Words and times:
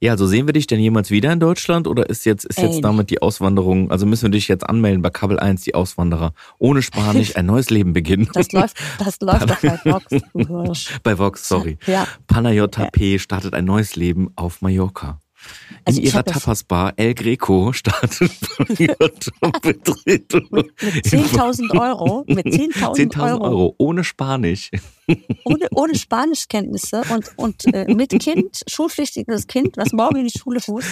Ja, 0.00 0.12
also 0.12 0.26
sehen 0.28 0.46
wir 0.46 0.52
dich 0.52 0.68
denn 0.68 0.78
jemals 0.78 1.10
wieder 1.10 1.32
in 1.32 1.40
Deutschland 1.40 1.88
oder 1.88 2.08
ist 2.08 2.24
jetzt, 2.24 2.44
ist 2.44 2.60
jetzt 2.60 2.84
damit 2.84 3.10
die 3.10 3.20
Auswanderung, 3.20 3.90
also 3.90 4.06
müssen 4.06 4.26
wir 4.26 4.30
dich 4.30 4.46
jetzt 4.46 4.68
anmelden 4.68 5.02
bei 5.02 5.10
Kabel 5.10 5.40
1, 5.40 5.62
die 5.62 5.74
Auswanderer, 5.74 6.34
ohne 6.58 6.82
Spanisch 6.82 7.34
ein 7.36 7.46
neues 7.46 7.68
Leben 7.70 7.92
beginnen? 7.92 8.28
Das 8.32 8.52
läuft, 8.52 8.76
das 8.98 9.20
läuft 9.20 9.50
doch 9.50 9.60
bei 9.60 9.80
Vox. 9.84 10.92
bei 11.02 11.18
Vox, 11.18 11.48
sorry. 11.48 11.78
Ja, 11.86 12.06
Panayota 12.28 12.90
P. 12.92 13.18
startet 13.18 13.54
ein 13.54 13.64
neues 13.64 13.96
Leben 13.96 14.30
auf 14.36 14.62
Mallorca. 14.62 15.20
In 15.70 15.76
Also 15.84 16.00
ich 16.00 16.06
ihrer 16.06 16.24
Tapas-Bar 16.24 16.94
El 16.96 17.14
Greco 17.14 17.72
startet 17.72 18.30
Betreten. 19.62 20.46
mit 20.50 21.06
10.000 21.06 21.78
Euro, 21.78 22.24
mit 22.26 22.46
10.000 22.46 23.12
10.000 23.12 23.22
Euro, 23.22 23.44
Euro 23.44 23.74
ohne 23.78 24.04
Spanisch. 24.04 24.70
ohne, 25.44 25.68
ohne 25.74 25.94
Spanischkenntnisse 25.94 27.02
und, 27.12 27.30
und 27.36 27.74
äh, 27.74 27.92
mit 27.94 28.10
Kind, 28.18 28.62
schulpflichtiges 28.68 29.46
Kind, 29.46 29.76
was 29.76 29.92
morgen 29.92 30.16
in 30.16 30.26
die 30.28 30.38
Schule 30.38 30.60
fußt. 30.60 30.88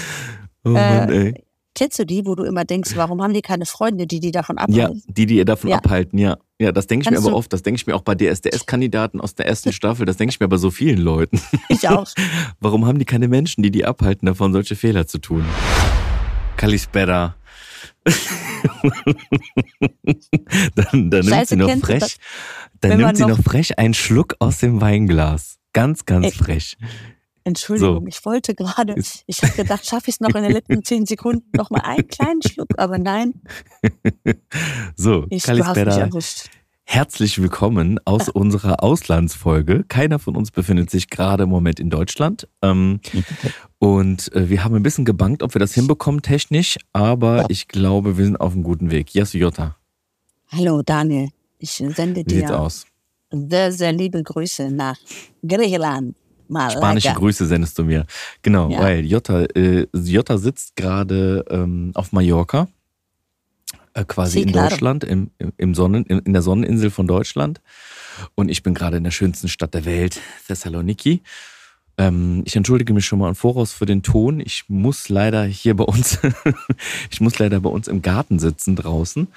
Oh 0.65 0.71
Mann, 0.71 1.11
Äh. 1.13 1.35
Kennst 1.77 1.99
du 1.99 2.05
die, 2.07 2.25
wo 2.27 2.35
du 2.35 2.43
immer 2.45 2.65
denkst, 2.65 2.97
warum 2.97 3.23
haben 3.23 3.35
die 3.35 3.43
keine 3.43 3.67
Freunde, 3.67 4.07
die 4.07 4.19
die 4.19 4.33
davon 4.33 4.57
Ja, 4.71 4.87
abhalten? 4.87 5.03
die, 5.07 5.27
die 5.27 5.37
ihr 5.37 5.45
davon 5.45 5.71
Ja. 5.71 5.77
abhalten, 5.77 6.19
ja. 6.19 6.39
Ja, 6.59 6.73
das 6.73 6.87
denke 6.87 7.03
ich 7.05 7.11
mir 7.11 7.17
Kannst 7.17 7.27
aber 7.29 7.33
du- 7.33 7.39
oft. 7.39 7.53
Das 7.53 7.63
denke 7.63 7.79
ich 7.79 7.87
mir 7.87 7.95
auch 7.95 8.01
bei 8.01 8.15
DSDS-Kandidaten 8.15 9.21
aus 9.21 9.35
der 9.35 9.47
ersten 9.47 9.73
Staffel. 9.73 10.07
Das 10.07 10.17
denke 10.17 10.31
ich 10.33 10.41
mir 10.41 10.49
bei 10.49 10.57
so 10.57 10.71
vielen 10.71 10.99
Leuten. 10.99 11.39
Ich 11.69 11.87
auch. 11.89 12.09
Warum 12.61 12.87
haben 12.87 12.99
die 12.99 13.05
keine 13.05 13.29
Menschen, 13.29 13.63
die 13.63 13.71
die 13.71 13.85
abhalten, 13.85 14.25
davon 14.27 14.53
solche 14.55 14.75
Fehler 14.75 15.07
zu 15.07 15.19
tun? 15.19 15.45
Kalispera. 16.57 17.37
dann 20.75 21.11
dann 21.11 21.27
nimmt 21.27 21.47
sie 21.49 21.57
noch 21.57 21.69
du 21.71 21.81
frech, 21.81 22.17
dann 22.81 22.97
nimmt 22.99 23.17
sie 23.17 23.23
noch 23.25 23.37
noch- 23.37 23.45
frech 23.45 23.79
einen 23.79 23.95
Schluck 23.95 24.35
aus 24.39 24.59
dem 24.59 24.81
Weinglas. 24.81 25.59
Ganz, 25.73 26.07
ganz 26.07 26.27
Ey. 26.27 26.33
frech. 26.33 26.77
Entschuldigung, 27.47 28.01
So. 28.03 28.07
ich 28.09 28.25
wollte 28.25 28.57
gerade, 28.57 28.97
ich 29.27 29.41
habe 29.43 29.53
gedacht, 29.53 29.87
schaffe 29.87 30.11
ich 30.11 30.17
es 30.17 30.21
noch 30.21 30.35
in 30.35 30.43
den 30.43 30.51
letzten 30.51 30.83
zehn 30.83 31.07
Sekunden 31.07 31.49
noch 31.57 31.71
mal 31.71 31.81
einen 31.83 32.09
kleinen 32.09 32.43
Schluck, 32.43 32.71
aber 32.77 32.99
nein, 32.99 33.35
So, 34.97 35.27
ich, 35.31 35.49
hast 35.49 35.77
mich 35.77 35.87
erwischt. 35.87 36.49
herzlich 36.83 37.41
willkommen 37.41 38.01
aus 38.05 38.29
unserer 38.29 38.83
Auslandsfolge. 38.83 39.85
Keiner 39.87 40.19
von 40.19 40.35
uns 40.35 40.51
befindet 40.51 40.91
sich 40.91 41.09
gerade 41.09 41.45
im 41.45 41.49
Moment 41.51 41.79
in 41.79 41.89
Deutschland. 41.89 42.49
Ähm, 42.63 42.99
und 43.79 44.33
äh, 44.35 44.51
wir 44.51 44.65
haben 44.65 44.75
ein 44.75 44.83
bisschen 44.83 45.05
gebankt, 45.05 45.45
ob 45.45 45.55
wir 45.55 45.61
das 45.61 45.73
hinbekommen 45.73 46.23
technisch, 46.23 46.79
aber 46.93 47.47
ich 47.49 47.69
glaube, 47.69 48.19
wir 48.19 48.25
sind 48.25 48.41
auf 48.41 48.55
einem 48.55 48.65
guten 48.65 48.91
Weg. 48.91 49.15
Yasu 49.15 49.39
Jota, 49.39 49.77
Hallo 50.51 50.83
Daniel, 50.83 51.29
ich 51.61 51.71
sende 51.71 52.25
dir 52.25 52.69
sehr, 53.31 53.71
sehr 53.73 53.93
liebe 53.93 54.21
Grüße 54.21 54.69
nach 54.73 54.97
Griechenland. 55.47 56.17
Malaga. 56.49 56.79
Spanische 56.79 57.13
Grüße 57.15 57.47
sendest 57.47 57.79
du 57.79 57.85
mir. 57.85 58.07
Genau, 58.43 58.71
Ja. 58.71 58.81
weil 58.81 59.05
Jota, 59.05 59.43
äh, 59.55 59.87
Jota 59.95 60.39
sitzt 60.39 60.77
gerade 60.77 61.45
ähm, 61.51 61.93
auf 61.95 62.13
Mallorca, 62.13 62.69
äh, 63.95 64.05
quasi 64.05 64.39
Sí, 64.39 64.43
in. 64.43 64.53
Deutschland, 64.53 65.05
im, 65.05 65.31
im 65.57 65.75
Sonnen, 65.75 66.05
in, 66.05 66.19
in 66.21 66.33
der 66.33 66.43
Sonneninsel 66.43 66.91
von 66.91 67.07
Deutschland. 67.07 67.61
Und 68.35 68.49
ich 68.49 68.63
bin 68.63 68.75
gerade 68.75 68.97
in 68.97 69.05
der 69.05 69.11
schönsten 69.11 69.49
Stadt 69.49 69.75
der 69.75 69.85
Welt, 69.85 70.21
Thessaloniki. 70.47 71.23
Ähm, 71.99 72.43
ich 72.45 72.57
entschuldige 72.57 72.93
mich 72.93 73.07
schon 73.07 73.19
mal 73.19 73.29
im 73.31 73.35
Voraus 73.35 73.73
für 73.73 73.87
den 73.87 74.03
Ton. 74.03 74.41
Ich 74.41 74.65
muss 74.69 75.09
leider 75.09 75.45
hier 75.45 75.75
bei 75.75 75.85
uns, 75.85 76.19
ich 77.11 77.21
muss 77.21 77.39
leider 77.39 77.61
bei 77.61 77.71
uns 77.71 77.89
im 77.89 78.03
Garten 78.03 78.39
sitzen 78.39 78.77
draußen. 78.77 79.29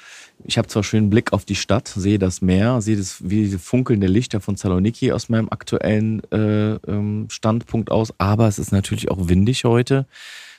Ich 0.45 0.57
habe 0.57 0.67
zwar 0.67 0.83
schönen 0.83 1.09
Blick 1.09 1.33
auf 1.33 1.43
die 1.43 1.55
Stadt, 1.55 1.87
sehe 1.87 2.17
das 2.17 2.41
Meer, 2.41 2.81
sehe 2.81 2.95
das 2.95 3.29
wie 3.29 3.49
funkelnde 3.57 4.07
Lichter 4.07 4.39
von 4.39 4.55
Saloniki 4.55 5.11
aus 5.11 5.29
meinem 5.29 5.49
aktuellen 5.49 6.23
äh, 6.31 6.75
ähm, 6.75 7.27
Standpunkt 7.29 7.91
aus, 7.91 8.13
aber 8.17 8.47
es 8.47 8.57
ist 8.57 8.71
natürlich 8.71 9.11
auch 9.11 9.27
windig 9.27 9.65
heute. 9.65 10.07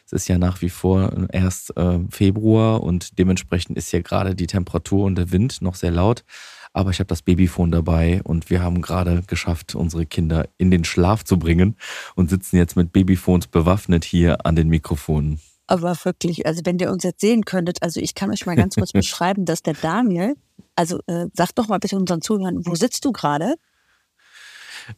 Es 0.04 0.12
ist 0.12 0.28
ja 0.28 0.38
nach 0.38 0.60
wie 0.60 0.70
vor 0.70 1.28
erst 1.32 1.76
äh, 1.76 2.00
Februar 2.10 2.82
und 2.82 3.18
dementsprechend 3.18 3.76
ist 3.78 3.92
ja 3.92 4.00
gerade 4.00 4.34
die 4.34 4.48
Temperatur 4.48 5.04
und 5.04 5.14
der 5.14 5.30
Wind 5.30 5.62
noch 5.62 5.76
sehr 5.76 5.92
laut. 5.92 6.24
Aber 6.72 6.90
ich 6.90 6.98
habe 6.98 7.08
das 7.08 7.22
Babyphone 7.22 7.70
dabei 7.70 8.20
und 8.22 8.50
wir 8.50 8.62
haben 8.62 8.82
gerade 8.82 9.22
geschafft, 9.26 9.74
unsere 9.74 10.06
Kinder 10.06 10.48
in 10.58 10.70
den 10.70 10.84
Schlaf 10.84 11.24
zu 11.24 11.38
bringen 11.38 11.76
und 12.14 12.30
sitzen 12.30 12.56
jetzt 12.56 12.76
mit 12.76 12.92
Babyphones 12.92 13.46
bewaffnet 13.46 14.04
hier 14.04 14.44
an 14.46 14.56
den 14.56 14.68
Mikrofonen. 14.68 15.40
Aber 15.70 15.96
wirklich, 16.02 16.46
also 16.46 16.62
wenn 16.64 16.80
ihr 16.80 16.90
uns 16.90 17.04
jetzt 17.04 17.20
sehen 17.20 17.44
könntet, 17.44 17.80
also 17.80 18.00
ich 18.00 18.16
kann 18.16 18.32
euch 18.32 18.44
mal 18.44 18.56
ganz 18.56 18.74
kurz 18.74 18.90
beschreiben, 18.92 19.44
dass 19.44 19.62
der 19.62 19.74
Daniel, 19.74 20.34
also 20.74 20.98
äh, 21.06 21.26
sag 21.32 21.54
doch 21.54 21.68
mal 21.68 21.78
bitte 21.78 21.96
unseren 21.96 22.22
Zuhörern, 22.22 22.66
wo 22.66 22.74
sitzt 22.74 23.04
du 23.04 23.12
gerade? 23.12 23.54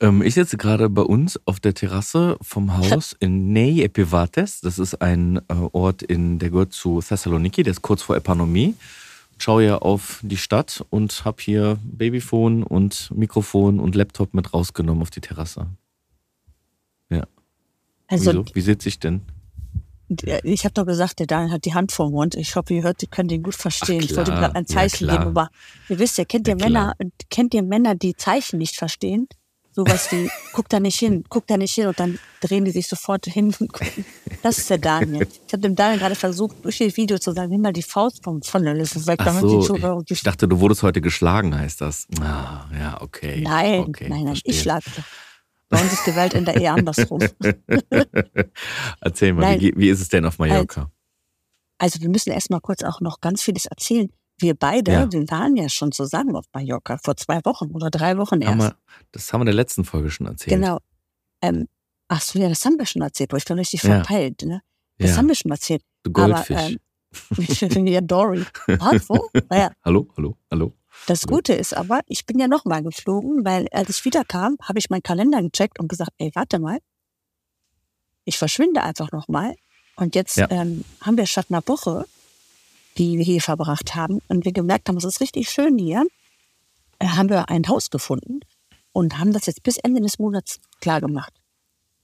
Ähm, 0.00 0.22
ich 0.22 0.32
sitze 0.32 0.56
gerade 0.56 0.88
bei 0.88 1.03
uns 1.03 1.38
auf 1.44 1.61
der 1.61 1.75
Terrasse 1.75 2.38
vom 2.41 2.78
Haus 2.78 3.15
in 3.21 3.53
Nei 3.53 3.82
Epivates. 3.82 4.62
Das 4.62 4.78
ist 4.78 5.03
ein 5.03 5.43
äh, 5.49 5.55
Ort, 5.72 6.03
in, 6.03 6.38
der 6.38 6.49
gehört 6.49 6.72
zu 6.72 7.03
Thessaloniki, 7.03 7.62
der 7.62 7.72
ist 7.72 7.82
kurz 7.82 8.00
vor 8.00 8.16
Epanomie. 8.16 8.75
Schaue 9.37 9.66
ja 9.66 9.77
auf 9.77 10.21
die 10.22 10.38
Stadt 10.38 10.82
und 10.88 11.27
habe 11.27 11.43
hier 11.43 11.78
Babyphone 11.82 12.62
und 12.62 13.11
Mikrofon 13.15 13.78
und 13.78 13.94
Laptop 13.94 14.32
mit 14.32 14.55
rausgenommen 14.55 15.03
auf 15.03 15.11
die 15.11 15.21
Terrasse. 15.21 15.66
Ja. 17.11 17.25
Also 18.06 18.31
Wieso? 18.31 18.44
Wie 18.55 18.61
sitze 18.62 18.88
ich 18.88 18.99
denn? 18.99 19.21
Ich 20.45 20.65
habe 20.65 20.75
doch 20.75 20.87
gesagt, 20.87 21.19
der 21.19 21.27
Daniel 21.27 21.53
hat 21.53 21.65
die 21.65 21.75
Hand 21.75 21.93
vor 21.93 22.06
dem 22.09 22.12
Mund. 22.15 22.34
Ich 22.34 22.55
hoffe, 22.56 22.75
ihr 22.75 22.83
hört, 22.83 23.03
ihr 23.03 23.09
könnt 23.09 23.33
ihn 23.33 23.43
gut 23.43 23.55
verstehen. 23.55 24.00
Ach, 24.03 24.11
ich 24.11 24.17
wollte 24.17 24.31
ihm 24.33 24.39
gerade 24.39 24.55
ein 24.56 24.65
Ja, 24.69 24.75
Zeichen 24.75 25.06
klar. 25.06 25.19
geben, 25.19 25.31
aber 25.31 25.50
ihr 25.89 25.99
wisst 25.99 26.19
ja, 26.19 26.25
kennt 26.25 26.49
ihr 26.49 26.56
Ja, 26.56 26.65
Männer, 26.65 26.95
kennt 27.31 27.55
ihr 27.55 27.62
Männer, 27.62 27.95
die 27.95 28.15
Zeichen 28.17 28.59
nicht 28.59 28.77
verstehen? 28.77 29.28
Sowas 29.75 30.12
wie, 30.12 30.31
guck 30.53 30.69
da 30.69 30.81
nicht 30.81 30.99
hin, 30.99 31.25
guck 31.31 31.47
da 31.47 31.56
nicht 31.56 31.75
hin 31.75 31.87
und 31.87 31.99
dann 31.99 32.19
drehen 32.43 32.67
die 32.67 32.73
sich 32.73 32.87
sofort 32.87 33.25
hin 33.25 33.55
und 33.59 33.73
gucken. 33.73 34.05
Das 34.43 34.59
ist 34.59 34.69
der 34.69 34.77
Daniel. 34.77 35.27
Ich 35.47 35.53
habe 35.53 35.62
dem 35.62 35.75
Daniel 35.75 35.99
gerade 35.99 36.15
versucht, 36.15 36.62
durch 36.62 36.77
das 36.79 36.97
Video 36.99 37.19
zu 37.19 37.33
sagen, 37.33 37.50
nimm 37.50 37.62
mal 37.62 37.73
die 37.73 37.83
Faust 37.83 38.23
vom, 38.23 38.43
von 38.43 38.62
der 38.65 38.75
Liste 38.75 39.06
weg, 39.06 39.21
Ach 39.23 39.41
so, 39.41 40.03
ich, 40.05 40.11
ich 40.11 40.23
dachte, 40.23 40.47
du 40.47 40.61
wurdest 40.61 40.83
heute 40.83 41.00
geschlagen, 41.00 41.59
heißt 41.59 41.81
das. 41.81 42.06
Ah, 42.21 42.67
ja, 42.79 43.00
okay. 43.00 43.41
Nein, 43.43 43.81
okay, 43.81 44.09
nein, 44.11 44.19
nein, 44.19 44.27
verstehe. 44.27 44.53
ich 44.53 44.61
schlage. 44.61 44.84
Bei 45.72 45.81
uns 45.81 45.93
ist 45.94 46.06
die 46.06 46.15
Welt 46.15 46.34
in 46.34 46.44
der 46.44 46.60
Ehe 46.60 46.71
andersrum. 46.71 47.19
Erzähl 49.00 49.33
mal, 49.33 49.41
Nein. 49.43 49.60
wie, 49.60 49.72
wie 49.75 49.88
ist 49.88 50.00
es 50.03 50.09
denn 50.10 50.27
auf 50.27 50.38
Mallorca? 50.38 50.91
Also 51.78 52.00
wir 52.03 52.10
müssen 52.10 52.31
erst 52.31 52.50
mal 52.50 52.60
kurz 52.60 52.83
auch 52.83 53.00
noch 53.00 53.21
ganz 53.22 53.43
vieles 53.43 53.65
erzählen. 53.65 54.11
Wir 54.38 54.55
beide, 54.55 54.93
Ja. 54.93 55.11
wir 55.12 55.22
waren 55.31 55.56
ja 55.56 55.71
schon 55.71 55.91
zusammen 55.91 56.37
auf 56.37 56.44
Mallorca 56.53 56.99
vor 57.03 57.16
zwei 57.16 57.41
Wochen 57.44 57.71
oder 57.72 57.88
drei 57.91 58.19
Wochen 58.19 58.44
haben 58.47 58.61
erst. 58.61 58.72
wir, 58.72 58.77
das 59.12 59.32
haben 59.32 59.41
wir 59.41 59.44
in 59.44 59.47
der 59.47 59.55
letzten 59.55 59.84
Folge 59.84 60.11
schon 60.11 60.27
erzählt. 60.27 60.55
Genau. 60.61 60.78
Ähm, 61.41 61.69
ach 62.09 62.21
so, 62.21 62.38
ja, 62.38 62.50
das 62.50 62.62
haben 62.66 62.78
wir 62.78 62.84
schon 62.87 63.00
erzählt, 63.03 63.32
ich 63.34 63.44
bin 63.47 63.59
richtig 63.59 63.81
verpeilt. 63.81 64.43
Ne? 64.43 64.61
Das 64.99 65.11
Ja, 65.12 65.16
haben 65.16 65.28
wir 65.28 65.34
schon 65.34 65.50
erzählt. 65.53 65.82
du 66.03 66.12
Goldfisch. 66.12 66.56
Aber, 67.31 67.77
ähm, 67.77 67.87
ja 67.87 68.00
Dory. 68.03 68.44
Wo? 69.09 69.31
Naja, 69.49 69.71
hallo, 69.84 70.06
hallo, 70.16 70.37
hallo. 70.50 70.75
Das. 71.07 71.27
Gute 71.27 71.53
ist 71.55 71.75
aber, 71.77 72.01
ich 72.07 72.27
bin 72.27 72.39
ja 72.39 72.49
nochmal 72.49 72.83
geflogen, 72.83 73.45
weil 73.45 73.67
als 73.73 73.89
ich 73.91 74.05
wiederkam, 74.05 74.57
habe 74.63 74.79
ich 74.79 74.91
meinen 74.91 75.03
Kalender 75.03 75.43
gecheckt 75.43 75.79
und 75.81 75.89
gesagt, 75.89 76.11
ey, 76.19 76.31
warte 76.35 76.59
mal, 76.59 76.79
ich 78.25 78.39
verschwinde 78.39 78.83
einfach 78.83 79.11
nochmal. 79.12 79.55
Und 79.97 80.15
jetzt 80.15 80.37
Ja. 80.37 80.51
ähm, 80.51 80.85
haben 81.01 81.17
wir 81.17 81.27
statt 81.27 81.47
einer 81.51 81.62
Woche, 81.67 82.07
die 82.99 83.19
wir 83.19 83.25
hier 83.25 83.41
verbracht 83.41 83.95
haben, 83.95 84.21
und 84.29 84.45
wir 84.45 84.53
gemerkt 84.53 84.89
haben, 84.89 84.97
es 84.97 85.05
ist 85.05 85.21
richtig 85.21 85.51
schön 85.51 85.79
hier, 85.79 86.05
äh, 86.99 87.07
haben 87.07 87.29
wir 87.29 87.49
ein 87.51 87.67
Haus 87.69 87.91
gefunden 87.91 88.41
und 88.93 89.19
haben 89.19 89.33
das 89.33 89.47
jetzt 89.47 89.62
bis 89.62 89.79
Ende 89.79 90.01
des 90.01 90.19
Monats 90.19 90.61
klar 90.81 91.01
gemacht. 91.01 91.33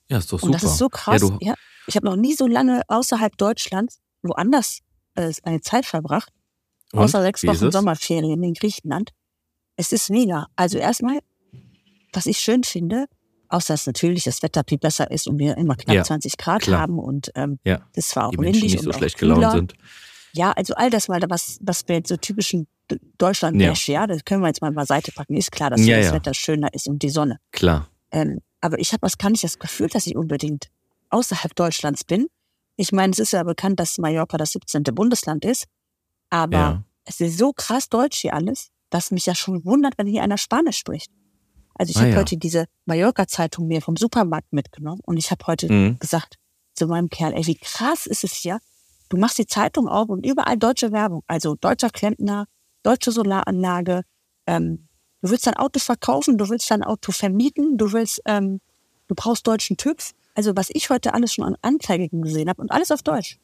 Ja, 0.09 0.19
ist 0.19 0.33
doch 0.33 0.39
super. 0.39 0.47
Und 0.47 0.53
das 0.55 0.63
ist 0.65 0.79
so 0.79 0.89
krass. 0.89 1.23
Ja, 1.23 1.39
Ja, 1.41 1.55
ich 1.87 1.97
habe 1.97 2.07
noch 2.07 2.17
nie 2.17 2.35
so 2.35 2.47
lange 2.47 2.83
außerhalb 2.89 3.37
Deutschlands 3.37 4.01
woanders 4.23 4.81
äh, 5.15 5.33
eine 5.43 5.61
Zeit 5.61 5.87
verbracht, 5.87 6.33
und? 6.93 7.01
außer 7.01 7.23
sechs 7.23 7.45
Wochen? 7.47 7.71
Sommerferien 7.71 8.43
in 8.43 8.55
Griechenland. 8.55 9.11
Es 9.77 9.93
ist 9.93 10.11
mega. 10.11 10.47
Also 10.57 10.79
erstmal, 10.79 11.19
was 12.13 12.27
ich 12.27 12.39
schön 12.39 12.65
finde, 12.65 13.07
außer 13.49 13.75
dass 13.75 13.87
natürlich 13.87 14.25
das 14.25 14.43
Wetter 14.43 14.63
viel 14.69 14.79
besser 14.79 15.11
ist 15.11 15.27
und 15.29 15.39
wir 15.39 15.57
immer 15.57 15.77
knapp 15.77 15.97
Ja, 15.97 16.05
20 16.05 16.37
Grad 16.37 16.63
klar. 16.63 16.81
haben 16.81 16.99
und 16.99 17.31
ähm, 17.35 17.59
Ja, 17.65 17.81
das 17.95 18.15
war 18.17 18.29
auch 18.29 18.31
die 18.33 18.39
windig 18.39 18.63
nicht 18.63 18.81
so 18.81 18.91
und 18.91 18.97
schlecht 18.97 19.19
gelaunt 19.19 19.53
sind. 19.53 19.75
Ja, 20.33 20.53
also 20.53 20.75
all 20.75 20.91
das 20.91 21.09
mal, 21.09 21.21
was, 21.29 21.59
was 21.63 21.87
wir 21.89 22.03
so 22.05 22.17
typischen 22.17 22.67
deutschland 23.19 23.61
Ja. 23.61 23.73
ja. 23.87 24.07
das 24.07 24.25
können 24.25 24.43
wir 24.43 24.49
jetzt 24.49 24.61
mal 24.61 24.73
beiseite 24.73 25.13
packen. 25.13 25.35
Ist 25.37 25.53
klar, 25.53 25.71
dass 25.71 25.85
Ja, 25.85 25.97
das 25.99 26.07
ja. 26.07 26.13
Wetter 26.15 26.35
schöner 26.35 26.73
ist 26.75 26.87
und 26.89 27.03
die 27.03 27.11
Sonne. 27.11 27.39
Klar. 27.53 27.89
Ähm, 28.11 28.41
aber 28.61 28.79
ich 28.79 28.93
habe 28.93 29.03
was 29.03 29.17
kann 29.19 29.35
ich 29.35 29.43
das 29.43 29.59
Gefühl, 29.59 29.89
dass 29.89 30.07
ich 30.07 30.17
unbedingt 30.17 30.69
außerhalb 31.11 31.55
Deutschlands 31.55 32.05
bin. 32.05 32.27
Ich 32.77 32.93
meine, 32.93 33.13
es 33.13 33.19
ist 33.19 33.33
ja 33.33 33.43
bekannt, 33.43 33.81
dass 33.81 33.99
Mallorca 33.99 34.37
das 34.37 34.53
17. 34.53 34.83
Bundesland 34.95 35.45
ist. 35.45 35.65
Aber 36.31 36.57
Ja. 36.59 36.83
es 37.05 37.21
ist 37.21 37.39
so 37.39 37.53
krass 37.53 37.89
deutsch 37.89 38.19
hier 38.19 38.35
alles, 38.35 38.71
dass 38.91 39.11
mich 39.11 39.27
ja 39.27 39.35
schon 39.35 39.65
wundert, 39.65 39.95
wenn 39.99 40.07
hier 40.07 40.23
einer 40.23 40.39
Spanisch 40.39 40.79
spricht. 40.79 41.11
Also 41.75 41.91
ich 41.91 41.97
Ah, 41.99 42.01
habe 42.01 42.11
ja. 42.13 42.17
heute 42.19 42.37
diese 42.37 42.67
Mallorca-Zeitung 42.87 43.67
mir 43.69 43.81
vom 43.83 43.97
Supermarkt 43.97 44.53
mitgenommen 44.53 45.01
und 45.05 45.17
ich 45.17 45.31
habe 45.31 45.47
heute 45.47 45.71
Mhm. 45.73 45.99
gesagt 45.99 46.37
zu 46.75 46.87
meinem 46.87 47.09
Kerl, 47.09 47.35
ey, 47.35 47.47
wie 47.47 47.55
krass 47.57 48.07
ist 48.07 48.25
es 48.25 48.33
hier? 48.33 48.59
Du 49.09 49.17
machst 49.17 49.39
die 49.39 49.47
Zeitung 49.47 49.89
auf 49.89 50.09
und 50.09 50.27
überall 50.27 50.57
deutsche 50.59 50.93
Werbung. 50.93 51.23
Also 51.27 51.55
deutscher 51.55 51.91
Klempner, 51.91 52.47
deutsche 52.83 53.11
Solaranlage. 53.13 54.03
Ähm, 54.47 54.89
du 55.23 55.31
willst 55.31 55.47
dein 55.47 55.55
Auto 55.57 55.79
verkaufen, 55.81 56.37
du 56.37 56.49
willst 56.49 56.71
dein 56.71 56.83
Auto 56.85 57.13
vermieten, 57.13 57.79
du 57.79 57.93
willst, 57.93 58.21
ähm, 58.27 58.61
du 59.07 59.15
brauchst 59.15 59.47
deutschen 59.47 59.77
TÜV. 59.77 60.15
also 60.35 60.55
was 60.55 60.69
ich 60.71 60.89
heute 60.91 61.15
alles 61.15 61.33
schon 61.35 61.45
an 61.45 61.57
Anzeigen 61.63 62.23
gesehen 62.23 62.49
habe 62.49 62.61
und 62.63 62.71
alles 62.71 62.93
auf 62.93 63.03
Deutsch. 63.03 63.39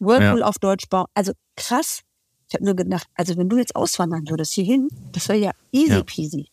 Whirlpool 0.00 0.40
Ja. 0.40 0.46
auf 0.46 0.58
Deutsch 0.58 0.88
bauen. 0.88 1.06
Also 1.14 1.32
krass. 1.56 2.00
Ich 2.52 2.54
habe 2.54 2.66
nur 2.66 2.76
gedacht, 2.76 3.08
also 3.14 3.34
wenn 3.38 3.48
du 3.48 3.56
jetzt 3.56 3.74
auswandern 3.74 4.28
würdest 4.28 4.52
hierhin, 4.52 4.88
das 5.12 5.26
wäre 5.30 5.38
ja 5.38 5.50
easy 5.72 5.94
Ja. 5.94 6.02
peasy. 6.02 6.48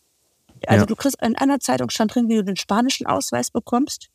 Also 0.66 0.80
Ja. 0.84 0.86
du 0.86 0.96
kriegst 0.96 1.20
in 1.22 1.36
einer 1.36 1.60
Zeitung 1.60 1.90
stand 1.90 2.14
drin, 2.14 2.26
wie 2.30 2.36
du 2.36 2.42
den 2.44 2.56
spanischen 2.56 3.06
Ausweis 3.06 3.50
bekommst, 3.50 4.08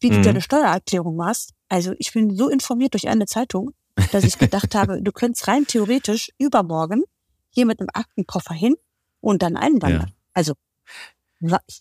wie 0.00 0.10
du 0.10 0.18
Mhm. 0.18 0.22
deine 0.24 0.40
Steuererklärung 0.42 1.16
machst. 1.16 1.54
Also 1.70 1.94
ich 1.98 2.12
bin 2.12 2.36
so 2.36 2.50
informiert 2.50 2.92
durch 2.92 3.08
eine 3.08 3.24
Zeitung, 3.24 3.70
dass 4.10 4.24
ich 4.24 4.36
gedacht 4.36 4.74
habe, 4.74 5.00
du 5.00 5.10
könntest 5.10 5.48
rein 5.48 5.66
theoretisch 5.66 6.30
übermorgen 6.36 7.02
hier 7.48 7.64
mit 7.64 7.80
einem 7.80 7.88
Aktenkoffer 7.94 8.52
hin 8.52 8.74
und 9.22 9.40
dann 9.40 9.56
einwandern. 9.56 10.08
Ja. 10.08 10.14
Also 10.34 10.52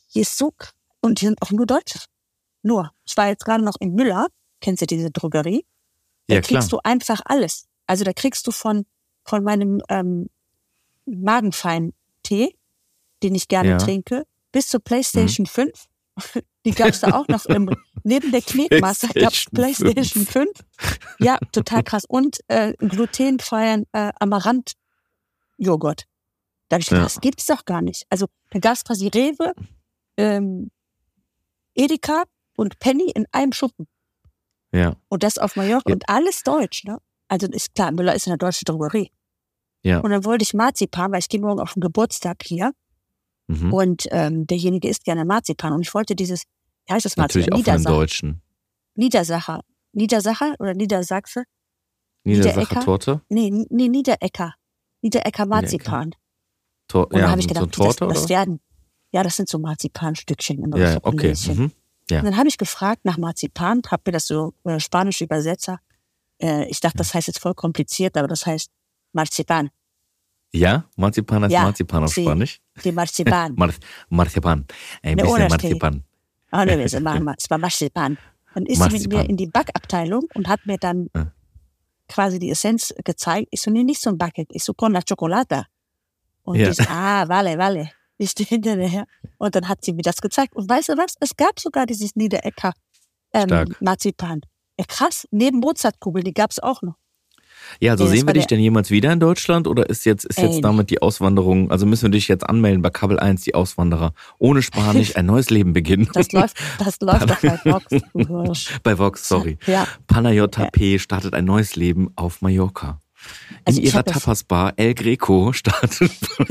hier 0.08 0.22
ist 0.22 0.38
so 0.38 0.54
und 1.02 1.20
hier 1.20 1.28
sind 1.30 1.42
auch 1.42 1.52
nur 1.52 1.66
Deutsche. 1.66 2.00
Nur. 2.64 2.92
Ich 3.06 3.18
war 3.18 3.28
jetzt 3.28 3.44
gerade 3.44 3.66
noch 3.66 3.76
in 3.82 3.96
Müller, 3.96 4.28
kennst 4.62 4.82
du 4.82 4.86
diese 4.86 5.12
Drogerie? 5.12 5.66
Da 6.28 6.36
Ja, 6.36 6.42
klar. 6.42 6.60
kriegst 6.62 6.72
du 6.72 6.80
einfach 6.86 7.20
alles. 7.26 7.68
Also 7.86 8.06
da 8.06 8.14
kriegst 8.14 8.48
du 8.48 8.52
von, 8.52 8.86
von 9.24 9.44
meinem 9.44 9.82
ähm, 9.90 10.30
Magenfein-Tee, 11.06 12.56
den 13.24 13.36
ich 13.36 13.48
gerne 13.48 13.70
Ja. 13.72 13.78
trinke, 13.78 14.26
bis 14.52 14.68
zur 14.68 14.80
PlayStation 14.80 15.46
5. 15.46 15.88
Die 16.66 16.72
gab's 16.72 17.00
da 17.00 17.14
auch 17.18 17.28
noch 17.28 17.46
im, 17.46 17.70
neben 18.04 18.32
der 18.32 18.42
Knetmasse 18.42 19.08
gab's 19.08 19.46
PlayStation 19.52 20.26
PlayStation 20.26 20.26
5. 20.26 20.50
Ja, 21.20 21.38
total 21.52 21.84
krass. 21.84 22.04
Und 22.08 22.40
äh, 22.48 22.74
glutenfreien 22.78 23.86
äh, 23.94 24.12
Amaranth-Joghurt. 24.20 26.06
Da 26.70 26.76
habe 26.76 26.82
ich 26.82 26.88
gedacht, 26.88 27.00
Ja. 27.02 27.04
das 27.06 27.22
gibt's 27.22 27.46
doch 27.48 27.66
gar 27.66 27.82
nicht. 27.82 28.06
Also 28.10 28.28
da 28.52 28.60
gab's 28.60 28.84
quasi 28.84 29.08
Rewe, 29.08 29.54
ähm, 30.18 30.72
Edeka 31.76 32.24
und 32.56 32.80
Penny 32.80 33.10
in 33.12 33.26
einem 33.32 33.54
Schuppen. 33.54 33.88
Ja, 34.74 34.96
Und 35.10 35.24
das 35.24 35.38
auf 35.38 35.56
Mallorca 35.56 35.90
Ja. 35.90 35.96
und 35.96 36.08
alles 36.10 36.44
deutsch, 36.44 36.84
ne? 36.86 37.00
Also 37.32 37.48
ist 37.48 37.74
klar, 37.74 37.92
Müller 37.94 38.14
ist 38.14 38.28
eine 38.28 38.38
deutsche 38.38 38.66
Drogerie. 38.66 39.10
ja. 39.84 40.00
Und 40.02 40.12
dann 40.12 40.26
wollte 40.26 40.44
ich 40.44 40.54
Marzipan, 40.54 41.12
weil 41.14 41.20
ich 41.20 41.30
gehe 41.30 41.40
morgen 41.40 41.62
auf 41.62 41.74
den 41.74 41.82
Geburtstag 41.82 42.44
hier 42.44 42.74
Mhm. 43.48 43.74
und 43.74 44.08
ähm, 44.12 44.46
derjenige 44.48 44.88
isst 44.88 45.04
gerne 45.06 45.26
Marzipan 45.26 45.74
und 45.74 45.82
ich 45.82 45.94
wollte 45.94 46.16
dieses, 46.16 46.44
wie 46.88 46.94
heißt 46.94 47.06
das 47.06 47.18
Natürlich 47.18 47.50
Marzipan? 47.50 47.80
auch 47.80 47.84
von 47.84 47.94
Deutschen. 47.94 48.42
Niedersacher. 48.96 49.62
Niedersacher 49.94 50.56
oder 50.60 50.74
Niedersachse? 50.74 51.44
Niedersacher? 52.24 52.82
Torte? 52.82 53.22
Nee, 53.30 53.50
nee, 53.70 53.88
Niederecker. 53.90 54.54
Niederecker 55.02 55.46
Marzipan. 55.46 56.12
Tor 56.88 57.06
Und 57.06 57.14
dann 57.14 57.22
ja, 57.22 57.30
habe 57.30 57.40
ich 57.40 57.48
so 57.48 57.54
gedacht, 57.54 57.72
Torte 57.74 58.08
das, 58.08 58.22
das 58.22 58.30
werden, 58.30 58.60
ja, 59.12 59.24
das 59.24 59.36
sind 59.38 59.50
so 59.50 59.58
Marzipanstückchen 59.58 60.64
immer 60.64 60.78
Ja, 60.78 60.94
so 60.94 61.00
okay. 61.04 61.34
Mhm. 61.48 61.72
Ja. 62.10 62.20
Und 62.20 62.26
dann 62.26 62.38
habe 62.38 62.48
ich 62.50 62.58
gefragt 62.58 63.06
nach 63.06 63.18
Marzipan, 63.18 63.82
habe 63.90 64.04
mir 64.06 64.12
das 64.14 64.28
so 64.28 64.54
äh, 64.66 64.80
spanische 64.80 65.24
Übersetzer. 65.24 65.80
Äh, 66.42 66.66
ich 66.70 66.80
dachte, 66.80 66.98
das 66.98 67.14
heißt 67.14 67.28
jetzt 67.28 67.40
voll 67.40 67.54
kompliziert, 67.54 68.18
aber 68.18 68.28
das 68.28 68.46
heißt 68.46 68.70
Marzipan. 69.14 69.70
Ja, 70.54 70.86
Marzipan 70.98 71.44
heißt 71.44 71.54
Ja, 71.54 71.64
Marzipan 71.64 72.04
auf 72.04 72.14
sí. 72.14 72.24
Spanisch. 72.24 72.60
Die 72.84 72.92
Marzipan. 72.92 73.54
Mar 73.58 73.72
Marzipan. 74.10 74.66
Ein 75.02 75.16
Ne, 75.16 75.24
bisschen. 75.24 75.48
Marzipan. 75.48 76.04
Ah, 76.52 76.66
ne, 76.66 76.78
wir 76.92 77.00
machen 77.02 77.24
mal. 77.24 77.36
Es 77.38 77.50
war 77.50 77.58
Marzipan. 77.58 78.18
Dann 78.54 78.66
ist 78.66 78.78
sie 78.78 78.84
mit 78.84 78.92
mir 78.92 78.98
Marzipan. 79.16 79.26
in 79.28 79.38
die 79.38 79.48
Backabteilung 79.48 80.24
und 80.34 80.48
hat 80.50 80.66
mir 80.66 80.78
dann 80.78 81.10
Ja. 81.16 81.32
quasi 82.10 82.40
die 82.40 82.50
Essenz 82.52 82.94
gezeigt. 83.06 83.48
Ich 83.52 83.62
so, 83.62 83.72
nee, 83.72 83.84
nicht 83.84 84.02
so 84.02 84.10
ein 84.10 84.18
Bucket. 84.18 84.48
Ich 84.52 84.64
so, 84.66 84.74
con 84.74 84.92
la 84.92 85.02
chocolata. 85.02 85.68
Und 86.44 86.58
Ja. 86.60 86.68
die 86.70 86.74
so, 86.76 86.84
ah, 86.90 87.26
vale, 87.30 87.58
vale. 87.58 87.92
Ich 88.18 88.32
stehe 88.32 88.48
hinterher. 88.50 89.06
Und 89.38 89.56
dann 89.56 89.70
hat 89.70 89.86
sie 89.86 89.94
mir 89.94 90.02
das 90.02 90.18
gezeigt. 90.22 90.54
Und 90.56 90.70
weißt 90.70 90.90
du 90.90 90.98
was? 90.98 91.16
Es 91.22 91.36
gab 91.38 91.60
sogar 91.62 91.86
dieses 91.86 92.16
Niederecker 92.18 92.74
ähm. 93.34 93.74
Marzipan. 93.80 94.42
Ja, 94.80 94.86
krass. 94.88 95.28
Neben 95.32 95.60
Mozartkugeln, 95.60 96.24
die 96.24 96.34
gab 96.34 96.52
es 96.52 96.60
auch 96.60 96.82
noch. 96.82 96.96
Ja, 97.80 97.92
also 97.92 98.06
Nee, 98.06 98.18
sehen 98.18 98.28
wir 98.28 98.34
dich 98.34 98.48
denn 98.48 98.60
jemals 98.60 98.90
wieder 98.90 99.12
in 99.14 99.20
Deutschland 99.20 99.68
oder 99.68 99.90
ist 99.90 100.06
jetzt, 100.06 100.26
ist 100.26 100.40
Ey. 100.40 100.46
jetzt 100.46 100.64
damit 100.64 100.90
die 100.90 101.02
Auswanderung, 101.02 101.70
also 101.72 101.86
müssen 101.86 102.04
wir 102.04 102.10
dich 102.12 102.28
jetzt 102.28 102.48
anmelden 102.48 102.82
bei 102.82 102.90
Kabel 102.90 103.20
1, 103.20 103.42
die 103.44 103.56
Auswanderer, 103.56 104.14
ohne 104.40 104.62
Spanisch 104.62 105.16
ein 105.16 105.26
neues 105.28 105.50
Leben 105.50 105.74
beginnen? 105.74 106.10
Das 106.14 106.32
läuft, 106.32 106.58
das 106.80 107.00
läuft 107.02 107.30
doch 107.30 107.40
bei 107.42 107.58
Hirsch. 108.16 108.80
bei 108.84 108.98
Vox, 108.98 109.28
sorry. 109.28 109.58
Ja. 109.68 109.88
Panayota 110.08 110.70
P. 110.72 111.00
startet 111.00 111.34
ein 111.34 111.46
neues 111.46 111.76
Leben 111.76 112.12
auf 112.16 112.42
Mallorca. 112.42 113.01
In 113.50 113.58
Also 113.66 113.82
ich 113.82 113.88
ihrer 113.88 114.04
Tapas-Bar 114.04 114.74
El 114.78 114.94
Greco 114.96 115.54
startet 115.54 116.12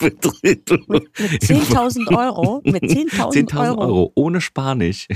Betrieb. 0.00 0.58
Mit 0.88 1.42
10.000 1.42 2.08
Euro, 2.16 2.60
mit 2.64 2.82
10.000 2.82 3.48
10.000 3.50 3.58
Euro, 3.60 3.80
Euro 3.82 4.12
ohne 4.14 4.40
Spanisch. 4.40 5.06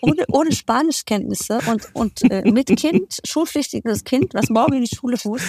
ohne, 0.00 0.24
ohne 0.30 0.52
Spanischkenntnisse 0.52 1.58
und, 1.68 1.86
und 1.92 2.30
äh, 2.30 2.42
mit 2.50 2.68
Kind, 2.76 3.18
schulpflichtiges 3.26 4.04
Kind, 4.04 4.34
was 4.34 4.48
morgen 4.50 4.74
in 4.74 4.84
die 4.84 4.94
Schule 4.94 5.16
fußt. 5.16 5.44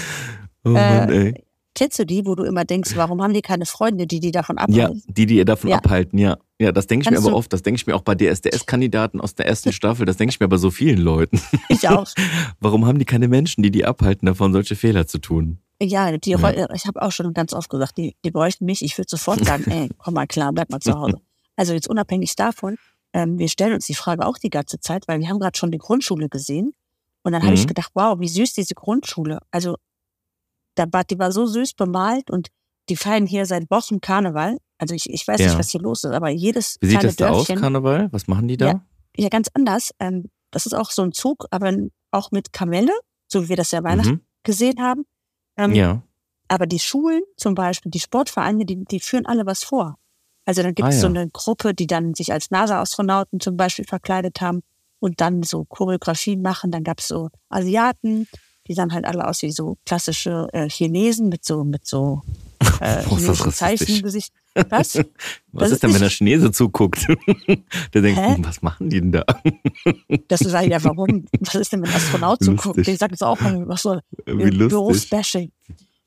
Oh 0.66 0.69
Mann, 0.69 1.10
Äh, 1.10 1.25
ey. 1.28 1.44
Kennst 1.75 2.00
du 2.00 2.06
die, 2.06 2.25
wo 2.25 2.36
du 2.36 2.44
immer 2.44 2.66
denkst, 2.66 2.92
warum 2.96 3.22
haben 3.22 3.34
die 3.34 3.42
keine 3.42 3.66
Freunde, 3.66 4.07
die 4.07 4.19
die 4.19 4.31
davon 4.31 4.57
Ja, 4.69 4.86
abhalten? 4.86 5.04
die, 5.07 5.25
die 5.28 5.38
ihr 5.38 5.46
davon 5.46 5.69
Ja. 5.69 5.78
abhalten, 5.78 6.18
ja. 6.18 6.38
Ja, 6.61 6.71
das 6.73 6.88
denke 6.88 7.03
ich 7.03 7.09
mir 7.09 7.15
Kannst 7.15 7.27
aber 7.27 7.31
du- 7.33 7.38
oft. 7.38 7.53
Das 7.53 7.61
denke 7.63 7.77
ich 7.79 7.88
mir 7.88 7.95
auch 7.95 8.01
bei 8.01 8.15
DSDS-Kandidaten 8.15 9.21
aus 9.21 9.33
der 9.35 9.45
ersten 9.45 9.71
Staffel. 9.71 10.06
Das 10.06 10.17
denke 10.17 10.33
ich 10.33 10.39
mir 10.39 10.47
bei 10.50 10.57
so 10.57 10.71
vielen 10.71 11.00
Leuten. 11.00 11.39
Ich 11.69 11.88
auch. 11.88 12.06
Warum 12.59 12.85
haben 12.85 13.00
die 13.00 13.06
keine 13.06 13.27
Menschen, 13.29 13.63
die 13.63 13.71
die 13.71 13.85
abhalten, 13.85 14.25
davon 14.25 14.51
solche 14.51 14.75
Fehler 14.75 15.07
zu 15.07 15.19
tun? 15.19 15.59
Ja, 15.81 16.17
die, 16.17 16.31
Ja. 16.31 16.73
ich 16.73 16.85
habe 16.85 17.01
auch 17.01 17.11
schon 17.13 17.33
ganz 17.33 17.53
oft 17.53 17.69
gesagt, 17.69 17.97
die, 17.97 18.15
die 18.25 18.31
bräuchten 18.31 18.65
mich. 18.65 18.83
Ich 18.83 18.97
würde 18.97 19.07
sofort 19.09 19.44
sagen, 19.45 19.63
ey, 19.71 19.89
komm 19.97 20.15
mal 20.15 20.27
klar, 20.27 20.51
bleib 20.51 20.69
mal 20.69 20.81
zu 20.81 20.94
Hause. 20.94 21.21
Also 21.56 21.73
jetzt 21.73 21.88
unabhängig 21.89 22.35
davon, 22.35 22.75
ähm, 23.13 23.39
wir 23.39 23.47
stellen 23.47 23.73
uns 23.73 23.85
die 23.85 23.95
Frage 23.95 24.25
auch 24.25 24.38
die 24.38 24.50
ganze 24.50 24.79
Zeit, 24.81 25.07
weil 25.07 25.19
wir 25.21 25.29
haben 25.29 25.39
gerade 25.39 25.57
schon 25.57 25.71
die 25.71 25.77
Grundschule 25.77 26.27
gesehen. 26.27 26.73
Und 27.23 27.31
dann 27.31 27.44
habe 27.44 27.53
ich 27.53 27.63
Mhm. 27.63 27.67
gedacht, 27.67 27.91
wow, 27.94 28.19
wie 28.19 28.27
süß 28.27 28.53
diese 28.53 28.75
Grundschule. 28.75 29.39
Also 29.51 29.75
da 30.75 30.85
war, 30.91 31.03
die 31.05 31.19
war 31.19 31.31
so 31.31 31.45
süß 31.45 31.73
bemalt 31.73 32.29
und 32.29 32.47
die 32.89 32.95
feiern 32.95 33.25
hier 33.25 33.45
seit 33.45 33.69
Wochen 33.71 34.01
Karneval. 34.01 34.57
Also 34.77 34.95
ich, 34.95 35.09
ich 35.09 35.27
weiß 35.27 35.39
Ja. 35.39 35.47
nicht, 35.47 35.59
was 35.59 35.69
hier 35.69 35.81
los 35.81 36.03
ist, 36.03 36.12
aber 36.12 36.30
jedes 36.30 36.77
Wie 36.81 36.88
sieht 36.88 37.00
kleine 37.00 37.07
das 37.09 37.15
da 37.18 37.30
aus, 37.30 37.47
Karneval? 37.47 38.07
Was 38.12 38.27
machen 38.27 38.47
die 38.47 38.57
da? 38.57 38.68
Ja. 38.68 38.81
ja 39.18 39.30
ganz 39.30 39.50
anders. 39.53 39.91
Ähm, 40.00 40.30
das 40.51 40.65
ist 40.65 40.74
auch 40.74 40.91
so 40.91 41.01
ein 41.03 41.12
Zug, 41.12 41.45
aber 41.51 41.71
auch 42.12 42.31
mit 42.31 42.53
Kamelle, 42.53 42.94
so 43.27 43.44
wie 43.44 43.50
wir 43.50 43.56
das 43.57 43.71
ja 43.71 43.83
Weihnachten 43.83 44.09
Mhm. 44.12 44.21
gesehen 44.44 44.80
haben. 44.81 45.06
Ähm, 45.57 45.74
Ja. 45.74 46.01
aber 46.47 46.65
die 46.65 46.80
Schulen 46.80 47.21
zum 47.38 47.53
Beispiel, 47.56 47.91
die 47.91 48.00
Sportvereine, 48.00 48.65
die, 48.65 48.83
die 48.86 49.00
führen 49.00 49.25
alle 49.25 49.45
was 49.45 49.63
vor. 49.63 49.95
Also 50.45 50.63
dann 50.63 50.74
gibt 50.74 50.88
Ah, 50.88 50.89
es 50.89 51.01
so 51.01 51.07
ja. 51.07 51.13
eine 51.13 51.30
Gruppe, 51.30 51.75
die 51.75 51.86
dann 51.86 52.15
sich 52.15 52.31
als 52.33 52.50
NASA-Astronauten 52.50 53.39
zum 53.39 53.56
Beispiel 53.57 53.86
verkleidet 53.86 54.41
haben 54.41 54.62
und 55.00 55.21
dann 55.21 55.44
so 55.44 55.65
Choreografien 55.65 56.41
machen. 56.41 56.71
Dann 56.71 56.83
gab 56.83 57.00
es 57.01 57.07
so 57.09 57.30
Asiaten, 57.50 58.27
die 58.67 58.74
sahen 58.74 58.91
halt 58.93 59.05
alle 59.05 59.27
aus 59.27 59.41
wie 59.43 59.51
so 59.51 59.77
klassische 59.86 60.48
äh, 60.53 60.67
Chinesen 60.69 61.29
mit 61.29 61.46
so 61.46 61.63
mit 61.63 61.86
so 61.86 62.22
äh, 62.79 63.03
Boah, 63.03 63.17
chinesischen 63.17 63.43
rassistisch. 63.45 63.57
Zeichengesicht. 63.88 64.33
Was? 64.69 64.95
Was 65.51 65.62
Das 65.63 65.71
ist 65.71 65.83
denn, 65.83 65.93
wenn 65.93 66.01
der 66.01 66.09
Chinese 66.09 66.51
zuguckt? 66.51 67.07
der 67.93 68.01
denkt, 68.01 68.19
Hä? 68.19 68.36
hm, 68.36 68.45
was 68.45 68.62
machen 68.62 68.89
die 68.89 69.00
denn 69.01 69.12
da? 69.12 69.24
Das 70.27 70.41
ist 70.41 70.51
ja, 70.53 70.83
warum? 70.83 71.25
Was 71.39 71.55
ist 71.55 71.71
denn, 71.74 71.81
wenn 71.81 71.89
ein 71.89 71.95
Astronaut 71.95 72.43
zuguckt? 72.43 72.86
Die 72.86 72.95
sagt 72.95 73.12
jetzt 73.12 73.24
auch, 73.24 73.38
was 73.41 73.81
soll. 73.81 74.01
Berufsbashing. 74.25 75.51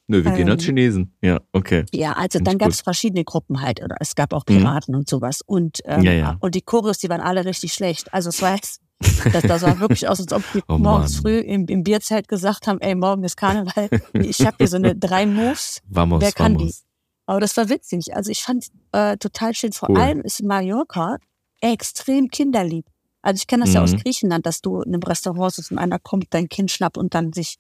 Nö, 0.09 0.25
wir 0.25 0.33
gehen 0.33 0.49
Ähm, 0.49 0.53
als 0.55 0.65
Chinesen. 0.65 1.13
Ja, 1.23 1.41
okay. 1.53 1.85
Ja, 1.93 2.13
also 2.13 2.39
Find 2.39 2.49
dann 2.49 2.59
gab 2.59 2.69
es 2.71 2.81
verschiedene 2.81 3.25
Gruppen 3.25 3.61
halt. 3.63 3.83
Oder 3.83 3.97
es 4.01 4.15
gab 4.15 4.33
auch 4.33 4.45
Mhm. 4.49 4.59
Piraten 4.59 4.95
und 4.95 5.09
sowas. 5.09 5.41
Und, 5.47 5.79
ähm, 5.85 6.03
Ja, 6.03 6.13
ja. 6.13 6.37
und 6.41 6.55
die 6.55 6.61
Choreos, 6.63 6.99
die 6.99 7.09
waren 7.09 7.21
alle 7.21 7.45
richtig 7.45 7.73
schlecht. 7.73 8.13
Also 8.13 8.29
es 8.29 8.43
war 8.43 8.55
jetzt, 8.57 8.81
das, 9.03 9.43
das 9.43 9.61
sah 9.61 9.79
wirklich 9.79 10.09
aus, 10.09 10.21
als 10.21 10.33
ob 10.33 10.43
die 10.53 10.63
Oh 10.69 10.79
morgens 10.79 11.17
früh 11.17 11.39
im, 11.39 11.67
im 11.67 11.83
Bierzelt 11.83 12.29
gesagt 12.29 12.67
haben, 12.67 12.81
ey, 12.81 12.95
morgen 12.95 13.25
ist 13.25 13.37
Karneval. 13.37 13.89
Ich 14.15 14.41
habe 14.47 14.57
hier 14.59 14.69
so 14.69 14.77
eine 14.77 14.95
drei 14.97 15.27
Moves. 15.27 15.81
Vamos, 15.89 16.21
Wer 16.23 16.33
kann 16.33 16.55
die? 16.57 16.65
vamos. 16.65 16.85
Aber 17.27 17.41
das 17.41 17.57
war 17.57 17.69
witzig. 17.69 18.15
Also 18.17 18.31
ich 18.31 18.43
fand 18.43 18.67
äh, 18.93 19.17
total 19.17 19.55
schön. 19.55 19.73
Vor 19.73 19.91
Cool. 19.91 19.99
allem 19.99 20.21
ist 20.23 20.43
Mallorca 20.43 21.17
extrem 21.61 22.29
kinderlieb. 22.29 22.87
Also 23.23 23.39
ich 23.41 23.47
kenne 23.47 23.65
das 23.65 23.73
ja 23.75 23.83
aus 23.83 23.93
Mhm. 23.93 23.99
Griechenland, 23.99 24.47
dass 24.47 24.61
du 24.61 24.81
in 24.83 24.93
einem 24.95 25.03
Restaurant 25.03 25.55
sitzt 25.55 25.71
und 25.71 25.79
einer 25.79 25.99
kommt, 26.01 26.27
dein 26.31 26.49
Kind 26.49 26.71
schnappt 26.73 26.99
und 26.99 27.15
dann 27.15 27.33
sich 27.33 27.57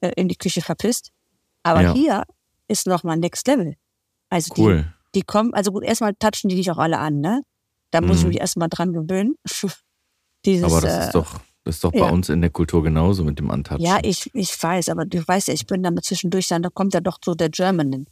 äh, 0.00 0.12
in 0.16 0.28
die 0.28 0.36
Küche 0.36 0.62
verpisst. 0.62 1.10
Aber 1.62 1.82
Ja. 1.82 1.92
hier 1.92 2.24
ist 2.68 2.86
noch 2.86 3.04
mal 3.04 3.16
Next 3.16 3.46
Level. 3.46 3.74
Also 4.30 4.54
Cool. 4.56 4.90
die, 5.14 5.18
die 5.20 5.22
kommen, 5.22 5.52
also 5.52 5.70
gut, 5.72 5.84
erstmal 5.84 6.14
touchen 6.14 6.48
die 6.48 6.56
dich 6.56 6.70
auch 6.70 6.78
alle 6.78 6.98
an, 6.98 7.20
ne? 7.20 7.42
Da 7.90 8.00
muss 8.00 8.16
ich 8.18 8.22
Mhm. 8.24 8.28
mich 8.30 8.40
erstmal 8.40 8.68
dran 8.70 8.92
gewöhnen. 8.94 9.34
Dieses, 10.44 10.64
Aber 10.64 10.80
das 10.80 10.92
äh, 10.92 11.06
ist 11.06 11.14
doch, 11.14 11.40
das 11.64 11.76
ist 11.76 11.84
doch 11.84 11.92
ja. 11.94 12.04
bei 12.04 12.10
uns 12.10 12.28
in 12.28 12.40
der 12.40 12.50
Kultur 12.50 12.82
genauso 12.82 13.24
mit 13.24 13.38
dem 13.38 13.50
Antatschen. 13.50 13.86
ja, 13.86 13.98
ich, 14.02 14.30
ich 14.34 14.62
weiß, 14.62 14.88
aber 14.90 15.04
du 15.04 15.26
weißt 15.26 15.48
ja, 15.48 15.54
ich 15.54 15.66
bin 15.66 15.82
dann 15.82 15.96
zwischendurch 16.02 16.48
dann, 16.48 16.62
da 16.62 16.68
kommt 16.70 16.94
ja 16.94 17.00
doch 17.00 17.18
so 17.24 17.34
der 17.34 17.48
German, 17.48 18.06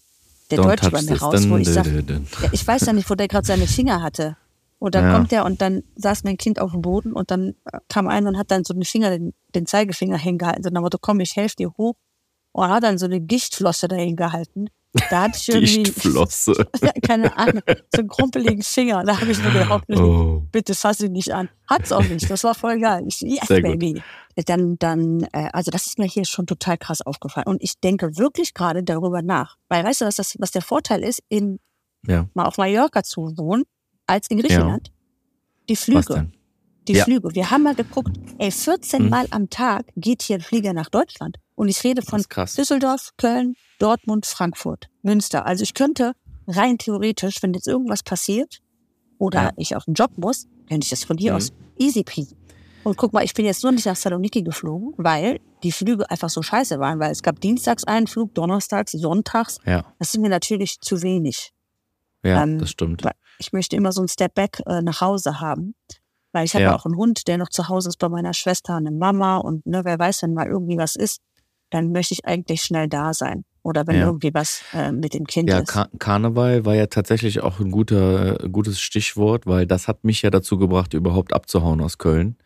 der 0.50 0.58
Don't 0.58 0.62
Deutsche 0.64 0.90
bei 0.90 1.02
mir 1.02 1.20
raus, 1.20 1.48
wo 1.48 1.56
ich 1.56 1.68
sag, 1.68 1.84
dun, 1.84 2.06
dun. 2.06 2.26
ja, 2.42 2.48
ich 2.52 2.66
weiß 2.66 2.86
ja 2.86 2.92
nicht, 2.92 3.08
wo 3.10 3.14
der 3.14 3.28
gerade 3.28 3.46
seine 3.46 3.66
Finger 3.66 4.02
hatte. 4.02 4.36
Und 4.78 4.96
dann 4.96 5.04
Ja. 5.04 5.12
kommt 5.14 5.32
er 5.32 5.44
und 5.44 5.60
dann 5.62 5.84
saß 5.94 6.24
mein 6.24 6.36
Kind 6.36 6.60
auf 6.60 6.72
dem 6.72 6.82
Boden 6.82 7.12
und 7.12 7.30
dann 7.30 7.54
äh, 7.66 7.78
kam 7.88 8.08
einer 8.08 8.30
und 8.30 8.36
hat 8.36 8.50
dann 8.50 8.64
so 8.64 8.74
den 8.74 8.84
Finger, 8.84 9.10
den, 9.10 9.32
den 9.54 9.64
Zeigefinger 9.64 10.18
hingehalten, 10.18 10.64
so 10.64 10.70
nach 10.70 10.80
dem 10.80 10.82
Motto, 10.82 10.98
komm, 11.00 11.20
ich 11.20 11.36
helfe 11.36 11.54
dir 11.56 11.70
hoch. 11.78 11.94
Und 12.50 12.68
hat 12.68 12.82
dann 12.82 12.98
so 12.98 13.06
eine 13.06 13.20
Gichtflosse 13.20 13.86
dahin 13.86 14.16
gehalten. 14.16 14.66
Da 15.11 15.22
hatte 15.22 15.38
ich 15.38 15.49
irgendwie. 15.49 15.82
Dichtflosse. 15.84 16.52
keine 17.02 17.37
Ahnung, 17.37 17.62
so 17.94 18.00
einen 18.00 18.08
krumpeligen 18.08 18.62
Finger. 18.62 19.02
Da 19.04 19.20
habe 19.20 19.30
ich 19.30 19.42
nur 19.42 19.52
gedacht, 19.52 19.84
Oh. 19.90 20.42
bitte 20.52 20.75
fass 20.75 21.00
ihn 21.00 21.12
nicht 21.12 21.32
an. 21.32 21.49
Hat's 21.66 21.92
auch 21.92 22.02
nicht. 22.04 22.28
Das 22.30 22.44
war 22.44 22.54
voll 22.54 22.78
geil. 22.80 23.04
Ich, 23.06 23.20
yes, 23.20 23.46
Sehr 23.49 23.62
gut. 23.62 23.78
baby. 23.78 24.02
Dann, 24.46 24.78
dann, 24.78 25.22
äh, 25.32 25.49
also 25.52 25.70
das 25.70 25.87
ist 25.87 25.99
mir 25.99 26.06
hier 26.06 26.25
schon 26.25 26.46
total 26.46 26.78
krass 26.78 27.00
aufgefallen. 27.02 27.46
Und 27.46 27.62
ich 27.62 27.80
denke 27.80 28.16
wirklich 28.18 28.54
gerade 28.54 28.82
darüber 28.82 29.22
nach. 29.22 29.56
Weil 29.68 29.84
weißt 29.84 30.02
du, 30.02 30.04
was, 30.06 30.16
das, 30.16 30.37
was 30.38 30.50
der 30.50 30.62
Vorteil 30.62 31.02
ist, 31.02 31.22
in, 31.28 31.58
Ja. 32.06 32.28
mal 32.34 32.44
auf 32.46 32.56
Mallorca 32.58 33.02
zu 33.02 33.32
wohnen, 33.37 33.64
als 34.06 34.28
in 34.30 34.38
Griechenland? 34.40 34.92
Die 35.68 35.76
Flüge. 35.76 36.30
Die 36.88 36.94
Ja. 36.94 37.04
Flüge. 37.04 37.34
Wir 37.34 37.50
haben 37.50 37.62
mal 37.62 37.75
geguckt, 37.75 38.16
ey, 38.38 38.50
14 38.50 39.04
Hm. 39.04 39.08
Mal 39.11 39.26
am 39.30 39.49
Tag 39.49 39.87
geht 39.96 40.22
hier 40.22 40.37
ein 40.37 40.42
Flieger 40.42 40.72
nach 40.72 40.88
Deutschland. 40.90 41.38
Und 41.54 41.68
ich 41.68 41.82
rede 41.85 42.02
von. 42.02 42.23
Düsseldorf, 42.56 43.11
Köln, 43.18 43.54
Dortmund, 43.78 44.26
Frankfurt, 44.26 44.88
Münster. 45.02 45.44
Also 45.47 45.62
ich 45.62 45.75
könnte 45.75 46.12
rein 46.47 46.78
theoretisch, 46.78 47.42
wenn 47.42 47.52
jetzt 47.54 47.68
irgendwas 47.68 48.02
passiert 48.02 48.59
oder 49.18 49.42
Ja. 49.42 49.50
ich 49.56 49.76
auf 49.76 49.85
den 49.85 49.94
Job 49.94 50.11
muss, 50.16 50.47
könnte 50.68 50.85
ich 50.85 50.90
das 50.90 51.04
von 51.04 51.18
hier 51.18 51.32
Mhm. 51.32 51.37
aus 51.37 51.52
easy 51.78 52.02
peasy. 52.04 52.37
Und 52.85 52.97
guck 52.97 53.12
mal, 53.12 53.25
ich 53.25 53.32
bin 53.35 53.44
jetzt 53.44 53.62
nur 53.62 53.71
nicht 53.71 53.87
nach 53.87 53.94
Saloniki 53.97 54.42
geflogen, 54.42 54.92
weil 54.97 55.38
die 55.62 55.71
Flüge 55.71 56.11
einfach 56.11 56.28
so 56.30 56.42
scheiße 56.42 56.80
waren, 56.80 56.99
weil 56.99 57.12
es 57.12 57.23
gab 57.23 57.40
dienstags 57.40 57.85
einen 57.85 58.09
Flug, 58.09 58.35
donnerstags, 58.35 58.90
sonntags. 58.92 59.59
Ja, 59.64 59.85
Das 60.00 60.11
sind 60.11 60.23
mir 60.23 60.28
natürlich 60.30 60.80
zu 60.80 61.00
wenig. 61.02 61.52
ja, 62.25 62.42
Ähm, 62.42 62.59
das 62.59 62.71
stimmt. 62.71 63.02
Ich 63.38 63.52
möchte 63.52 63.76
immer 63.76 63.92
so 63.92 64.02
ein 64.02 64.09
Step 64.09 64.35
Back 64.35 64.62
äh, 64.66 64.82
nach 64.82 65.00
Hause 65.00 65.40
haben. 65.40 65.75
Weil 66.32 66.44
ich 66.47 66.54
habe 66.54 66.64
Ja. 66.64 66.71
ja 66.71 66.76
auch 66.76 66.87
einen 66.87 66.97
Hund, 66.97 67.28
der 67.28 67.37
noch 67.38 67.50
zu 67.50 67.68
Hause 67.68 67.90
ist 67.90 67.99
bei 67.99 68.09
meiner 68.09 68.32
Schwester, 68.32 68.75
eine 68.76 68.90
Mama 68.90 69.37
und 69.37 69.66
ne, 69.66 69.85
wer 69.85 69.99
weiß, 69.99 70.23
wenn 70.23 70.32
mal 70.35 70.47
irgendwie 70.47 70.78
was 70.78 70.97
ist, 70.97 71.21
dann 71.73 71.91
möchte 71.93 72.14
ich 72.14 72.25
eigentlich 72.25 72.62
schnell 72.62 72.88
da 72.88 73.12
sein. 73.14 73.45
Oder 73.64 73.87
wenn 73.87 73.97
Ja. 73.97 74.07
irgendwie 74.07 74.35
was 74.35 74.62
äh, 74.73 74.91
mit 74.93 75.14
dem 75.14 75.26
Kind 75.26 75.49
Ja, 75.49 75.59
ist. 75.61 75.69
Kar 75.69 75.88
Karneval 75.99 76.64
war 76.64 76.75
ja 76.75 76.87
tatsächlich 76.87 77.41
auch 77.41 77.61
ein 77.61 77.71
guter, 77.71 78.45
äh, 78.45 78.49
gutes 78.49 78.81
Stichwort, 78.81 79.47
weil 79.47 79.67
das 79.67 79.87
hat 79.88 80.05
mich 80.05 80.23
ja 80.23 80.31
dazu 80.31 80.59
gebracht, 80.59 80.95
überhaupt 80.95 81.33
abzuhauen 81.33 81.81
aus 81.81 81.99
Köln. 81.99 82.37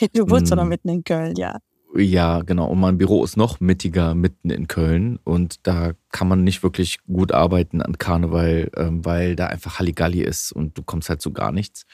Du 0.14 0.28
wohnst 0.30 0.50
doch 0.52 0.64
Mm. 0.64 0.68
mitten 0.68 0.88
in 0.88 1.04
Köln, 1.04 1.36
ja. 1.36 1.58
Ja, 1.96 2.42
genau. 2.42 2.66
Und 2.68 2.78
mein 2.80 2.98
Büro 2.98 3.24
ist 3.24 3.36
noch 3.36 3.58
mittiger 3.58 4.14
mitten 4.14 4.48
in 4.50 4.68
Köln 4.68 5.18
und 5.24 5.66
da 5.66 5.92
kann 6.12 6.28
man 6.28 6.44
nicht 6.44 6.62
wirklich 6.62 6.98
gut 7.06 7.32
arbeiten 7.32 7.82
an 7.82 7.98
Karneval, 7.98 8.70
ähm, 8.76 9.04
weil 9.04 9.34
da 9.34 9.46
einfach 9.48 9.78
Halligalli 9.80 10.22
ist 10.22 10.52
und 10.52 10.78
du 10.78 10.82
kommst 10.84 11.08
halt 11.08 11.20
zu 11.20 11.32
gar 11.32 11.50
nichts. 11.52 11.86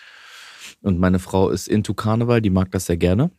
Und 0.82 0.98
meine 1.00 1.18
Frau 1.18 1.48
ist 1.48 1.66
into 1.66 1.94
Karneval, 1.94 2.42
die 2.42 2.50
mag 2.50 2.70
das 2.72 2.86
sehr 2.86 2.98
gerne. 2.98 3.30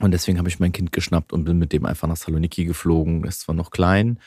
Und 0.00 0.12
deswegen 0.12 0.38
habe 0.38 0.48
ich 0.48 0.60
mein 0.60 0.72
Kind 0.72 0.92
geschnappt 0.92 1.32
und 1.32 1.44
bin 1.44 1.58
mit 1.58 1.72
dem 1.72 1.84
einfach 1.84 2.06
nach 2.08 2.16
Saloniki 2.16 2.64
geflogen. 2.64 3.24
Ist 3.24 3.40
zwar 3.40 3.54
noch 3.54 3.70
klein, 3.70 4.20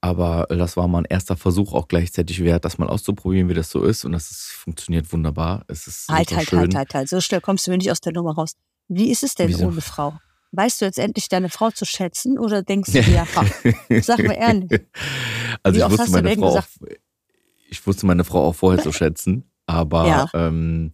aber 0.00 0.46
das 0.50 0.76
war 0.76 0.88
mal 0.88 0.98
ein 0.98 1.04
erster 1.04 1.36
Versuch 1.36 1.72
auch 1.74 1.86
gleichzeitig 1.86 2.42
wert, 2.42 2.64
das 2.64 2.78
mal 2.78 2.88
auszuprobieren, 2.88 3.48
wie 3.48 3.54
das 3.54 3.70
so 3.70 3.84
ist. 3.84 4.04
Und 4.04 4.12
das 4.12 4.30
ist, 4.32 4.46
funktioniert 4.50 5.12
wunderbar. 5.12 5.64
Es 5.68 5.86
ist 5.86 6.08
Halt, 6.08 6.34
halt, 6.34 6.48
schön. 6.48 6.58
halt, 6.58 6.74
halt, 6.74 6.94
halt. 6.94 7.08
So 7.08 7.20
schnell 7.20 7.40
kommst 7.40 7.66
du 7.66 7.70
mir 7.70 7.78
nicht 7.78 7.92
aus 7.92 8.00
der 8.00 8.12
Nummer 8.12 8.34
raus. 8.34 8.54
Wie 8.88 9.10
ist 9.12 9.22
es 9.22 9.36
denn 9.36 9.48
Wieso? 9.48 9.66
ohne 9.68 9.80
Frau? 9.80 10.14
Weißt 10.50 10.80
du 10.80 10.84
jetzt 10.86 10.98
endlich 10.98 11.28
deine 11.28 11.48
Frau 11.48 11.70
zu 11.70 11.84
schätzen 11.86 12.36
oder 12.38 12.62
denkst 12.62 12.92
du 12.92 13.00
dir, 13.02 13.24
ha, 13.36 13.46
sag 14.02 14.18
mal 14.24 14.32
ehrlich. 14.34 14.70
Also 15.62 15.78
ich 15.78 15.88
wusste 15.90 16.10
meine 16.10 16.34
Frau 16.34 16.58
auch, 16.58 16.64
ich 17.68 17.86
wusste 17.86 18.06
meine 18.06 18.24
Frau 18.24 18.48
auch 18.48 18.54
vorher 18.54 18.82
zu 18.82 18.90
schätzen, 18.90 19.44
aber 19.66 20.06
Ja. 20.08 20.28
ähm, 20.34 20.92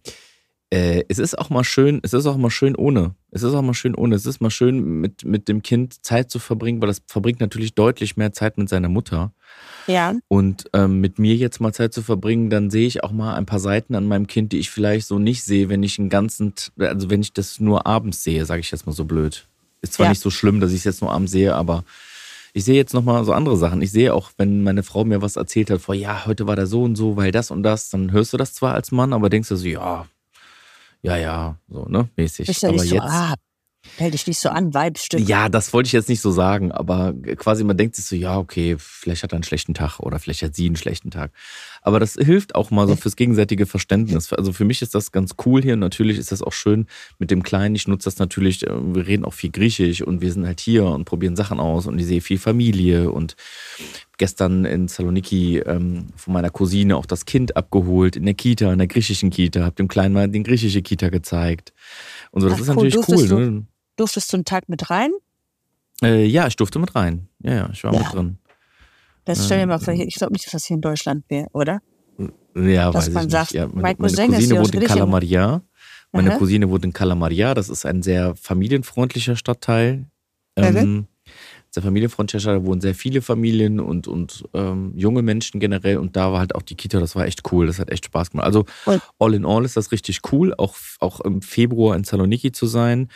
äh, 0.71 1.03
es 1.07 1.17
ist 1.17 1.37
auch 1.37 1.49
mal 1.49 1.63
schön, 1.63 1.99
es 2.03 2.13
ist 2.13 2.25
auch 2.27 2.37
mal 2.37 2.51
schön 2.51 2.75
ohne. 2.75 3.15
Es 3.31 3.43
ist 3.43 3.53
auch 3.53 3.61
mal 3.61 3.73
schön 3.73 3.95
ohne. 3.95 4.15
Es 4.15 4.25
ist 4.25 4.39
mal 4.39 4.51
schön 4.51 5.01
mit, 5.01 5.25
mit 5.25 5.47
dem 5.47 5.61
Kind 5.63 6.05
Zeit 6.05 6.29
zu 6.29 6.37
verbringen, 6.39 6.79
weil 6.81 6.87
das 6.87 7.01
verbringt 7.07 7.39
natürlich 7.39 7.73
deutlich 7.73 8.17
mehr 8.17 8.33
Zeit 8.33 8.57
mit 8.57 8.69
seiner 8.69 8.89
Mutter. 8.89 9.31
Ja, 9.87 10.13
Und 10.27 10.65
ähm, 10.73 11.01
mit 11.01 11.17
mir 11.17 11.35
jetzt 11.35 11.59
mal 11.59 11.73
Zeit 11.73 11.93
zu 11.93 12.03
verbringen, 12.03 12.51
dann 12.51 12.69
sehe 12.69 12.85
ich 12.85 13.03
auch 13.03 13.11
mal 13.11 13.33
ein 13.33 13.47
paar 13.47 13.59
Seiten 13.59 13.95
an 13.95 14.05
meinem 14.05 14.27
Kind, 14.27 14.51
die 14.51 14.59
ich 14.59 14.69
vielleicht 14.69 15.07
so 15.07 15.17
nicht 15.17 15.43
sehe, 15.43 15.69
wenn 15.69 15.81
ich 15.81 15.97
einen 15.97 16.09
ganzen, 16.09 16.53
also 16.77 17.09
wenn 17.09 17.21
ich 17.21 17.33
das 17.33 17.59
nur 17.59 17.87
abends 17.87 18.23
sehe, 18.23 18.45
sage 18.45 18.59
ich 18.59 18.69
jetzt 18.69 18.85
mal 18.85 18.91
so 18.93 19.05
blöd. 19.05 19.47
Ist 19.81 19.93
zwar 19.93 20.05
Ja. 20.05 20.09
nicht 20.11 20.21
so 20.21 20.29
schlimm, 20.29 20.59
dass 20.59 20.71
ich 20.71 20.77
es 20.79 20.83
jetzt 20.83 21.01
nur 21.01 21.11
abends 21.11 21.31
sehe, 21.31 21.55
aber 21.55 21.83
ich 22.53 22.63
sehe 22.65 22.75
jetzt 22.75 22.93
noch 22.93 23.03
mal 23.03 23.23
so 23.25 23.33
andere 23.33 23.57
Sachen. 23.57 23.81
Ich 23.81 23.91
sehe 23.91 24.13
auch, 24.13 24.31
wenn 24.37 24.61
meine 24.61 24.83
Frau 24.83 25.05
mir 25.05 25.23
was 25.23 25.35
erzählt 25.35 25.71
hat, 25.71 25.81
vor 25.81 25.95
ja, 25.95 26.27
heute 26.27 26.45
war 26.45 26.55
der 26.55 26.67
so 26.67 26.83
und 26.83 26.95
so, 26.95 27.15
weil 27.17 27.31
das 27.31 27.49
und 27.49 27.63
das, 27.63 27.89
dann 27.89 28.11
hörst 28.11 28.33
du 28.33 28.37
das 28.37 28.53
zwar 28.53 28.75
als 28.75 28.91
Mann, 28.91 29.13
aber 29.13 29.29
denkst 29.29 29.49
du 29.49 29.55
so, 29.55 29.67
ja, 29.67 30.05
ja, 31.01 31.17
ja, 31.17 31.57
so, 31.69 31.85
ne, 31.85 32.09
mäßig. 32.15 32.47
ja 32.47 32.63
aber 32.63 32.73
nicht 32.73 32.89
so, 32.89 32.95
jetzt, 32.95 33.05
ah, 33.07 33.35
stell 33.81 34.11
dich 34.11 34.27
nicht 34.27 34.39
so 34.39 34.49
an, 34.49 34.73
Weibstück. 34.73 35.27
ja, 35.27 35.49
das 35.49 35.73
wollte 35.73 35.87
ich 35.87 35.93
jetzt 35.93 36.09
nicht 36.09 36.21
so 36.21 36.31
sagen, 36.31 36.71
aber 36.71 37.13
quasi 37.37 37.63
man 37.63 37.77
denkt 37.77 37.95
sich 37.95 38.05
so, 38.05 38.15
ja, 38.15 38.37
okay, 38.37 38.75
vielleicht 38.77 39.23
hat 39.23 39.33
er 39.33 39.35
einen 39.35 39.43
schlechten 39.43 39.73
Tag 39.73 39.99
oder 39.99 40.19
vielleicht 40.19 40.41
hat 40.43 40.55
sie 40.55 40.65
einen 40.65 40.75
schlechten 40.75 41.11
Tag. 41.11 41.31
Aber 41.81 41.99
das 41.99 42.13
hilft 42.13 42.55
auch 42.55 42.71
mal 42.71 42.87
so 42.87 42.95
fürs 42.95 43.15
gegenseitige 43.15 43.65
Verständnis. 43.65 44.33
Also 44.33 44.53
für 44.53 44.65
mich 44.65 44.81
ist 44.81 44.95
das 44.95 45.11
ganz 45.11 45.35
cool 45.45 45.61
hier. 45.61 45.75
Natürlich 45.75 46.17
ist 46.17 46.31
das 46.31 46.41
auch 46.41 46.53
schön 46.53 46.87
mit 47.17 47.31
dem 47.31 47.43
Kleinen. 47.43 47.75
Ich 47.75 47.87
nutze 47.87 48.05
das 48.05 48.19
natürlich, 48.19 48.67
äh, 48.67 48.95
wir 48.95 49.07
reden 49.07 49.25
auch 49.25 49.33
viel 49.33 49.51
Griechisch 49.51 50.01
und 50.01 50.21
wir 50.21 50.31
sind 50.31 50.45
halt 50.45 50.59
hier 50.59 50.85
und 50.85 51.05
probieren 51.05 51.35
Sachen 51.35 51.59
aus 51.59 51.87
und 51.87 51.99
ich 51.99 52.05
sehe 52.05 52.21
viel 52.21 52.39
Familie 52.39 53.11
und 53.11 53.35
gestern 54.17 54.65
in 54.65 54.87
Saloniki 54.87 55.59
ähm, 55.59 56.07
von 56.15 56.33
meiner 56.33 56.51
Cousine 56.51 56.97
auch 56.97 57.05
das 57.07 57.25
Kind 57.25 57.55
abgeholt 57.55 58.15
in 58.15 58.25
der 58.25 58.35
Kita, 58.35 58.71
in 58.71 58.77
der 58.77 58.87
griechischen 58.87 59.31
Kita, 59.31 59.63
hab 59.63 59.77
dem 59.77 59.87
Kleinen 59.87 60.13
mal 60.13 60.27
den 60.27 60.43
griechische 60.43 60.81
Kita 60.83 61.09
gezeigt. 61.09 61.73
Und 62.31 62.41
so, 62.41 62.49
das 62.49 62.57
Ach, 62.57 62.61
ist 62.61 62.67
cool. 62.69 62.75
natürlich 62.75 62.93
Durftest 62.95 63.21
cool. 63.23 63.27
du- 63.27 63.39
Ne? 63.51 63.65
Durftest 63.95 64.31
du 64.33 64.37
einen 64.37 64.45
Tag 64.45 64.69
mit 64.69 64.89
rein? 64.89 65.11
Äh, 66.01 66.25
ja, 66.25 66.47
ich 66.47 66.55
durfte 66.55 66.79
mit 66.79 66.95
rein. 66.95 67.27
Ja, 67.39 67.53
ja, 67.53 67.69
ich 67.73 67.83
war 67.83 67.93
Ja. 67.93 67.99
mit 67.99 68.13
drin. 68.13 68.37
Das 69.25 69.45
stell 69.45 69.59
dir 69.59 69.67
mal 69.67 69.79
vor, 69.79 69.93
ich 69.93 70.15
glaube 70.15 70.33
nicht, 70.33 70.45
dass 70.45 70.53
das 70.53 70.65
hier 70.65 70.75
in 70.75 70.81
Deutschland 70.81 71.25
wäre, 71.29 71.47
oder? 71.53 71.81
Ja, 72.55 72.91
Dass 72.91 73.07
weiß 73.07 73.13
man 73.13 73.25
ich 73.27 73.31
sagt, 73.31 73.51
nicht. 73.53 73.59
Ja, 73.59 73.67
meine, 73.67 73.81
mein 73.81 73.95
meine 73.99 74.33
Cousine 74.37 74.59
wohnt 74.59 74.75
in. 74.75 74.83
Kalamaria. 74.83 75.61
Meine 76.11 76.31
Aha. 76.31 76.37
Cousine 76.39 76.69
wohnt 76.69 76.83
in 76.85 76.93
Kalamaria. 76.93 77.53
Das 77.53 77.69
ist 77.69 77.85
ein 77.85 78.01
sehr 78.01 78.35
familienfreundlicher 78.35 79.35
Stadtteil. 79.35 80.05
Ähm, 80.55 81.07
sehr 81.71 81.83
familienfreundlicher 81.83 82.39
Stadtteil. 82.39 82.61
Da 82.61 82.65
wohnen 82.65 82.81
sehr 82.81 82.95
viele 82.95 83.21
Familien 83.21 83.79
und, 83.79 84.07
und 84.07 84.43
ähm, 84.53 84.91
junge 84.95 85.21
Menschen 85.21 85.59
generell. 85.59 85.97
Und 85.97 86.15
da 86.15 86.31
war 86.31 86.39
halt 86.39 86.55
auch 86.55 86.61
die 86.63 86.75
Kita. 86.75 86.99
Das 86.99 87.15
war 87.15 87.25
echt 87.25 87.51
cool. 87.51 87.67
Das 87.67 87.79
hat 87.79 87.91
echt 87.91 88.05
Spaß 88.05 88.31
gemacht. 88.31 88.45
Also 88.45 88.65
all 89.19 89.33
in 89.33 89.45
all 89.45 89.65
ist 89.65 89.77
das 89.77 89.91
richtig 89.91 90.21
cool. 90.31 90.53
Auch, 90.57 90.75
auch 90.99 91.19
im 91.21 91.41
Februar 91.41 91.95
in 91.95 92.03
Saloniki 92.03 92.51
zu 92.51 92.65
sein. 92.65 93.09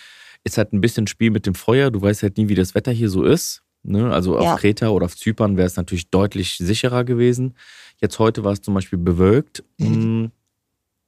Ist 0.44 0.58
halt 0.58 0.74
ein 0.74 0.82
bisschen 0.82 1.08
Spiel 1.08 1.32
mit 1.32 1.46
dem 1.46 1.56
Feuer. 1.56 1.90
Du 1.90 2.02
weißt 2.02 2.22
halt 2.24 2.38
nie, 2.38 2.50
wie 2.50 2.56
das 2.56 2.76
Wetter 2.76 2.92
hier 2.92 3.10
so 3.10 3.24
ist. 3.24 3.64
Ne? 3.84 4.12
Also 4.14 4.38
auf 4.38 4.44
Ja. 4.44 4.56
Kreta 4.58 4.90
oder 4.90 5.06
auf 5.06 5.16
Zypern 5.18 5.58
wäre 5.58 5.68
es 5.68 5.76
natürlich 5.76 6.10
deutlich 6.10 6.58
sicherer 6.58 7.04
gewesen. 7.04 7.56
Jetzt 8.02 8.20
heute 8.20 8.44
war 8.44 8.52
es 8.54 8.62
zum 8.62 8.74
Beispiel 8.74 9.00
bewölkt. 9.00 9.64
Mhm. 9.80 10.22
mh, 10.24 10.32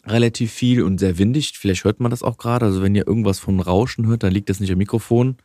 relativ 0.07 0.51
viel 0.51 0.83
und 0.83 0.99
sehr 0.99 1.17
windig. 1.17 1.53
Vielleicht 1.57 1.83
hört 1.83 1.99
man 1.99 2.11
das 2.11 2.21
auch 2.23 2.37
gerade. 2.37 2.65
Also 2.65 2.81
wenn 2.81 2.95
ihr 2.95 3.07
irgendwas 3.07 3.39
von 3.39 3.59
Rauschen 3.59 4.07
hört, 4.07 4.23
dann 4.23 4.31
liegt 4.31 4.49
das 4.49 4.59
nicht 4.59 4.71
am 4.71 4.77
Mikrofon, 4.77 5.37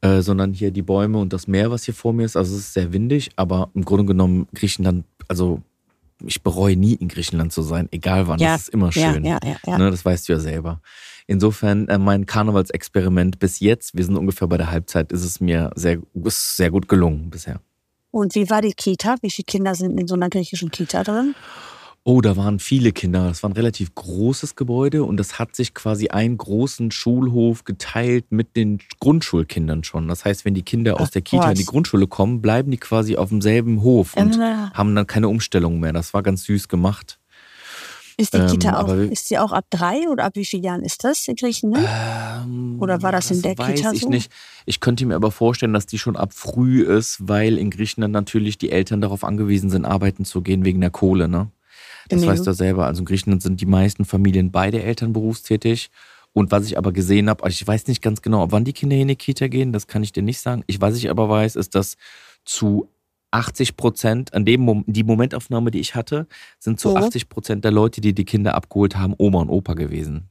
äh, 0.00 0.20
sondern 0.22 0.52
hier 0.52 0.70
die 0.70 0.82
Bäume 0.82 1.18
und 1.18 1.32
das 1.32 1.46
Meer, 1.48 1.70
was 1.70 1.84
hier 1.84 1.94
vor 1.94 2.12
mir 2.12 2.24
ist. 2.24 2.36
Also 2.36 2.54
es 2.54 2.60
ist 2.60 2.74
sehr 2.74 2.92
windig, 2.92 3.30
aber 3.36 3.70
im 3.74 3.84
Grunde 3.84 4.04
genommen 4.04 4.46
Griechenland, 4.54 5.04
also 5.28 5.62
ich 6.24 6.42
bereue 6.42 6.76
nie 6.76 6.94
in 6.94 7.08
Griechenland 7.08 7.52
zu 7.52 7.62
sein, 7.62 7.88
egal 7.92 8.26
wann. 8.26 8.40
Ja, 8.40 8.52
Das 8.52 8.62
ist 8.62 8.68
immer 8.70 8.90
schön. 8.92 9.24
ja, 9.24 9.38
ja. 9.44 9.56
ja. 9.66 9.78
Ne, 9.78 9.90
das 9.90 10.04
weißt 10.04 10.28
du 10.28 10.32
ja 10.32 10.40
selber. 10.40 10.80
Insofern, 11.26 11.88
äh, 11.88 11.98
mein 11.98 12.26
Karnevalsexperiment 12.26 13.38
bis 13.38 13.60
jetzt, 13.60 13.96
wir 13.96 14.04
sind 14.04 14.16
ungefähr 14.16 14.48
bei 14.48 14.56
der 14.56 14.70
Halbzeit, 14.70 15.12
ist 15.12 15.24
es 15.24 15.40
mir 15.40 15.70
sehr, 15.74 15.98
ist 16.24 16.56
sehr 16.56 16.70
gut 16.70 16.88
gelungen 16.88 17.30
bisher. 17.30 17.60
Und 18.10 18.34
wie 18.34 18.48
war 18.48 18.62
die 18.62 18.72
Kita? 18.72 19.16
Wie 19.20 19.30
viele 19.30 19.44
Kinder 19.44 19.74
sind 19.74 20.00
in 20.00 20.08
so 20.08 20.14
einer 20.14 20.30
griechischen 20.30 20.70
Kita 20.70 21.04
drin? 21.04 21.34
Oh, 22.08 22.22
da 22.22 22.38
waren 22.38 22.58
viele 22.58 22.92
Kinder. 22.92 23.28
Das 23.28 23.42
war 23.42 23.50
ein 23.50 23.52
relativ 23.52 23.94
großes 23.94 24.56
Gebäude 24.56 25.04
und 25.04 25.18
das 25.18 25.38
hat 25.38 25.54
sich 25.54 25.74
quasi 25.74 26.08
einen 26.08 26.38
großen 26.38 26.90
Schulhof 26.90 27.64
geteilt 27.64 28.32
mit 28.32 28.56
den 28.56 28.78
Grundschulkindern 28.98 29.84
schon. 29.84 30.08
Das 30.08 30.24
heißt, 30.24 30.46
wenn 30.46 30.54
die 30.54 30.62
Kinder 30.62 31.02
aus 31.02 31.10
der 31.10 31.20
Kita 31.20 31.50
in 31.50 31.56
die. 31.56 31.66
Grundschule 31.66 32.06
kommen, 32.06 32.40
bleiben 32.40 32.70
die 32.70 32.78
quasi 32.78 33.18
auf 33.18 33.28
demselben 33.28 33.82
Hof 33.82 34.16
und 34.16 34.36
Ähm, 34.36 34.70
haben 34.72 34.94
dann 34.94 35.06
keine 35.06 35.28
Umstellung 35.28 35.80
mehr. 35.80 35.92
Das 35.92 36.14
war 36.14 36.22
ganz 36.22 36.44
süß 36.44 36.68
gemacht. 36.68 37.18
ist 38.16 38.32
die 38.32 38.38
ähm, 38.38 38.46
Kita 38.46 38.80
auch, 38.80 38.88
ist 38.88 39.28
die 39.28 39.38
auch 39.38 39.52
ab 39.52 39.66
drei 39.68 40.08
oder 40.08 40.24
ab 40.24 40.32
wie 40.34 40.46
vielen 40.46 40.64
Jahren 40.64 40.82
ist 40.82 41.04
das 41.04 41.28
in 41.28 41.36
Griechenland? 41.36 41.86
Ähm, 41.86 42.78
Oder 42.80 43.02
war 43.02 43.12
das 43.12 43.30
in 43.30 43.42
der 43.42 43.58
weiß 43.58 43.74
Kita 43.74 43.92
ich 43.92 44.00
so? 44.00 44.08
nicht. 44.08 44.32
Ich 44.64 44.80
könnte 44.80 45.04
mir 45.04 45.14
aber 45.14 45.30
vorstellen, 45.30 45.74
dass 45.74 45.84
die 45.84 45.98
schon 45.98 46.16
ab 46.16 46.32
früh 46.32 46.84
ist, 46.84 47.28
weil 47.28 47.58
in 47.58 47.68
Griechenland 47.68 48.14
natürlich 48.14 48.56
die 48.56 48.70
Eltern 48.70 49.02
darauf 49.02 49.24
angewiesen 49.24 49.68
sind, 49.68 49.84
arbeiten 49.84 50.24
zu 50.24 50.40
gehen 50.40 50.64
wegen 50.64 50.80
der 50.80 50.88
Kohle, 50.88 51.28
ne? 51.28 51.50
Das 52.08 52.20
Genau. 52.20 52.32
weißt 52.32 52.46
du 52.46 52.52
selber. 52.52 52.86
Also 52.86 53.00
in 53.00 53.04
Griechenland 53.06 53.42
sind 53.42 53.60
die 53.60 53.66
meisten 53.66 54.04
Familien 54.04 54.50
beide 54.50 54.82
Eltern 54.82 55.12
berufstätig. 55.12 55.90
Und 56.32 56.50
was 56.52 56.66
ich 56.66 56.76
aber 56.78 56.92
gesehen 56.92 57.28
habe, 57.28 57.48
ich 57.48 57.66
weiß 57.66 57.86
nicht 57.88 58.02
ganz 58.02 58.22
genau, 58.22 58.50
wann 58.52 58.64
die 58.64 58.72
Kinder 58.72 58.96
in 58.96 59.08
die 59.08 59.16
Kita 59.16 59.48
gehen, 59.48 59.72
das 59.72 59.86
kann 59.86 60.02
ich 60.02 60.12
dir 60.12 60.22
nicht 60.22 60.40
sagen. 60.40 60.62
Ich, 60.66 60.80
was 60.80 60.96
ich 60.96 61.10
aber 61.10 61.28
weiß, 61.28 61.56
ist, 61.56 61.74
dass 61.74 61.96
zu 62.44 62.88
80 63.30 63.76
Prozent, 63.76 64.32
an 64.34 64.44
dem 64.44 64.62
Mom 64.62 64.84
die 64.86 65.04
Momentaufnahme, 65.04 65.70
die 65.70 65.80
ich 65.80 65.94
hatte, 65.94 66.26
sind 66.58 66.80
zu 66.80 66.90
Mhm. 66.90 66.96
80 66.98 67.28
Prozent 67.28 67.64
der 67.64 67.72
Leute, 67.72 68.00
die 68.00 68.14
die 68.14 68.24
Kinder 68.24 68.54
abgeholt 68.54 68.96
haben, 68.96 69.14
Oma 69.18 69.40
und 69.40 69.50
Opa 69.50 69.74
gewesen. 69.74 70.30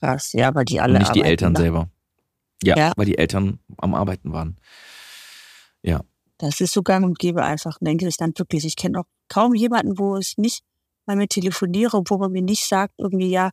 Krass, 0.00 0.32
ja, 0.32 0.54
weil 0.54 0.64
die 0.64 0.80
alle 0.80 0.94
Und 0.94 1.00
nicht 1.00 1.14
die 1.14 1.22
Eltern 1.22 1.54
selber. 1.54 1.88
Ja, 2.62 2.76
Ja. 2.76 2.92
weil 2.96 3.06
die 3.06 3.18
Eltern 3.18 3.58
am 3.76 3.94
Arbeiten 3.94 4.32
waren. 4.32 4.56
Ja. 5.82 6.00
Das 6.38 6.60
ist 6.60 6.72
so 6.72 6.82
gang 6.82 7.04
und 7.04 7.18
gäbe 7.18 7.42
einfach, 7.44 7.78
denke 7.80 8.06
ich 8.06 8.16
dann 8.16 8.32
wirklich. 8.36 8.64
Ich 8.64 8.76
kenne 8.76 9.00
auch 9.00 9.04
kaum 9.28 9.54
jemanden, 9.54 9.98
wo 9.98 10.16
ich 10.16 10.34
nicht 10.38 10.62
mal 11.06 11.16
mit 11.16 11.30
telefoniere, 11.30 12.02
wo 12.06 12.18
man 12.18 12.32
mir 12.32 12.42
nicht 12.42 12.66
sagt, 12.66 12.94
irgendwie, 12.98 13.30
ja, 13.30 13.50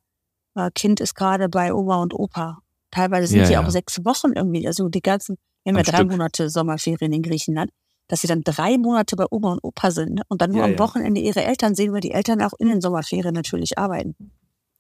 äh, 0.56 0.70
Kind 0.74 1.00
ist 1.00 1.16
gerade 1.16 1.50
bei 1.50 1.74
Oma 1.74 2.02
und 2.02 2.14
Opa. 2.14 2.60
Teilweise 2.92 3.28
sind 3.28 3.40
Ja, 3.42 3.48
die 3.48 3.54
ja. 3.54 3.66
auch 3.66 3.70
sechs 3.70 4.06
Wochen 4.06 4.34
irgendwie, 4.36 4.68
also 4.68 4.88
die 4.88 5.02
ganzen, 5.02 5.38
wir 5.64 5.72
haben 5.72 5.78
ja 5.78 5.84
drei 5.84 5.98
Stück. 5.98 6.12
Monate 6.12 6.50
Sommerferien 6.50 7.12
in 7.12 7.24
Griechenland, 7.24 7.72
dass 8.08 8.22
sie 8.22 8.28
dann 8.28 8.44
drei 8.44 8.78
Monate 8.78 9.16
bei 9.16 9.26
Oma 9.32 9.54
und 9.54 9.64
Opa 9.64 9.92
sind 9.92 10.22
und 10.28 10.42
dann 10.42 10.52
nur 10.52 10.62
Ja, 10.62 10.66
am. 10.66 10.80
Wochenende 10.80 11.20
ihre 11.20 11.44
Eltern 11.44 11.76
sehen, 11.76 11.92
weil 11.92 12.02
die 12.02 12.12
Eltern 12.12 12.42
auch 12.42 12.54
in 12.60 12.68
den 12.68 12.82
Sommerferien 12.82 13.34
natürlich 13.34 13.78
arbeiten. 13.78 14.16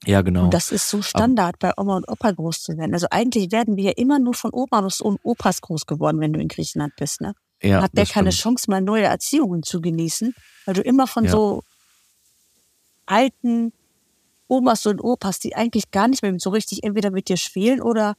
Ja, 0.05 0.21
genau. 0.21 0.43
Und 0.45 0.53
das 0.53 0.71
ist 0.71 0.89
so 0.89 1.01
Standard, 1.01 1.57
bei 1.59 1.71
Oma 1.77 1.97
und 1.97 2.07
Opa 2.07 2.31
groß 2.31 2.61
zu 2.61 2.77
werden. 2.77 2.93
Also 2.93 3.07
eigentlich 3.09 3.51
werden 3.51 3.75
wir 3.75 3.85
ja 3.85 3.93
immer 3.95 4.19
nur 4.19 4.35
von 4.35 4.51
Omas 4.53 5.01
und 5.01 5.19
Opas 5.23 5.61
groß 5.61 5.87
geworden, 5.87 6.19
wenn 6.19 6.33
du 6.33 6.39
in 6.39 6.47
Griechenland 6.47 6.93
bist. 6.97 7.21
Ne? 7.21 7.33
Ja, 7.65 7.81
Hat 7.81 7.91
der 7.97 8.05
keine 8.05 8.31
stimmt. 8.31 8.57
Chance, 8.57 8.69
mal 8.69 8.81
neue 8.81 9.03
Erziehungen 9.03 9.63
zu 9.63 9.81
genießen, 9.81 10.33
weil 10.65 10.73
du 10.75 10.81
immer 10.81 11.07
von 11.07 11.25
Ja. 11.25 11.31
so 11.31 11.63
alten 13.05 13.71
Omas 14.47 14.85
und 14.85 15.01
Opas, 15.01 15.39
die 15.39 15.55
eigentlich 15.55 15.91
gar 15.91 16.07
nicht 16.07 16.21
mehr 16.21 16.33
so 16.37 16.49
richtig 16.49 16.83
entweder 16.83 17.11
mit 17.11 17.29
dir 17.29 17.37
spielen 17.37 17.81
oder 17.81 18.15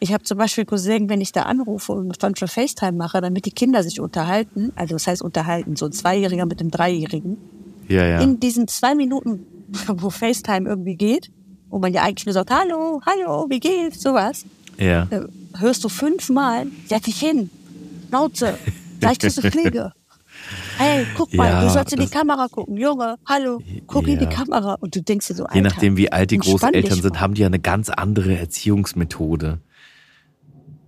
ich 0.00 0.12
habe 0.12 0.24
zum 0.24 0.36
Beispiel 0.38 0.64
Cousin, 0.64 1.08
wenn 1.08 1.20
ich 1.20 1.30
da 1.30 1.42
anrufe 1.42 1.92
und 1.92 2.20
dann 2.22 2.34
für 2.34 2.48
FaceTime 2.48 2.92
mache, 2.92 3.20
damit 3.20 3.46
die 3.46 3.52
Kinder 3.52 3.82
sich 3.84 4.00
unterhalten, 4.00 4.72
also 4.74 4.94
das 4.96 5.06
heißt 5.06 5.22
unterhalten, 5.22 5.76
so 5.76 5.86
ein 5.86 5.92
Zweijähriger 5.92 6.44
mit 6.46 6.60
einem 6.60 6.70
Dreijährigen, 6.72 7.36
Ja, 7.88 8.04
ja. 8.06 8.20
in 8.20 8.40
diesen 8.40 8.66
zwei 8.66 8.94
Minuten, 8.96 9.46
wo 9.86 10.10
FaceTime 10.10 10.68
irgendwie 10.68 10.96
geht, 10.96 11.30
wo 11.70 11.78
man 11.78 11.92
ja 11.92 12.02
eigentlich 12.02 12.26
nur 12.26 12.32
sagt, 12.32 12.50
hallo, 12.50 13.00
hallo, 13.06 13.46
wie 13.48 13.60
geht's, 13.60 14.02
sowas, 14.02 14.44
ja. 14.78 15.06
äh, 15.10 15.20
hörst 15.58 15.84
du 15.84 15.88
fünfmal, 15.88 16.66
setz 16.86 17.04
dich 17.04 17.20
hin, 17.20 17.50
Schnauze, 18.12 18.58
gleich 19.00 19.18
kriegst 19.18 19.42
du 19.42 19.50
Fliege. 19.50 19.90
Hey, 20.76 21.06
guck 21.16 21.32
mal, 21.32 21.48
Ja, 21.48 21.62
du 21.62 21.70
sollst 21.70 21.94
in 21.94 22.00
die 22.00 22.08
Kamera 22.08 22.46
gucken. 22.48 22.76
Junge, 22.76 23.16
hallo, 23.26 23.58
guck 23.86 24.06
in 24.06 24.18
die 24.18 24.26
Ja. 24.26 24.30
Kamera. 24.30 24.74
Und 24.74 24.94
du 24.94 25.00
denkst 25.00 25.28
dir 25.28 25.34
so, 25.34 25.44
Alter, 25.44 25.54
Je 25.56 25.62
nachdem, 25.62 25.96
wie 25.96 26.12
alt 26.12 26.30
die 26.30 26.36
Großeltern 26.36 27.00
sind, 27.00 27.20
haben 27.22 27.32
die 27.32 27.40
ja 27.40 27.46
eine 27.46 27.58
ganz 27.58 27.88
andere 27.88 28.36
Erziehungsmethode. 28.36 29.60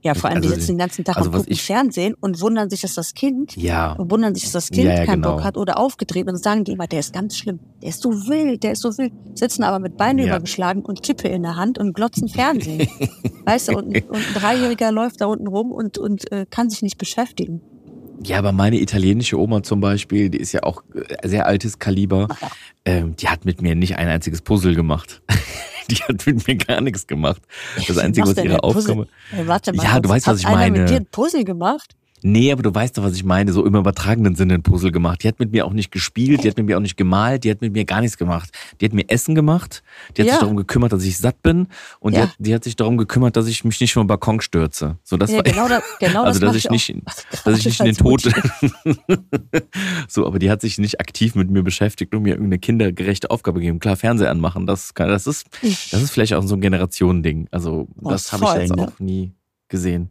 Ja, 0.04 0.12
vor 0.14 0.28
allem, 0.30 0.42
die 0.42 0.48
also 0.48 0.60
sitzen 0.60 0.72
den 0.72 0.78
ganzen 0.78 1.02
Tag 1.04 1.16
also 1.16 1.30
und 1.30 1.36
gucken 1.36 1.52
ich- 1.52 1.62
Fernsehen 1.62 2.14
und 2.20 2.40
wundern 2.42 2.68
sich, 2.68 2.82
dass 2.82 2.94
das 2.94 3.14
Kind 3.14 3.56
Ja. 3.56 3.92
und 3.94 4.10
wundern 4.10 4.34
sich, 4.34 4.44
dass 4.44 4.52
das 4.52 4.70
Kind 4.70 4.84
Ja, 4.88 4.98
ja, 4.98 5.06
keinen 5.06 5.22
genau. 5.22 5.36
Bock 5.36 5.44
hat 5.44 5.56
oder 5.56 5.78
aufgedreht 5.78 6.28
und 6.28 6.36
sagen 6.36 6.64
die 6.64 6.72
immer, 6.72 6.86
der 6.86 7.00
ist 7.00 7.12
ganz 7.14 7.36
schlimm, 7.38 7.58
der 7.82 7.88
ist 7.88 8.02
so 8.02 8.10
wild, 8.28 8.62
der 8.62 8.72
ist 8.72 8.82
so 8.82 8.96
wild. 8.98 9.12
Sitzen 9.34 9.62
aber 9.64 9.78
mit 9.78 9.96
Beinen 9.96 10.18
Ja. 10.26 10.34
übergeschlagen 10.36 10.82
und 10.84 11.02
Kippe 11.02 11.28
in 11.28 11.42
der 11.42 11.56
Hand 11.56 11.78
und 11.78 11.94
glotzen 11.94 12.28
Fernsehen. 12.28 12.86
weißt 13.46 13.68
du, 13.68 13.78
und, 13.78 13.86
und 13.86 14.14
ein 14.16 14.34
Dreijähriger 14.34 14.92
läuft 14.92 15.22
da 15.22 15.26
unten 15.26 15.46
rum 15.46 15.72
und, 15.72 15.96
und 15.96 16.30
äh, 16.30 16.44
kann 16.50 16.68
sich 16.68 16.82
nicht 16.82 16.98
beschäftigen. 16.98 17.62
Ja, 18.22 18.38
aber 18.38 18.52
meine 18.52 18.80
italienische 18.80 19.38
Oma 19.38 19.62
zum 19.62 19.80
Beispiel, 19.80 20.30
die 20.30 20.38
ist 20.38 20.52
ja 20.52 20.62
auch 20.62 20.82
äh, 20.94 21.28
sehr 21.28 21.46
altes 21.46 21.78
Kaliber, 21.78 22.28
ähm, 22.84 23.16
die 23.16 23.28
hat 23.28 23.44
mit 23.44 23.60
mir 23.62 23.74
nicht 23.74 23.96
ein 23.96 24.08
einziges 24.08 24.42
Puzzle 24.42 24.74
gemacht. 24.74 25.22
die 25.90 25.96
hat 25.96 26.26
mit 26.26 26.46
mir 26.46 26.56
gar 26.56 26.80
nichts 26.80 27.06
gemacht. 27.06 27.42
Das 27.86 27.98
Einzige, 27.98 28.26
was 28.26 28.36
ihre? 28.36 28.62
Aufgabe. 28.62 29.06
Warte 29.44 29.72
mal, 29.72 29.84
Ja, 29.84 30.00
du 30.00 30.08
weißt, 30.08 30.26
was 30.26 30.40
ich 30.40 30.46
einer 30.46 30.56
meine. 30.56 30.80
mit 30.80 30.90
dir 30.90 30.96
ein 30.96 31.06
Puzzle 31.06 31.44
gemacht? 31.44 31.94
Nee, 32.26 32.50
aber 32.52 32.62
du 32.62 32.74
weißt 32.74 32.96
doch, 32.96 33.02
was 33.02 33.12
ich 33.12 33.22
meine, 33.22 33.52
so 33.52 33.66
im 33.66 33.74
übertragenen 33.76 34.34
Sinne 34.34 34.54
ein 34.54 34.62
Puzzle 34.62 34.90
gemacht. 34.90 35.22
Die 35.22 35.28
hat 35.28 35.38
mit 35.38 35.52
mir 35.52 35.66
auch 35.66 35.74
nicht 35.74 35.90
gespielt, 35.90 36.42
die 36.42 36.48
hat 36.48 36.56
mit 36.56 36.64
mir 36.64 36.78
auch 36.78 36.80
nicht 36.80 36.96
gemalt, 36.96 37.44
die 37.44 37.50
hat 37.50 37.60
mit 37.60 37.74
mir 37.74 37.84
gar 37.84 38.00
nichts 38.00 38.16
gemacht. 38.16 38.48
Die 38.80 38.86
hat 38.86 38.94
mir 38.94 39.04
Essen 39.10 39.34
gemacht, 39.34 39.82
die 40.16 40.22
hat 40.22 40.28
Ja. 40.28 40.32
sich 40.32 40.40
darum 40.40 40.56
gekümmert, 40.56 40.94
dass 40.94 41.04
ich 41.04 41.18
satt 41.18 41.42
bin 41.42 41.66
und 42.00 42.14
die, 42.14 42.20
Ja. 42.20 42.28
hat, 42.28 42.34
die 42.38 42.54
hat 42.54 42.64
sich 42.64 42.76
darum 42.76 42.96
gekümmert, 42.96 43.36
dass 43.36 43.46
ich 43.46 43.62
mich 43.62 43.78
nicht 43.78 43.92
vom 43.92 44.06
Balkon 44.06 44.40
stürze. 44.40 44.96
So, 45.04 45.18
das 45.18 45.32
Ja, 45.32 45.36
war, 45.36 45.42
genau 45.44 45.68
das, 45.68 45.82
genau 46.00 46.22
also, 46.24 46.40
das 46.40 46.48
dass 46.48 46.56
ich 46.56 46.68
auch. 46.68 46.72
nicht, 46.72 46.94
dass 47.44 47.58
ich 47.58 47.66
nicht 47.66 47.80
in 47.80 47.86
den 47.86 47.94
Als 47.94 47.98
Tod. 47.98 48.32
So, 50.08 50.26
aber 50.26 50.38
die 50.38 50.50
hat 50.50 50.60
sich 50.62 50.78
nicht 50.78 51.00
aktiv 51.00 51.34
mit 51.34 51.50
mir 51.50 51.62
beschäftigt 51.62 52.14
und 52.14 52.22
mir 52.22 52.30
irgendeine 52.30 52.58
kindergerechte 52.58 53.30
Aufgabe 53.30 53.60
gegeben. 53.60 53.80
Klar, 53.80 53.96
Fernseh 53.96 54.26
anmachen, 54.26 54.66
das, 54.66 54.94
kann, 54.94 55.08
das 55.08 55.26
ist, 55.26 55.46
das 55.62 56.00
ist 56.02 56.10
vielleicht 56.10 56.32
auch 56.34 56.42
so 56.42 56.54
ein 56.54 56.60
Generationending. 56.62 57.48
Also, 57.50 57.86
Oh, 58.00 58.08
das 58.10 58.32
habe 58.32 58.44
ich 58.44 58.54
jetzt 58.54 58.76
ne? 58.76 58.88
auch 58.88 58.98
nie 58.98 59.32
gesehen. 59.68 60.10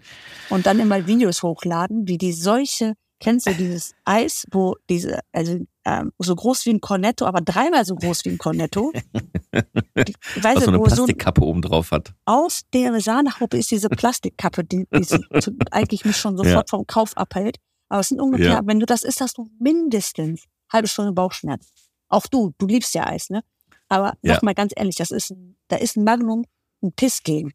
Und 0.50 0.66
dann 0.66 0.80
immer 0.80 1.06
Videos 1.08 1.44
hochladen, 1.44 2.08
wie 2.08 2.18
die 2.18 2.34
solche, 2.34 2.94
kennst 3.20 3.48
du 3.48 3.54
dieses 3.54 3.94
Eis, 4.06 4.46
wo 4.52 4.76
diese, 4.90 5.20
also 5.32 5.60
ähm, 5.86 6.12
so 6.20 6.36
groß 6.36 6.66
wie 6.66 6.72
ein 6.72 6.82
Cornetto, 6.82 7.26
aber 7.26 7.42
dreimal 7.42 7.86
so 7.86 7.96
groß 7.96 8.26
wie 8.26 8.30
ein 8.30 8.38
Cornetto. 8.38 8.92
Die, 9.54 10.14
weißt 10.42 10.58
Was 10.58 10.64
so 10.66 10.70
eine 10.72 10.80
wo 10.80 10.86
so 10.86 10.90
ein, 10.92 10.96
Plastikkappe 10.96 11.42
oben 11.44 11.62
drauf 11.62 11.92
hat. 11.92 12.14
aus 12.26 12.62
der 12.74 13.00
Sahnehaube 13.00 13.58
ist 13.58 13.70
diese 13.72 13.90
Plastikkappe, 13.90 14.64
die, 14.64 14.88
die 14.94 15.04
so- 15.04 15.18
eigentlich 15.72 16.04
mich 16.06 16.18
schon 16.18 16.36
sofort 16.36 16.70
vom 16.70 16.88
Kauf 16.88 17.16
abhält. 17.16 17.58
Aber 17.90 18.00
es 18.02 18.10
sind 18.10 18.20
ungefähr, 18.20 18.48
Ja. 18.48 18.62
wenn 18.66 18.80
du 18.80 18.86
das 18.88 19.04
isst, 19.04 19.22
hast 19.22 19.38
du 19.38 19.48
mindestens 19.60 20.46
halbe 20.72 20.88
Stunde 20.88 21.12
Bauchschmerz. 21.14 21.70
Auch 22.10 22.26
du, 22.28 22.54
du 22.58 22.66
liebst 22.66 22.94
ja 22.96 23.06
Eis, 23.06 23.30
ne? 23.30 23.44
Aber 23.88 24.14
Ja. 24.24 24.34
sag 24.36 24.44
mal 24.44 24.56
ganz 24.56 24.74
ehrlich, 24.76 24.96
das 24.96 25.12
ist, 25.12 25.34
da 25.68 25.76
ist 25.76 25.96
ein 25.96 26.04
Magnum 26.04 26.44
ein 26.82 26.92
Piss 26.94 27.22
gegen. 27.24 27.54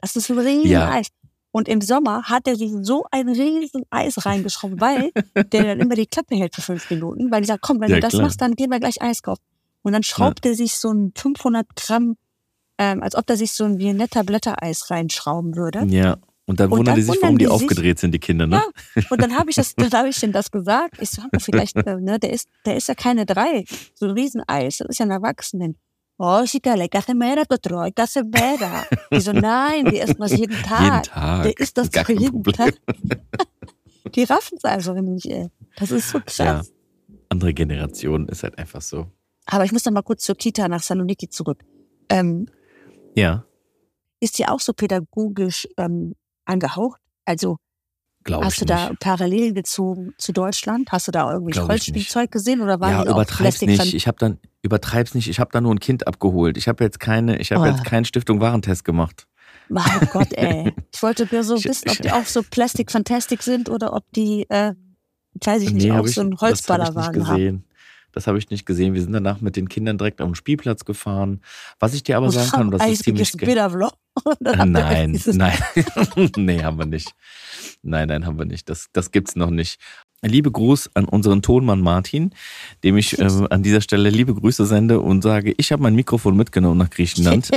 Das 0.00 0.14
ist 0.16 0.30
ein 0.30 0.38
riesen 0.38 0.70
Ja. 0.70 0.90
Eis. 0.92 1.08
Und 1.52 1.68
im 1.68 1.80
Sommer 1.80 2.24
hat 2.24 2.46
er 2.46 2.54
sich 2.56 2.70
so 2.82 3.06
ein 3.10 3.28
riesen 3.28 3.82
Eis 3.90 4.24
reingeschoben, 4.24 4.80
weil 4.80 5.10
der 5.52 5.64
dann 5.64 5.80
immer 5.80 5.94
die 5.96 6.06
Klappe 6.06 6.36
hält 6.36 6.54
für 6.54 6.62
fünf 6.62 6.88
Minuten, 6.90 7.30
weil 7.30 7.40
die 7.42 7.46
sagt, 7.48 7.62
komm, 7.62 7.80
wenn 7.80 7.90
Ja, 7.90 7.96
du 7.96 8.00
das 8.02 8.10
klar. 8.12 8.22
machst, 8.22 8.40
dann 8.40 8.54
gehen 8.54 8.70
wir 8.70 8.78
gleich 8.80 9.02
Eis 9.02 9.22
kaufen. 9.22 9.42
Und 9.82 9.92
dann 9.92 10.02
schraubt 10.02 10.44
er 10.46 10.54
sich 10.54 10.74
so 10.76 10.92
ein 10.92 11.12
500 11.16 11.66
Gramm, 11.74 12.16
ähm, 12.78 13.02
als 13.02 13.14
ob 13.16 13.28
er 13.30 13.36
sich 13.36 13.52
so 13.52 13.64
ein 13.64 13.78
Viennetta 13.78 14.22
Blättereis 14.22 14.90
reinschrauben 14.90 15.56
würde. 15.56 15.84
Ja. 15.88 16.18
Und 16.46 16.58
dann 16.60 16.70
Und 16.70 16.78
wundern 16.78 16.94
dann 16.94 16.96
die 16.96 17.02
sich, 17.02 17.22
warum 17.22 17.38
die, 17.38 17.44
die 17.46 17.50
sich- 17.50 17.62
aufgedreht 17.62 17.98
sind, 18.00 18.12
die 18.12 18.18
Kinder, 18.18 18.46
ne? 18.46 18.56
Ja, 18.96 19.02
und 19.10 19.22
dann 19.22 19.36
habe 19.38 19.50
ich 19.50 19.56
das, 19.56 19.74
dann 19.76 19.90
habe 19.92 20.08
ich 20.08 20.18
denen 20.18 20.32
das 20.32 20.50
gesagt. 20.50 20.96
Ich 21.00 21.10
so, 21.10 21.22
aber 21.22 21.38
vielleicht, 21.40 21.76
äh, 21.76 21.96
ne, 21.96 22.18
der 22.18 22.32
ist, 22.32 22.48
der 22.66 22.76
ist 22.76 22.88
ja 22.88 22.94
keine 22.94 23.24
drei. 23.24 23.64
So 23.94 24.06
ein 24.06 24.12
Rieseneis, 24.12 24.78
das 24.78 24.88
ist 24.88 24.98
ja 24.98 25.06
ein 25.06 25.10
Erwachsenen. 25.12 25.76
Oh, 26.19 26.43
Chicale, 26.45 26.85
κάθε 26.89 27.13
μέρα 27.13 27.41
το 27.45 27.59
τρώει, 27.59 27.93
κάθε 27.93 28.21
μέρα. 28.23 28.87
Die 29.11 29.21
so, 29.21 29.31
nein, 29.33 29.85
die 29.85 29.99
essen 29.99 30.17
das 30.19 30.31
jeden 30.31 30.61
Tag. 30.69 30.81
Jeden 30.81 31.03
Tag. 31.03 31.43
Der 31.43 31.57
isst 31.63 31.77
das 31.77 31.89
Gar 31.91 32.03
doch 32.03 32.07
kein 32.07 32.19
jeden 32.23 32.41
Problem. 32.43 32.55
Tag. 32.55 32.73
Die 34.13 34.23
raffen 34.23 34.57
es 34.57 34.63
einfach 34.63 34.95
nicht, 34.95 35.25
ey. 35.25 35.47
Das 35.79 35.91
ist 35.91 36.09
so 36.09 36.19
krass. 36.19 36.37
Ja. 36.37 36.61
Andere 37.29 37.53
Generation 37.53 38.27
ist 38.29 38.43
halt 38.43 38.57
einfach 38.57 38.81
so. 38.81 38.99
Aber 39.53 39.63
ich 39.65 39.71
muss 39.73 39.83
dann 39.83 39.93
mal 39.93 40.03
kurz 40.03 40.21
zur 40.23 40.35
Kita 40.35 40.67
nach 40.67 40.81
Saloniki 40.81 41.27
zurück. 41.29 41.59
Ähm, 42.09 42.47
Ja, 43.15 43.31
ist 44.19 44.37
die 44.37 44.47
auch 44.47 44.59
so 44.67 44.71
pädagogisch 44.73 45.67
ähm, 45.77 46.15
angehaucht? 46.45 46.99
Also 47.25 47.57
glaube 48.24 48.44
hast 48.44 48.60
du 48.60 48.64
nicht. 48.64 48.70
da 48.70 48.92
Parallelen 49.00 49.54
gezogen 49.54 50.14
zu 50.18 50.32
Deutschland? 50.32 50.90
Hast 50.92 51.08
du 51.08 51.12
da 51.12 51.32
irgendwie. 51.32 51.58
Holzspielzeug 51.58 52.30
gesehen 52.30 52.60
oder 52.60 52.80
waren 52.80 52.90
ja, 52.92 53.02
die 53.02 53.08
auch 53.08 53.14
übertreib's 53.16 53.60
nicht. 53.62 53.94
Ich 53.94 54.06
habe 54.06 54.18
dann 54.18 54.38
übertreib's 54.62 55.14
nicht. 55.14 55.28
Ich 55.28 55.40
habe 55.40 55.50
da 55.52 55.60
nur 55.60 55.74
ein 55.74 55.80
Kind 55.80 56.06
abgeholt. 56.06 56.56
Ich 56.56 56.68
habe 56.68 56.84
jetzt 56.84 57.00
keine, 57.00 57.38
ich 57.38 57.52
habe 57.52 57.62
Oh. 57.62 57.66
jetzt 57.66 57.84
keinen 57.84 58.04
Stiftung 58.04 58.40
Warentest 58.40 58.84
gemacht. 58.84 59.26
Mein 59.68 59.84
Gott, 60.12 60.32
ey. 60.34 60.72
Ich 60.92 61.02
wollte 61.02 61.28
nur 61.30 61.44
so 61.44 61.62
wissen, 61.62 61.88
ob 61.90 61.96
die 61.98 62.10
auch 62.12 62.26
so 62.26 62.42
Plastic 62.42 62.90
Fantastic 62.90 63.42
sind 63.42 63.68
oder 63.68 63.92
ob 63.94 64.04
die, 64.12 64.44
äh, 64.50 64.74
weiß 65.44 65.62
ich 65.62 65.72
nicht, 65.72 65.84
Nee, 65.84 65.92
auch 65.92 66.06
ich- 66.06 66.14
so 66.14 66.20
einen 66.22 66.38
Holzballerwagen 66.40 67.26
haben. 67.28 67.64
Das 68.12 68.26
habe 68.26 68.38
ich 68.38 68.50
nicht 68.50 68.66
gesehen. 68.66 68.94
Wir 68.94 69.02
sind 69.02 69.12
danach 69.12 69.40
mit 69.40 69.56
den 69.56 69.68
Kindern 69.68 69.98
direkt 69.98 70.20
auf 70.20 70.28
den 70.28 70.34
Spielplatz 70.34 70.84
gefahren. 70.84 71.40
Was 71.78 71.94
ich 71.94 72.02
dir 72.02 72.16
aber 72.16 72.30
sagen 72.30 72.50
kann, 72.50 72.66
und 72.66 72.70
das 72.72 72.86
ist 72.88 73.04
ziemlich 73.04 73.32
ihr 73.34 73.38
Nein, 74.40 75.18
nein. 75.26 75.54
nee, 76.36 76.62
haben 76.62 76.78
wir 76.78 76.86
nicht. 76.86 77.14
Nein, 77.82 78.08
nein, 78.08 78.26
haben 78.26 78.38
wir 78.38 78.44
nicht. 78.44 78.68
Das, 78.68 78.88
das 78.92 79.12
gibt's 79.12 79.36
noch 79.36 79.50
nicht. 79.50 79.80
Liebe 80.22 80.50
Gruß 80.50 80.90
an 80.94 81.06
unseren 81.06 81.42
Tonmann 81.42 81.80
Martin, 81.80 82.34
dem 82.84 82.96
ich 82.96 83.18
ähm, 83.20 83.46
an 83.50 83.62
dieser 83.62 83.80
Stelle 83.80 84.10
liebe 84.10 84.34
Grüße 84.34 84.66
sende 84.66 85.00
und 85.00 85.22
sage, 85.22 85.54
ich 85.56 85.72
habe 85.72 85.82
mein 85.82 85.94
Mikrofon 85.94 86.36
mitgenommen 86.36 86.78
nach 86.78 86.90
Griechenland. 86.90 87.50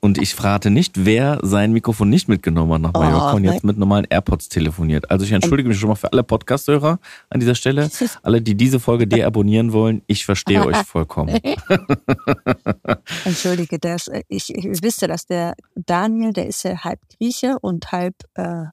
Und 0.00 0.16
ich 0.18 0.34
frage 0.36 0.70
nicht, 0.70 1.04
wer 1.04 1.40
sein 1.42 1.72
Mikrofon 1.72 2.08
nicht 2.08 2.28
mitgenommen 2.28 2.72
hat 2.74 2.80
nach 2.82 2.90
Oh, 2.94 3.00
Mallorca 3.02 3.32
und 3.32 3.42
jetzt 3.44 3.64
mit 3.64 3.76
normalen 3.78 4.06
AirPods 4.08 4.48
telefoniert. 4.48 5.10
Also 5.10 5.24
ich 5.24 5.32
entschuldige 5.32 5.68
mich 5.68 5.78
schon 5.78 5.88
mal 5.88 5.96
für 5.96 6.12
alle 6.12 6.22
Podcast-Hörer 6.22 7.00
an 7.30 7.40
dieser 7.40 7.56
Stelle. 7.56 7.90
Alle, 8.22 8.40
die 8.40 8.54
diese 8.54 8.78
Folge 8.78 9.08
deabonnieren 9.08 9.72
wollen, 9.72 10.02
ich 10.06 10.24
verstehe 10.24 10.64
euch 10.64 10.76
vollkommen. 10.78 11.36
Entschuldige, 13.24 13.78
das, 13.78 14.08
äh, 14.08 14.22
ich, 14.28 14.54
ich 14.54 14.82
wüsste, 14.82 15.08
dass 15.08 15.26
der 15.26 15.54
Daniel, 15.74 16.32
der 16.32 16.46
ist 16.46 16.62
ja 16.64 16.84
halb 16.84 17.00
Grieche 17.16 17.58
und 17.60 17.90
halb 17.92 18.14
äh, 18.34 18.64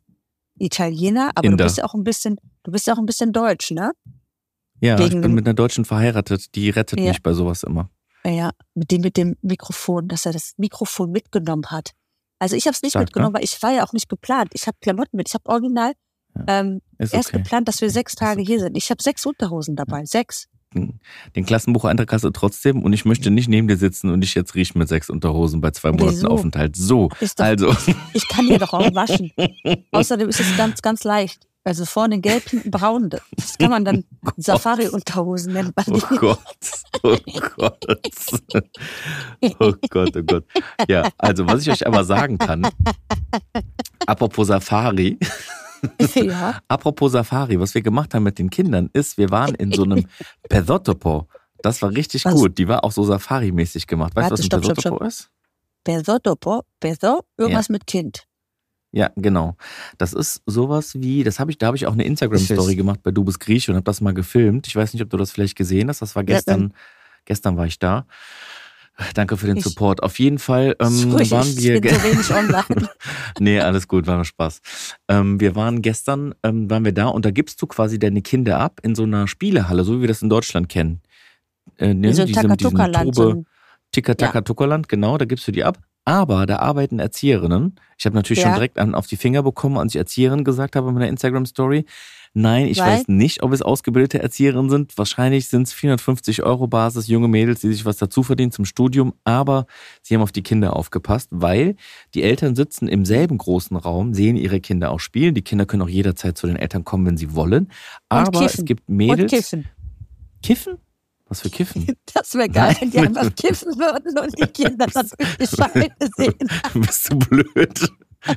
Italiener, 0.59 1.31
aber 1.35 1.45
Inder. 1.45 1.57
du 1.57 1.63
bist 1.65 1.77
ja 1.77 1.85
auch 1.85 1.93
ein 1.95 2.03
bisschen, 2.03 2.37
du 2.63 2.71
bist 2.71 2.87
ja 2.87 2.93
auch 2.93 2.97
ein 2.99 3.05
bisschen 3.05 3.33
deutsch, 3.33 3.71
ne? 3.71 3.91
Ja, 4.81 4.95
ich 4.95 5.01
Wegen 5.01 5.21
bin 5.21 5.31
dem- 5.31 5.33
mit 5.35 5.45
einer 5.47 5.53
Deutschen 5.53 5.85
verheiratet, 5.85 6.53
die 6.55 6.69
rettet 6.69 6.99
Ja. 6.99 7.07
mich 7.09 7.23
bei 7.23 7.33
sowas 7.33 7.63
immer. 7.63 7.89
Ja, 8.25 8.51
mit 8.73 8.91
dem 8.91 9.01
mit 9.01 9.17
dem 9.17 9.35
Mikrofon, 9.41 10.07
dass 10.07 10.25
er 10.25 10.33
das 10.33 10.53
Mikrofon 10.57 11.11
mitgenommen 11.11 11.69
hat. 11.69 11.91
Also 12.39 12.55
ich 12.55 12.65
habe 12.65 12.73
es 12.73 12.81
nicht 12.81 12.91
Stark, 12.91 13.01
ne? 13.01 13.05
mitgenommen, 13.05 13.35
weil 13.35 13.43
ich 13.43 13.61
war 13.61 13.71
ja 13.71 13.85
auch 13.85 13.93
nicht 13.93 14.09
geplant. 14.09 14.49
Ich 14.53 14.67
habe 14.67 14.77
Klamotten 14.81 15.15
mit. 15.15 15.29
Ich 15.29 15.35
habe 15.35 15.47
original 15.47 15.93
ähm, 16.47 16.81
Ist 16.97 17.13
erst 17.13 17.29
okay. 17.29 17.37
geplant, 17.37 17.67
dass 17.67 17.81
wir 17.81 17.89
sechs 17.89 18.15
Tage 18.15 18.41
okay. 18.41 18.47
hier 18.47 18.59
sind. 18.59 18.77
Ich 18.77 18.89
habe 18.89 19.01
sechs 19.01 19.25
Unterhosen 19.25 19.75
dabei. 19.75 20.05
Sechs. 20.05 20.47
Den 20.73 21.45
Klassenbucheintrag 21.45 22.11
hast 22.11 22.25
du 22.25 22.31
trotzdem 22.31 22.83
und 22.83 22.91
ich 22.91 23.05
möchte 23.05 23.31
nicht 23.31 23.47
neben 23.47 23.69
dir 23.69 23.77
sitzen 23.77 24.09
und 24.09 24.19
dich 24.19 24.35
jetzt 24.35 24.55
riechen 24.55 24.77
mit 24.77 24.89
sechs 24.89 25.09
Unterhosen 25.09 25.61
bei 25.61 25.71
zwei 25.71 25.91
Monaten 25.91 26.17
Wieso? 26.17 26.27
Aufenthalt. 26.27 26.75
So, 26.75 27.07
doch, 27.07 27.45
also, 27.45 27.73
Ich 28.13 28.27
kann 28.27 28.45
hier 28.45 28.59
doch 28.59 28.73
auch 28.73 28.93
waschen. 28.93 29.31
Außerdem 29.91 30.27
ist 30.27 30.41
es 30.41 30.57
ganz, 30.57 30.81
ganz 30.81 31.05
leicht. 31.05 31.47
Also 31.67 31.83
vorne 31.85 32.19
gelb, 32.21 32.47
hinten 32.47 32.69
braun. 32.69 33.09
Das 33.09 33.57
kann 33.57 33.71
man 33.71 33.83
dann 33.83 34.03
Safari-Unterhosen 34.37 35.53
nennen. 35.53 35.73
Oh 35.87 35.99
Gott, 36.17 36.39
oh 37.01 37.17
Gott. 37.57 37.85
Oh 39.59 39.73
Gott, 39.89 40.15
oh 40.15 40.23
Gott. 40.23 40.45
Ja, 40.87 41.09
also 41.17 41.47
was 41.47 41.63
ich 41.63 41.71
euch 41.71 41.87
aber 41.87 42.03
sagen 42.03 42.37
kann, 42.37 42.67
apropos 44.05 44.47
Safari, 44.47 45.17
Ja. 46.15 46.59
apropos 46.67 47.11
Safari, 47.13 47.59
was 47.59 47.73
wir 47.73 47.81
gemacht 47.81 48.13
haben 48.13 48.23
mit 48.23 48.37
den 48.39 48.49
Kindern, 48.51 48.89
ist, 48.93 49.17
wir 49.17 49.31
waren 49.31 49.55
in 49.55 49.71
so 49.71 49.83
einem 49.83 50.05
Pesotopo. 50.49 51.27
Das 51.63 51.81
war 51.81 51.89
richtig 51.91 52.25
Was? 52.25 52.33
gut. 52.33 52.57
Die 52.59 52.67
war 52.67 52.83
auch 52.83 52.91
so 52.91 53.03
Safari-mäßig 53.03 53.87
gemacht. 53.87 54.15
Weißt 54.15 54.29
du, 54.29 54.33
was 54.33 54.39
ein 54.41 54.45
stopp, 54.45 54.63
stopp, 54.63 54.75
Pesotopo 54.75 54.97
stopp. 54.97 55.07
ist? 55.07 55.29
Pesotopo, 55.83 56.61
Peso, 56.79 57.21
irgendwas 57.37 57.69
mit 57.69 57.87
Kind. 57.87 58.25
Ja, 58.95 59.11
genau. 59.17 59.57
Das 59.97 60.13
ist 60.13 60.41
sowas 60.45 60.95
wie, 60.95 61.25
das 61.25 61.37
habe 61.41 61.51
ich, 61.51 61.57
da 61.57 61.67
habe 61.67 61.75
ich 61.75 61.85
auch 61.85 61.91
eine 61.91 62.05
Instagram-Story 62.05 62.75
gemacht 62.77 63.01
bei 63.03 63.11
Du 63.11 63.25
bist 63.25 63.41
Grieche 63.41 63.71
und 63.71 63.75
habe 63.75 63.83
das 63.83 63.99
mal 63.99 64.13
gefilmt. 64.13 64.67
Ich 64.67 64.75
weiß 64.75 64.93
nicht, 64.93 65.03
ob 65.03 65.09
du 65.09 65.17
das 65.17 65.31
vielleicht 65.31 65.57
gesehen 65.57 65.89
hast. 65.89 66.01
Das 66.01 66.15
war 66.15 66.21
Ja, 66.23 66.27
gestern. 66.35 66.73
gestern 67.25 67.57
war 67.57 67.65
ich 67.65 67.77
da. 67.77 68.05
Danke 69.13 69.35
für 69.35 69.47
den 69.47 69.57
Ich- 69.57 69.65
Support. 69.65 70.01
Auf 70.01 70.17
jeden 70.19 70.39
Fall 70.39 70.77
ähm, 70.79 71.11
Ruhig, 71.11 71.29
waren 71.31 71.45
ich 71.45 71.57
wir. 71.57 71.81
bin 71.81 71.93
so 71.93 72.03
wenig 72.03 72.31
online. 72.31 72.89
nee, 73.39 73.59
alles 73.59 73.89
gut, 73.89 74.07
war 74.07 74.15
nur 74.15 74.23
Spaß. 74.23 74.61
Ähm, 75.09 75.41
wir 75.41 75.55
waren 75.57 75.81
gestern, 75.81 76.33
ähm, 76.43 76.69
waren 76.69 76.85
wir 76.85 76.93
da 76.93 77.07
und 77.07 77.25
da 77.25 77.31
gibst 77.31 77.61
du 77.61 77.67
quasi 77.67 77.99
deine 77.99 78.21
Kinder 78.21 78.57
ab 78.61 78.79
in 78.83 78.95
so 78.95 79.03
einer 79.03 79.27
Spielehalle, 79.27 79.83
so 79.83 79.97
wie 79.97 80.01
wir 80.01 80.07
das 80.07 80.21
in 80.21 80.29
Deutschland 80.29 80.69
kennen. 80.69 81.01
Äh, 81.77 81.93
ne, 81.93 82.07
Wie 82.11 82.13
so 82.13 82.21
ein 82.21 82.31
Takatuka-Land. 82.31 83.13
So 83.13 83.43
Tika-Taka-Tuckerland, 83.91 84.87
genau, 84.87 85.17
da 85.17 85.25
gibst 85.25 85.45
du 85.49 85.51
die 85.51 85.65
ab. 85.65 85.79
Aber 86.05 86.45
da 86.45 86.57
arbeiten 86.59 86.99
Erzieherinnen. 86.99 87.75
Ich 87.97 88.05
habe 88.05 88.15
natürlich 88.15 88.41
Ja. 88.43 88.49
schon 88.49 88.53
direkt 88.55 88.77
an, 88.77 88.93
auf 88.95 89.07
die 89.07 89.17
Finger 89.17 89.41
bekommen, 89.43 89.77
als 89.77 89.93
ich 89.95 89.99
Erzieherin 89.99 90.43
gesagt 90.43 90.75
habe 90.75 90.87
in 90.89 90.93
meiner 90.93 91.07
Instagram-Story. 91.07 91.85
Nein, 92.37 92.67
ich 92.67 92.79
Weil? 92.79 92.97
weiß 92.99 93.07
nicht, 93.07 93.43
ob 93.43 93.53
es 93.53 93.61
ausgebildete 93.61 94.21
Erzieherinnen 94.21 94.69
sind. 94.69 94.97
Wahrscheinlich 94.97 95.47
sind 95.47 95.63
es 95.63 95.73
450 95.73 96.43
Euro 96.43 96.67
Basis, 96.67 97.07
junge 97.07 97.29
Mädels, 97.29 97.61
die 97.61 97.71
sich 97.71 97.85
was 97.85 97.95
dazu 97.95 98.23
verdienen 98.23 98.51
zum 98.51 98.65
Studium. 98.65 99.13
Aber 99.23 99.67
sie 100.01 100.13
haben 100.15 100.21
auf 100.21 100.33
die 100.33 100.43
Kinder 100.43 100.75
aufgepasst, 100.75 101.29
weil 101.31 101.75
die 102.13 102.23
Eltern 102.23 102.55
sitzen 102.55 102.89
im 102.89 103.05
selben 103.05 103.37
großen 103.37 103.77
Raum, 103.77 104.13
sehen 104.13 104.35
ihre 104.35 104.59
Kinder 104.59 104.91
auch 104.91 104.99
spielen. 104.99 105.33
Die 105.33 105.43
Kinder 105.43 105.65
können 105.65 105.81
auch 105.81 105.89
jederzeit 105.89 106.37
zu 106.37 106.45
den 106.45 106.57
Eltern 106.57 106.83
kommen, 106.83 107.05
wenn 107.05 107.17
sie 107.17 107.33
wollen. 107.35 107.71
Aber 108.09 108.45
es 108.45 108.65
gibt 108.65 108.87
Und 108.89 108.95
Mädels. 108.97 109.31
kiffen. 109.31 109.65
Kiffen? 110.43 110.73
Was 111.27 111.41
für 111.41 111.49
Kiffen? 111.49 111.85
Das 112.13 112.33
wäre 112.35 112.49
geil, 112.49 112.75
wenn 112.79 112.91
die 112.91 112.99
einfach 112.99 113.33
kiffen 113.35 113.77
würden 113.77 114.17
und 114.19 114.39
die 114.39 114.47
Kinder 114.47 114.85
das 114.87 115.09
durch 115.09 115.37
die 115.37 115.47
Scheibe 115.47 115.89
sehen. 116.17 116.33
Bist 116.73 117.11
du 117.11 117.19
blöd? 117.19 117.91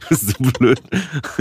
Bist 0.08 0.38
du 0.38 0.52
blöd? 0.52 0.82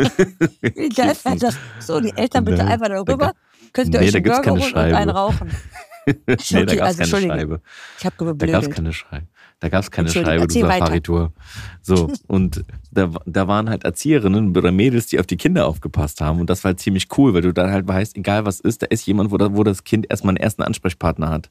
Wie 0.62 0.90
geil 0.90 1.16
wäre 1.24 1.38
das? 1.38 1.58
So, 1.80 2.00
die 2.00 2.16
Eltern 2.16 2.46
bitte 2.46 2.64
einfach 2.66 2.88
da 2.90 3.04
darüber. 3.04 3.34
Könnt 3.74 3.94
ihr 3.94 4.00
Nee, 4.00 4.08
euch 4.08 4.16
einen 4.16 4.24
Burger 4.24 4.52
holen 4.52 4.62
und 4.62 4.76
einen 4.76 4.94
Scheibe. 5.10 5.12
rauchen? 5.12 5.52
nee, 6.06 6.14
da 6.26 6.34
Okay, 6.34 6.76
gab's 6.78 7.00
also 7.00 7.18
keine. 7.18 7.28
Scheibe. 7.28 7.62
Ich 8.00 8.06
habe 8.06 8.16
Da 8.18 8.24
gab's 8.26 8.38
geblödelt. 8.40 8.76
keine 8.76 8.94
Scheibe. 8.94 9.28
Da 9.60 9.70
gab's 9.70 9.90
keine 9.90 10.08
Entschuldigung, 10.08 10.50
Scheibe, 10.50 10.54
du. 10.54 10.60
Safari-Tour. 10.60 11.34
So, 11.82 12.12
und 12.28 12.64
da, 12.92 13.10
da 13.26 13.48
waren 13.48 13.70
halt 13.70 13.86
Erzieherinnen 13.86 14.56
oder 14.56 14.72
Mädels, 14.72 15.08
die 15.08 15.20
auf 15.20 15.26
die 15.26 15.38
Kinder 15.38 15.66
aufgepasst 15.66 16.22
haben. 16.22 16.40
Und 16.40 16.50
das 16.50 16.64
war 16.64 16.70
halt 16.70 16.80
ziemlich 16.80 17.08
cool, 17.18 17.34
weil 17.34 17.42
du 17.42 17.54
dann 17.54 17.72
halt 17.72 17.88
weißt, 17.88 18.18
egal 18.18 18.46
was 18.46 18.60
ist, 18.60 18.84
da 18.84 18.86
ist 18.88 19.08
jemand, 19.08 19.32
wo, 19.32 19.38
da, 19.38 19.56
wo 19.56 19.64
das 19.64 19.84
Kind 19.84 20.06
erstmal 20.10 20.32
einen 20.32 20.38
ersten 20.38 20.62
Ansprechpartner 20.62 21.30
hat. 21.30 21.50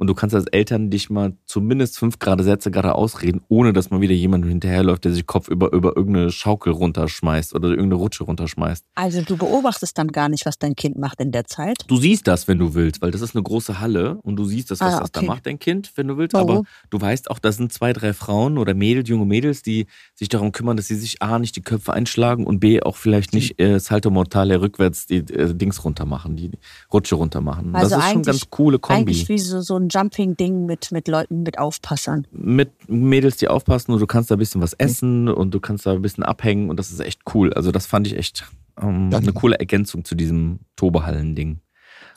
Und 0.00 0.06
du 0.06 0.14
kannst 0.14 0.34
als 0.34 0.46
Eltern 0.46 0.88
dich 0.88 1.10
mal 1.10 1.34
zumindest 1.44 1.98
fünf 1.98 2.18
gerade 2.18 2.42
Sätze 2.42 2.70
gerade 2.70 2.94
ausreden, 2.94 3.42
ohne 3.48 3.74
dass 3.74 3.90
mal 3.90 4.00
wieder 4.00 4.14
jemand 4.14 4.46
hinterherläuft, 4.46 5.04
der 5.04 5.12
sich 5.12 5.26
Kopf 5.26 5.48
über, 5.48 5.74
über 5.74 5.94
irgendeine 5.94 6.30
Schaukel 6.30 6.72
runterschmeißt 6.72 7.54
oder 7.54 7.68
irgendeine 7.68 7.96
Rutsche 7.96 8.24
runterschmeißt. 8.24 8.86
Also 8.94 9.20
du 9.20 9.36
beobachtest 9.36 9.98
dann 9.98 10.08
gar 10.08 10.30
nicht, 10.30 10.46
was 10.46 10.58
dein 10.58 10.74
Kind 10.74 10.96
macht 10.96 11.20
in 11.20 11.32
der 11.32 11.44
Zeit. 11.44 11.84
Du 11.86 11.98
siehst 11.98 12.26
das, 12.26 12.48
wenn 12.48 12.58
du 12.58 12.72
willst, 12.72 13.02
weil 13.02 13.10
das 13.10 13.20
ist 13.20 13.36
eine 13.36 13.42
große 13.42 13.78
Halle 13.78 14.16
und 14.22 14.36
du 14.36 14.46
siehst 14.46 14.70
das, 14.70 14.80
was 14.80 14.94
Ah, 14.94 15.00
das 15.00 15.12
da 15.12 15.20
okay. 15.20 15.26
macht, 15.26 15.44
dein 15.44 15.58
Kind, 15.58 15.92
wenn 15.96 16.08
du 16.08 16.16
willst. 16.16 16.32
Warum? 16.32 16.50
Aber 16.50 16.62
du 16.88 16.98
weißt 16.98 17.30
auch, 17.30 17.38
da 17.38 17.52
sind 17.52 17.70
zwei, 17.70 17.92
drei 17.92 18.14
Frauen 18.14 18.56
oder 18.56 18.72
Mädels, 18.72 19.06
junge 19.06 19.26
Mädels, 19.26 19.60
die 19.62 19.84
sich 20.14 20.30
darum 20.30 20.52
kümmern, 20.52 20.78
dass 20.78 20.86
sie 20.86 20.96
sich 20.96 21.20
A, 21.20 21.38
nicht 21.38 21.56
die 21.56 21.62
Köpfe 21.62 21.92
einschlagen 21.92 22.46
und 22.46 22.58
B, 22.58 22.80
auch 22.82 22.96
vielleicht 22.96 23.34
nicht 23.34 23.60
äh, 23.60 23.78
Salto 23.78 24.08
Mortale 24.08 24.62
rückwärts 24.62 25.04
die 25.04 25.16
äh, 25.16 25.54
Dings 25.54 25.84
runter 25.84 26.06
machen, 26.06 26.36
die 26.36 26.52
Rutsche 26.90 27.16
runter 27.16 27.42
machen. 27.42 27.76
Also 27.76 27.96
das 27.96 28.06
ist 28.06 28.12
schon 28.12 28.22
ganz 28.22 28.48
coole 28.48 28.78
Kombi. 28.78 29.00
Eigentlich 29.02 29.28
wie 29.28 29.38
so, 29.38 29.60
so 29.60 29.76
ein 29.76 29.89
Jumping-Ding 29.90 30.66
mit, 30.66 30.92
mit 30.92 31.08
Leuten, 31.08 31.42
mit 31.42 31.58
Aufpassern. 31.58 32.26
Mit 32.30 32.70
Mädels, 32.88 33.36
die 33.36 33.48
aufpassen 33.48 33.92
und 33.92 34.00
du 34.00 34.06
kannst 34.06 34.30
da 34.30 34.36
ein 34.36 34.38
bisschen 34.38 34.60
was 34.60 34.72
essen 34.74 35.28
und 35.28 35.52
du 35.52 35.60
kannst 35.60 35.86
da 35.86 35.92
ein 35.92 36.02
bisschen 36.02 36.24
abhängen 36.24 36.70
und 36.70 36.78
das 36.78 36.90
ist 36.90 37.00
echt 37.00 37.20
cool. 37.34 37.52
Also 37.52 37.72
das 37.72 37.86
fand 37.86 38.06
ich 38.06 38.16
echt 38.16 38.46
ähm, 38.80 39.10
eine 39.12 39.32
coole 39.32 39.58
Ergänzung 39.58 40.04
zu 40.04 40.14
diesem 40.14 40.60
Tobehallen-Ding. 40.76 41.60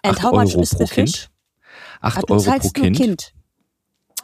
And 0.03 0.17
Acht 0.17 0.23
how 0.23 0.31
much 0.31 0.53
Euro 0.53 0.61
is 0.61 0.71
pro 0.71 0.85
the 0.85 0.93
Kind. 0.93 1.29
8 2.01 2.29
du 2.29 2.33
Euro 2.33 2.59
pro 2.59 2.69
Kind. 2.69 2.97
Kind. 2.97 3.33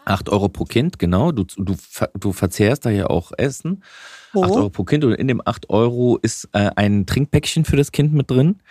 8 0.05 0.29
Euro 0.29 0.49
pro 0.49 0.65
Kind, 0.65 0.99
genau. 0.99 1.31
Du, 1.31 1.43
du, 1.43 1.75
du 2.19 2.33
verzehrst 2.33 2.85
da 2.85 2.89
ja 2.89 3.07
auch 3.07 3.31
Essen. 3.37 3.83
Wo? 4.33 4.43
8 4.43 4.51
Euro 4.51 4.69
pro 4.69 4.83
Kind 4.83 5.03
und 5.03 5.13
in 5.13 5.27
dem 5.27 5.41
8 5.43 5.69
Euro 5.69 6.17
ist 6.21 6.49
äh, 6.53 6.71
ein 6.75 7.05
Trinkpäckchen 7.05 7.65
für 7.65 7.77
das 7.77 7.91
Kind 7.91 8.13
mit 8.13 8.29
drin. 8.29 8.61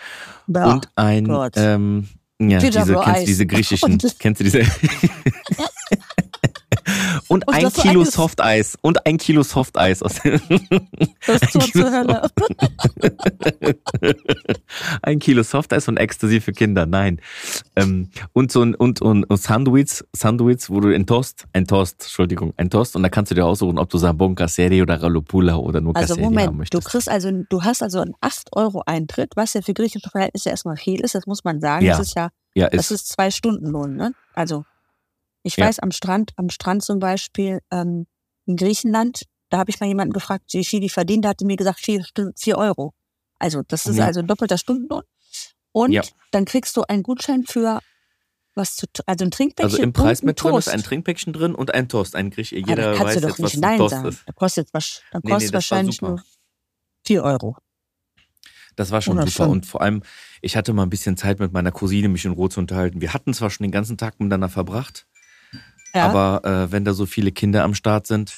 Ja. 0.49 0.73
und 0.73 0.89
ein, 0.97 1.29
ähm, 1.57 2.09
ja, 2.41 2.59
Peter 2.59 2.81
diese, 2.81 2.93
kennst 2.95 3.07
du 3.07 3.11
Eis. 3.11 3.25
diese 3.25 3.47
griechischen, 3.47 3.93
Und- 3.93 4.17
kennst 4.19 4.41
du 4.41 4.45
diese? 4.45 4.61
und, 7.29 7.47
Und 7.47 7.55
ein 7.55 7.63
das 7.65 7.75
Kilo 7.75 8.05
Softeis. 8.05 8.77
Und 8.81 9.07
ein 9.07 9.19
Kilo 9.19 9.43
Softeis. 9.43 10.03
aus- 10.03 10.21
Das 11.27 11.41
Tor 11.53 11.61
zur 11.63 11.91
Hölle. 11.91 12.31
ein 15.03 15.19
Kilo 15.19 15.43
Softeis 15.43 15.89
und 15.89 15.97
Ecstasy 15.97 16.41
für 16.41 16.53
Kinder. 16.53 16.87
Nein. 16.87 17.21
Ähm, 17.77 18.11
und 18.33 18.51
so 18.53 18.63
ein 18.63 18.75
und, 18.75 19.01
und, 19.03 19.25
und 19.25 19.37
Sandwich, 19.41 20.03
Sandwich, 20.15 20.69
wo 20.71 20.81
du 20.81 20.95
ein 20.95 21.07
Toast, 21.07 21.45
ein 21.53 21.67
Toast, 21.67 22.03
Entschuldigung, 22.03 22.53
ein 22.57 22.71
Toast 22.71 22.97
und 22.97 23.03
da 23.03 23.09
kannst 23.09 23.31
du 23.31 23.35
dir 23.35 23.47
aussuchen, 23.47 23.79
ob 23.79 23.91
du 23.91 23.99
Sabon 23.99 24.35
Casseri 24.35 24.83
oder 24.83 25.03
Ralopula 25.03 25.57
oder 25.57 25.81
nur 25.81 25.97
Also 25.97 26.15
Casseri 26.15 26.25
haben 26.25 26.31
Moment, 26.35 26.53
du 26.53 26.57
möchtest. 26.59 26.89
kriegst 26.89 27.09
also, 27.09 27.31
du 27.49 27.63
hast 27.63 27.83
also 27.83 28.01
einen 28.01 28.15
8 28.21 28.49
Euro 28.53 28.83
Eintritt, 28.87 29.33
was 29.37 29.55
ja 29.55 29.63
für 29.63 29.75
griechische 29.75 30.09
Verhältnisse 30.11 30.51
erstmal 30.51 30.77
viel 30.77 31.01
ist, 31.01 31.15
das 31.15 31.27
muss 31.27 31.45
man 31.45 31.61
sagen. 31.61 31.85
Ja, 31.85 31.97
Das 31.99 32.07
ist 32.09 32.15
ja, 32.17 32.29
ja, 32.55 32.69
das 32.69 32.91
ist, 32.91 33.03
ist 33.03 33.09
zwei 33.11 33.31
Stunden 33.31 33.67
Lohn, 33.67 33.97
ne? 33.97 34.13
Also 34.35 34.65
ich 35.49 35.57
Ja. 35.57 35.67
weiß 35.67 35.81
am 35.81 35.91
Strand, 35.91 36.33
am 36.37 36.51
Strand 36.51 36.85
zum 36.85 36.99
Beispiel 37.01 37.61
ähm, 37.73 38.07
in 38.47 38.57
Griechenland, 38.57 39.23
da 39.51 39.59
habe 39.59 39.71
ich 39.71 39.81
mal 39.81 39.87
jemanden 39.87 40.13
gefragt, 40.13 40.45
wie 40.53 40.65
viel 40.65 40.81
die 40.81 40.89
verdienen, 40.91 41.23
der 41.23 41.31
hatte 41.31 41.45
mir 41.47 41.57
gesagt 41.57 41.81
vier, 41.81 42.05
vier 42.37 42.57
Euro. 42.59 42.95
Also 43.39 43.63
das 43.67 43.87
ist 43.87 43.97
Ja. 43.97 44.07
also 44.07 44.21
ein 44.21 44.27
doppelter 44.27 44.59
Stundenlohn. 44.59 45.03
Und 45.73 45.93
Ja. 45.93 46.03
dann 46.31 46.45
kriegst 46.45 46.77
du 46.77 46.83
einen 46.83 47.03
Gutschein 47.03 47.45
für 47.47 47.81
was 48.55 48.75
zu, 48.77 48.87
also 49.07 49.25
ein 49.25 49.31
Trinkpäckchen 49.31 49.65
also 49.71 49.83
im 49.83 49.93
Preis 49.93 50.23
mit 50.23 50.43
drin 50.43 50.57
ist 50.57 50.65
Toast. 50.65 50.69
ein 50.69 50.83
Trinkpäckchen 50.83 51.33
drin 51.33 51.55
und 51.55 51.73
ein 51.73 51.89
Toast. 51.89 52.17
Ein 52.17 52.31
Griech, 52.31 52.51
jeder 52.51 52.75
da 52.75 52.83
kannst 52.95 53.03
weiß 53.05 53.15
du 53.15 53.21
doch 53.21 53.29
jetzt, 53.29 53.43
was 53.43 53.53
nicht 53.55 53.57
ein 53.57 53.61
Nein 53.71 53.79
Toast 53.79 53.95
sagen. 53.95 54.09
ist. 54.09 54.23
Da 54.27 54.33
kostet, 54.33 54.69
dann 54.75 54.83
Nee, 55.25 55.31
kostet 55.31 55.51
nee, 55.51 55.55
wahrscheinlich 55.55 56.03
nur 56.03 56.23
vier 57.07 57.23
Euro. 57.23 57.57
Das 58.77 58.93
war 58.93 59.03
schon 59.03 59.15
Oder 59.15 59.27
super. 59.27 59.45
schon. 59.45 59.51
Und 59.51 59.67
vor 59.67 59.81
allem, 59.81 60.03
ich 60.41 60.57
hatte 60.57 60.73
mal 60.73 60.85
ein 60.85 60.91
bisschen 60.91 61.17
Zeit 61.17 61.41
mit 61.41 61.53
meiner 61.53 61.73
Cousine, 61.73 62.09
mich 62.09 62.25
in 62.25 62.31
Ruhe 62.33 62.49
zu 62.49 62.61
unterhalten. 62.61 63.01
Wir 63.01 63.13
hatten 63.13 63.35
zwar 63.35 63.51
schon 63.51 63.65
den 63.65 63.73
ganzen 63.73 63.97
Tag 63.99 64.21
miteinander 64.21 64.49
verbracht, 64.49 65.08
Ja. 65.95 66.09
aber 66.11 66.45
äh, 66.49 66.71
wenn 66.73 66.85
da 66.85 66.93
so 66.95 67.07
viele 67.07 67.33
Kinder 67.33 67.65
am 67.65 67.75
Start 67.75 68.07
sind, 68.07 68.37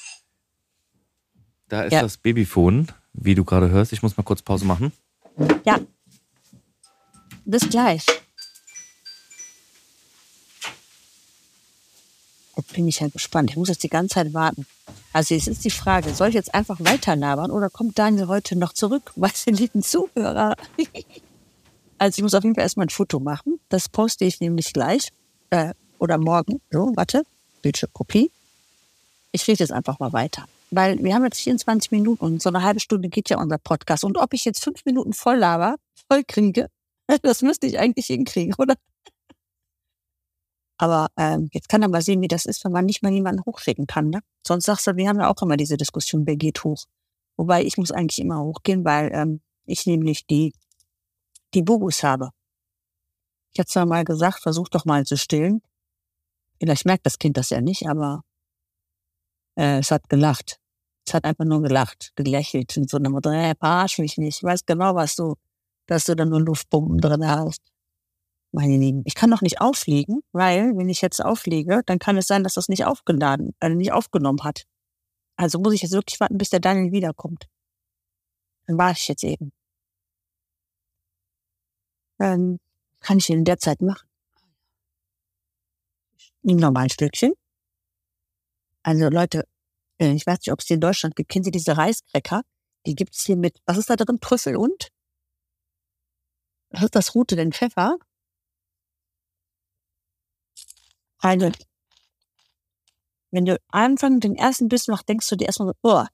da 1.68 1.82
ist 1.82 1.92
Ja. 1.92 2.02
das 2.02 2.16
Babyphone, 2.16 2.88
wie 3.12 3.34
du 3.34 3.44
gerade 3.44 3.70
hörst. 3.70 3.92
Ich 3.92 4.02
muss 4.02 4.16
mal 4.16 4.22
kurz 4.22 4.42
Pause 4.42 4.64
machen. 4.64 4.92
Ja. 5.64 5.78
Bis 7.44 7.68
gleich. 7.68 8.04
Jetzt 12.56 12.72
bin 12.74 12.86
ich 12.88 13.00
halt 13.00 13.12
gespannt. 13.12 13.50
Ich 13.50 13.56
muss 13.56 13.68
jetzt 13.68 13.82
die 13.82 13.88
ganze 13.88 14.14
Zeit 14.14 14.34
warten. 14.34 14.66
Also 15.12 15.34
jetzt 15.34 15.48
ist 15.48 15.64
die 15.64 15.70
Frage, 15.70 16.12
soll 16.14 16.28
ich 16.28 16.34
jetzt 16.34 16.54
einfach 16.54 16.78
weiter 16.80 17.16
labern 17.16 17.50
oder 17.50 17.70
kommt 17.70 17.98
Daniel 17.98 18.28
heute 18.28 18.56
noch 18.56 18.72
zurück? 18.72 19.12
Was 19.16 19.42
sind 19.44 19.58
die 19.58 19.70
Zuhörer? 19.80 20.56
also 21.98 22.18
ich 22.18 22.22
muss 22.22 22.34
auf 22.34 22.44
jeden 22.44 22.54
Fall 22.54 22.62
erstmal 22.62 22.86
ein 22.86 22.90
Foto 22.90 23.18
machen. 23.18 23.58
Das 23.70 23.88
poste 23.88 24.24
ich 24.24 24.40
nämlich 24.40 24.72
gleich. 24.72 25.08
Äh, 25.50 25.74
oder 25.98 26.18
morgen. 26.18 26.60
So, 26.70 26.92
warte. 26.94 27.24
Bildschirmkopie. 27.62 28.30
Ich 29.32 29.46
rede 29.46 29.60
jetzt 29.60 29.72
einfach 29.72 29.98
mal 29.98 30.12
weiter. 30.12 30.46
Weil 30.70 31.02
wir 31.02 31.14
haben 31.14 31.24
jetzt 31.24 31.40
24 31.40 31.90
Minuten 31.90 32.24
und 32.24 32.42
so 32.42 32.48
eine 32.48 32.62
halbe 32.62 32.80
Stunde 32.80 33.08
geht 33.08 33.28
ja 33.28 33.38
unser 33.38 33.58
Podcast. 33.58 34.04
Und 34.04 34.16
ob 34.16 34.32
ich 34.34 34.44
jetzt 34.44 34.62
fünf 34.62 34.84
Minuten 34.84 35.12
voll 35.12 35.36
laber, 35.36 35.76
voll 36.08 36.22
kriege, 36.24 36.68
das 37.22 37.42
müsste 37.42 37.66
ich 37.66 37.78
eigentlich 37.78 38.06
hinkriegen, 38.06 38.54
oder? 38.58 38.74
Aber 40.78 41.08
ähm, 41.16 41.50
jetzt 41.52 41.68
kann 41.68 41.82
er 41.82 41.88
mal 41.88 42.00
sehen, 42.00 42.22
wie 42.22 42.28
das 42.28 42.46
ist, 42.46 42.64
wenn 42.64 42.72
man 42.72 42.86
nicht 42.86 43.02
mal 43.02 43.12
jemanden 43.12 43.44
hochschicken 43.44 43.86
kann. 43.86 44.08
Ne? 44.08 44.20
Sonst 44.46 44.64
sagst 44.64 44.86
du, 44.86 44.96
wir 44.96 45.08
haben 45.08 45.20
ja 45.20 45.28
auch 45.28 45.42
immer 45.42 45.58
diese 45.58 45.76
Diskussion, 45.76 46.26
wer 46.26 46.36
geht 46.36 46.64
hoch. 46.64 46.84
Wobei 47.36 47.64
ich 47.64 47.76
muss 47.76 47.90
eigentlich 47.90 48.18
immer 48.18 48.40
hochgehen, 48.40 48.84
weil 48.84 49.10
ähm, 49.12 49.40
ich 49.66 49.86
nämlich 49.86 50.26
die, 50.26 50.54
die 51.52 51.62
Bubus 51.62 52.02
habe. 52.02 52.30
Ich 53.52 53.58
habe 53.58 53.68
zwar 53.68 53.84
mal 53.84 54.04
gesagt, 54.04 54.40
versuch 54.40 54.68
doch 54.68 54.84
mal 54.84 55.04
zu 55.04 55.16
stillen. 55.16 55.60
Vielleicht 56.60 56.84
merkt 56.84 57.06
das 57.06 57.18
Kind 57.18 57.36
das 57.36 57.50
ja 57.50 57.60
nicht, 57.60 57.88
aber 57.88 58.22
äh, 59.56 59.78
es 59.78 59.90
hat 59.90 60.08
gelacht. 60.08 60.58
Es 61.06 61.14
hat 61.14 61.24
einfach 61.24 61.44
nur 61.44 61.62
gelacht, 61.62 62.12
gelächelt 62.16 62.76
und 62.76 62.90
so 62.90 62.98
eine 62.98 63.10
Mutter, 63.10 63.32
hey, 63.32 63.54
verarsch 63.58 63.98
mich 63.98 64.18
nicht. 64.18 64.38
Ich 64.38 64.42
weiß 64.42 64.66
genau, 64.66 64.94
was 64.94 65.16
du 65.16 65.34
dass 65.90 66.04
du 66.04 66.14
dann 66.14 66.28
nur 66.28 66.40
Luftpumpen 66.40 66.98
drin 66.98 67.26
hast. 67.26 67.60
Meine 68.52 68.76
Lieben, 68.76 69.02
ich 69.04 69.14
kann 69.14 69.30
doch 69.30 69.42
nicht 69.42 69.60
auflegen, 69.60 70.22
weil 70.32 70.76
wenn 70.76 70.88
ich 70.88 71.00
jetzt 71.02 71.22
auflege, 71.22 71.82
dann 71.86 71.98
kann 71.98 72.16
es 72.16 72.26
sein, 72.26 72.44
dass 72.44 72.54
das 72.54 72.68
nicht 72.68 72.84
aufgeladen, 72.84 73.54
äh, 73.60 73.68
nicht 73.70 73.92
aufgenommen 73.92 74.42
hat. 74.44 74.66
Also 75.36 75.58
muss 75.58 75.74
ich 75.74 75.82
jetzt 75.82 75.92
wirklich 75.92 76.20
warten, 76.20 76.38
bis 76.38 76.50
der 76.50 76.60
Daniel 76.60 76.92
wiederkommt. 76.92 77.48
Dann 78.66 78.78
war 78.78 78.92
ich 78.92 79.08
jetzt 79.08 79.24
eben. 79.24 79.52
Dann 82.18 82.58
kann 83.00 83.18
ich 83.18 83.30
in 83.30 83.44
der 83.44 83.58
Zeit 83.58 83.80
machen. 83.80 84.09
Nehme 86.42 86.60
nochmal 86.60 86.84
ein 86.84 86.90
Stückchen. 86.90 87.32
Also 88.82 89.08
Leute, 89.08 89.46
äh, 90.00 90.12
ich 90.12 90.26
weiß 90.26 90.38
nicht, 90.38 90.52
ob 90.52 90.60
es 90.60 90.66
hier 90.66 90.76
in 90.76 90.80
Deutschland 90.80 91.16
gibt. 91.16 91.28
Kennen 91.30 91.44
Sie 91.44 91.50
diese 91.50 91.76
Reiskräcker? 91.76 92.42
Die 92.86 92.94
gibt's 92.94 93.24
hier 93.24 93.36
mit, 93.36 93.58
was 93.66 93.76
ist 93.76 93.90
da 93.90 93.96
drin? 93.96 94.20
Trüffel 94.20 94.56
und? 94.56 94.88
Was 96.70 96.84
ist 96.84 96.94
das 96.94 97.14
Rote 97.14 97.36
denn? 97.36 97.52
Pfeffer? 97.52 97.98
Also, 101.18 101.52
wenn 103.30 103.44
du 103.44 103.60
Anfang 103.68 104.20
den 104.20 104.34
ersten 104.34 104.68
Bissen 104.68 104.92
machst, 104.92 105.08
denkst 105.08 105.28
du 105.28 105.36
dir 105.36 105.46
erstmal 105.46 105.68
so, 105.68 105.74
oh. 105.82 106.04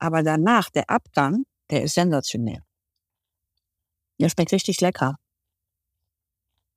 Aber 0.00 0.22
danach, 0.22 0.70
der 0.70 0.90
Abgang, 0.90 1.44
der 1.70 1.84
ist 1.84 1.94
sensationell. 1.94 2.62
Der 4.20 4.28
schmeckt 4.28 4.52
richtig 4.52 4.80
lecker. 4.80 5.16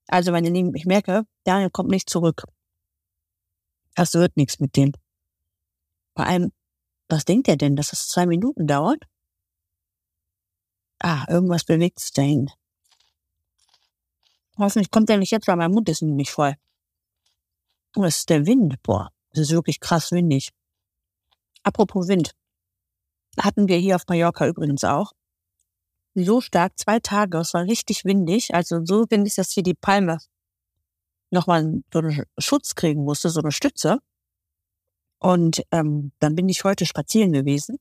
Also, 0.07 0.31
meine 0.31 0.49
Lieben, 0.49 0.75
ich 0.75 0.85
merke, 0.85 1.23
Daniel 1.43 1.69
kommt 1.69 1.89
nicht 1.89 2.09
zurück. 2.09 2.43
Das 3.95 4.13
wird 4.13 4.37
nichts 4.37 4.59
mit 4.59 4.75
dem. 4.75 4.93
Vor 6.15 6.25
allem, 6.25 6.51
was 7.07 7.25
denkt 7.25 7.47
er 7.47 7.57
denn, 7.57 7.75
dass 7.75 7.93
es 7.93 8.07
zwei 8.07 8.25
Minuten 8.25 8.67
dauert? 8.67 9.03
Ah, 10.99 11.25
irgendwas 11.29 11.63
bewegt 11.63 11.99
sich 11.99 12.13
dahin. 12.13 12.49
Hoffentlich 14.57 14.91
kommt 14.91 15.09
er 15.09 15.17
nicht 15.17 15.31
jetzt, 15.31 15.47
weil 15.47 15.55
mein 15.55 15.71
Mund 15.71 15.89
ist 15.89 16.01
nämlich 16.01 16.31
voll. 16.31 16.55
Oh, 17.95 18.03
das 18.03 18.19
ist 18.19 18.29
der 18.29 18.45
Wind. 18.45 18.81
Boah, 18.83 19.11
das 19.31 19.41
ist 19.41 19.51
wirklich 19.51 19.79
krass 19.79 20.11
windig. 20.11 20.51
Apropos 21.63 22.07
Wind. 22.07 22.35
Hatten 23.39 23.67
wir 23.67 23.77
hier 23.77 23.95
auf 23.95 24.07
Mallorca 24.07 24.47
übrigens 24.47 24.83
auch. 24.83 25.13
So 26.15 26.41
stark, 26.41 26.77
zwei 26.77 26.99
Tage, 26.99 27.37
es 27.37 27.53
war 27.53 27.63
richtig 27.63 28.03
windig. 28.05 28.53
Also 28.53 28.85
so 28.85 29.05
windig, 29.09 29.35
dass 29.35 29.51
hier 29.51 29.63
die 29.63 29.73
Palme 29.73 30.17
nochmal 31.29 31.81
so 31.91 31.99
einen 31.99 32.23
Schutz 32.37 32.75
kriegen 32.75 33.03
musste, 33.03 33.29
so 33.29 33.39
eine 33.39 33.51
Stütze. 33.51 33.99
Und 35.19 35.63
ähm, 35.71 36.11
dann 36.19 36.35
bin 36.35 36.49
ich 36.49 36.63
heute 36.63 36.85
spazieren 36.85 37.31
gewesen 37.31 37.77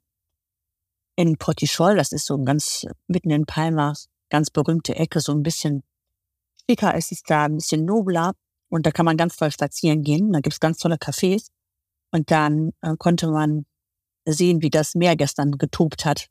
in 1.17 1.37
Portichol. 1.37 1.97
Das 1.97 2.13
ist 2.13 2.27
so 2.27 2.37
ein 2.37 2.45
ganz 2.45 2.87
mitten 3.09 3.31
in 3.31 3.47
Palma, 3.47 3.95
ganz 4.29 4.51
berühmte 4.51 4.95
Ecke, 4.95 5.21
so 5.21 5.33
ein 5.33 5.43
bisschen 5.43 5.83
schicker 6.69 6.95
ist 6.95 7.11
es 7.11 7.23
da, 7.23 7.47
ein 7.47 7.57
bisschen 7.57 7.85
nobler. 7.85 8.33
Und 8.69 8.87
da 8.87 8.93
kann 8.93 9.05
man 9.05 9.17
ganz 9.17 9.37
toll 9.37 9.51
spazieren 9.51 10.03
gehen. 10.03 10.33
Da 10.33 10.41
gibt's 10.41 10.61
ganz 10.61 10.79
tolle 10.79 10.97
Cafés. 10.97 11.49
Und 12.13 12.31
dann 12.31 12.73
äh, 12.83 12.95
konnte 12.97 13.29
man 13.29 13.67
sehen, 14.25 14.63
wie 14.63 14.71
das 14.71 14.95
Meer 14.95 15.17
gestern 15.17 15.53
getobt 15.53 16.05
hat, 16.05 16.29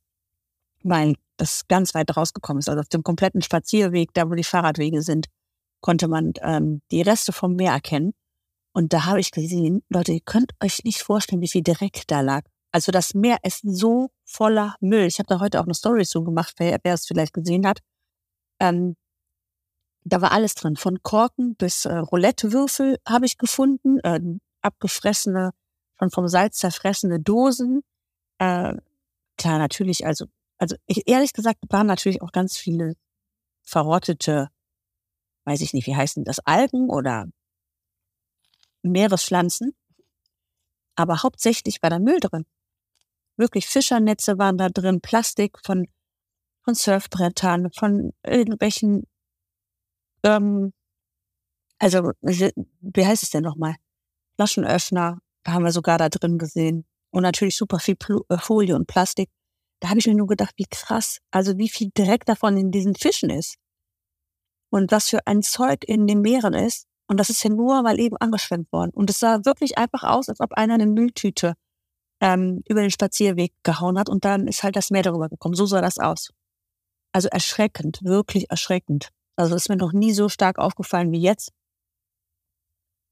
weil 0.84 1.16
das 1.38 1.68
ganz 1.68 1.94
weit 1.94 2.16
rausgekommen 2.16 2.60
ist. 2.60 2.70
Also 2.70 2.82
auf 2.82 2.90
dem 2.90 3.04
kompletten 3.04 3.42
Spazierweg, 3.42 4.14
da 4.14 4.30
wo 4.30 4.36
die 4.36 4.44
Fahrradwege 4.44 5.02
sind, 5.02 5.28
konnte 5.82 6.08
man 6.08 6.34
ähm, 6.42 6.82
die 6.92 7.02
Reste 7.02 7.32
vom 7.32 7.56
Meer 7.56 7.72
erkennen. 7.72 8.14
Und 8.74 8.94
da 8.94 9.06
habe 9.06 9.20
ich 9.20 9.32
gesehen, 9.32 9.84
Leute, 9.90 10.14
ihr 10.14 10.22
könnt 10.24 10.54
euch 10.64 10.84
nicht 10.84 11.02
vorstellen, 11.02 11.42
wie 11.42 11.48
viel 11.48 11.64
Dreck 11.64 12.04
da 12.08 12.22
lag. 12.22 12.44
Also 12.72 12.92
das 12.92 13.14
Meer 13.14 13.38
ist 13.44 13.62
so 13.64 14.10
voller 14.26 14.76
Müll. 14.80 15.06
Ich 15.06 15.20
habe 15.20 15.28
da 15.28 15.40
heute 15.40 15.60
auch 15.60 15.66
eine 15.66 15.74
Story 15.74 16.06
zu 16.06 16.24
gemacht, 16.24 16.54
wer, 16.58 16.78
wer 16.84 16.94
es 16.94 17.08
vielleicht 17.08 17.34
gesehen 17.34 17.66
hat. 17.66 17.80
Ähm, 18.60 18.96
da 20.04 20.22
war 20.22 20.32
alles 20.32 20.56
drin, 20.56 20.76
von 20.76 21.02
Korken 21.04 21.56
bis 21.56 21.86
äh, 21.86 21.96
Roulettewürfel 21.96 22.98
habe 23.08 23.26
ich 23.26 23.38
gefunden, 23.38 24.00
äh, 24.00 24.20
abgefressene, 24.62 25.52
schon 25.98 26.12
vom 26.12 26.28
Salz 26.28 26.58
zerfressene 26.58 27.20
Dosen. 27.20 27.82
Äh, 28.40 28.76
klar, 29.38 29.58
natürlich, 29.58 30.06
also, 30.06 30.26
also 30.60 30.76
ich, 30.86 31.08
ehrlich 31.08 31.34
gesagt 31.34 31.60
waren 31.70 31.88
natürlich 31.88 32.22
auch 32.22 32.32
ganz 32.32 32.58
viele 32.58 32.96
verrottete, 33.64 34.50
weiß 35.46 35.62
ich 35.62 35.74
nicht, 35.74 35.88
wie 35.88 35.96
heißen 35.96 36.24
das, 36.24 36.40
Algen 36.40 36.90
oder 36.90 37.26
Meerespflanzen. 38.84 39.76
Aber 40.96 41.24
hauptsächlich 41.24 41.82
war 41.82 41.90
da 41.90 42.00
Müll 42.00 42.20
drin. 42.20 42.46
Wirklich 43.38 43.68
Fischernetze 43.68 44.38
waren 44.38 44.58
da 44.58 44.70
drin, 44.70 45.02
Plastik 45.02 45.58
von, 45.66 45.88
von 46.64 46.76
Surfbrettern, 46.76 47.72
von 47.72 48.12
irgendwelchen 48.24 49.08
ähm, 50.24 50.74
also, 51.80 52.12
wie 52.22 53.06
heißt 53.06 53.24
es 53.24 53.30
denn 53.30 53.44
nochmal? 53.44 53.76
Flaschenöffner 54.36 55.20
haben 55.48 55.64
wir 55.64 55.72
sogar 55.72 55.98
da 55.98 56.10
drin 56.10 56.38
gesehen. 56.38 56.86
Und 57.12 57.24
natürlich 57.24 57.56
super 57.56 57.80
viel 57.80 57.96
äh, 58.30 58.38
Folie 58.38 58.76
und 58.76 58.88
Plastik. 58.88 59.30
Da 59.80 59.90
habe 59.90 60.00
ich 60.00 60.08
mir 60.08 60.16
nur 60.16 60.28
gedacht, 60.28 60.54
wie 60.58 60.66
krass, 60.70 61.20
also 61.32 61.58
wie 61.58 61.70
viel 61.70 61.90
Dreck 61.94 62.26
davon 62.26 62.58
in 62.58 62.72
diesen 62.72 62.96
Fischen 62.96 63.30
ist. 63.30 63.56
Und 64.70 64.92
was 64.92 65.10
für 65.10 65.26
ein 65.26 65.42
Zeug 65.42 65.84
in 65.88 66.06
den 66.06 66.22
Meeren 66.22 66.54
ist. 66.54 66.86
Und 67.08 67.18
das 67.18 67.30
ist 67.30 67.44
ja 67.44 67.50
nur 67.50 67.82
mal 67.82 68.00
eben 68.00 68.18
angeschwemmt 68.18 68.72
worden. 68.72 68.92
Und 68.94 69.10
es 69.10 69.20
sah 69.20 69.44
wirklich 69.46 69.78
einfach 69.78 70.04
aus, 70.04 70.30
als 70.30 70.42
ob 70.42 70.54
einer 70.54 70.76
eine 70.76 70.86
Mülltüte 70.86 71.56
ähm, 72.22 72.62
über 72.68 72.82
den 72.82 72.92
Spazierweg 72.92 73.54
gehauen 73.64 73.98
hat 73.98 74.10
und 74.10 74.26
dann 74.26 74.48
ist 74.48 74.64
halt 74.64 74.76
das 74.76 74.92
Meer 74.92 75.04
darüber 75.04 75.30
gekommen. 75.30 75.56
So 75.56 75.66
sah 75.66 75.82
das 75.82 75.98
aus. 75.98 76.32
Also 77.12 77.30
erschreckend, 77.30 78.04
wirklich 78.04 78.52
erschreckend. 78.52 79.10
Also 79.36 79.56
ist 79.56 79.70
mir 79.70 79.78
noch 79.78 79.94
nie 79.94 80.14
so 80.14 80.30
stark 80.30 80.60
aufgefallen 80.60 81.12
wie 81.12 81.22
jetzt. 81.22 81.52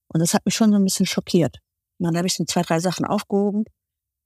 Und 0.10 0.19
das 0.19 0.34
hat 0.34 0.45
mich 0.45 0.56
schon 0.56 0.71
so 0.71 0.75
ein 0.75 0.84
bisschen 0.84 1.06
schockiert. 1.06 1.60
Und 1.97 2.06
dann 2.06 2.17
habe 2.17 2.27
ich 2.27 2.36
so 2.36 2.43
zwei, 2.45 2.62
drei 2.62 2.80
Sachen 2.80 3.06
aufgehoben 3.06 3.65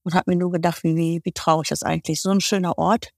und 0.03 0.13
habe 0.13 0.31
mir 0.31 0.37
nur 0.37 0.51
gedacht, 0.51 0.83
wie, 0.83 0.95
wie, 0.95 1.21
wie 1.23 1.31
traurig 1.31 1.69
das 1.69 1.83
eigentlich. 1.83 2.21
So 2.21 2.29
ein 2.31 2.41
schöner 2.41 2.77
Ort. 2.77 3.11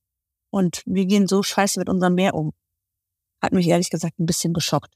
Und 0.49 0.83
wir 0.85 1.05
gehen 1.05 1.27
so 1.27 1.41
scheiße 1.41 1.79
mit 1.79 1.89
unserem 1.89 2.15
Meer 2.15 2.33
um. 2.35 2.53
Hat 3.41 3.53
mich 3.53 3.67
ehrlich 3.67 3.89
gesagt 3.89 4.19
ein 4.19 4.25
bisschen 4.25 4.53
geschockt. 4.53 4.93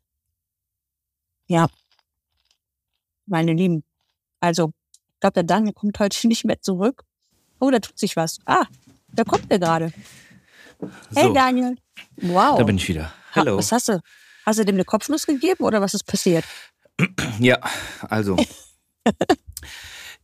Ja. 1.47 1.67
Meine 3.25 3.53
Lieben. 3.53 3.83
Also, 4.39 4.71
ich 4.91 5.19
glaube, 5.19 5.33
der 5.33 5.43
Daniel 5.43 5.73
kommt 5.73 5.99
heute 5.99 6.27
nicht 6.27 6.45
mehr 6.45 6.61
zurück. 6.61 7.03
Oh, 7.59 7.71
da 7.71 7.79
tut 7.79 7.97
sich 7.97 8.15
was. 8.15 8.39
Ah, 8.45 8.65
da 9.07 9.23
kommt 9.23 9.49
er 9.49 9.59
gerade. 9.59 9.91
Hey 11.15 11.23
So. 11.27 11.33
Daniel. 11.33 11.75
Wow. 12.17 12.59
Da 12.59 12.63
bin 12.63 12.77
ich 12.77 12.87
wieder. 12.87 13.11
Hallo. 13.33 13.57
Was 13.57 13.71
hast 13.71 13.89
du? 13.89 13.99
Hast 14.45 14.59
du 14.59 14.65
dem 14.65 14.75
eine 14.75 14.85
Kopfnuss 14.85 15.25
gegeben 15.25 15.63
oder 15.63 15.81
was 15.81 15.93
ist 15.93 16.05
passiert? 16.05 16.45
Ja, 17.39 17.59
also. 18.01 18.35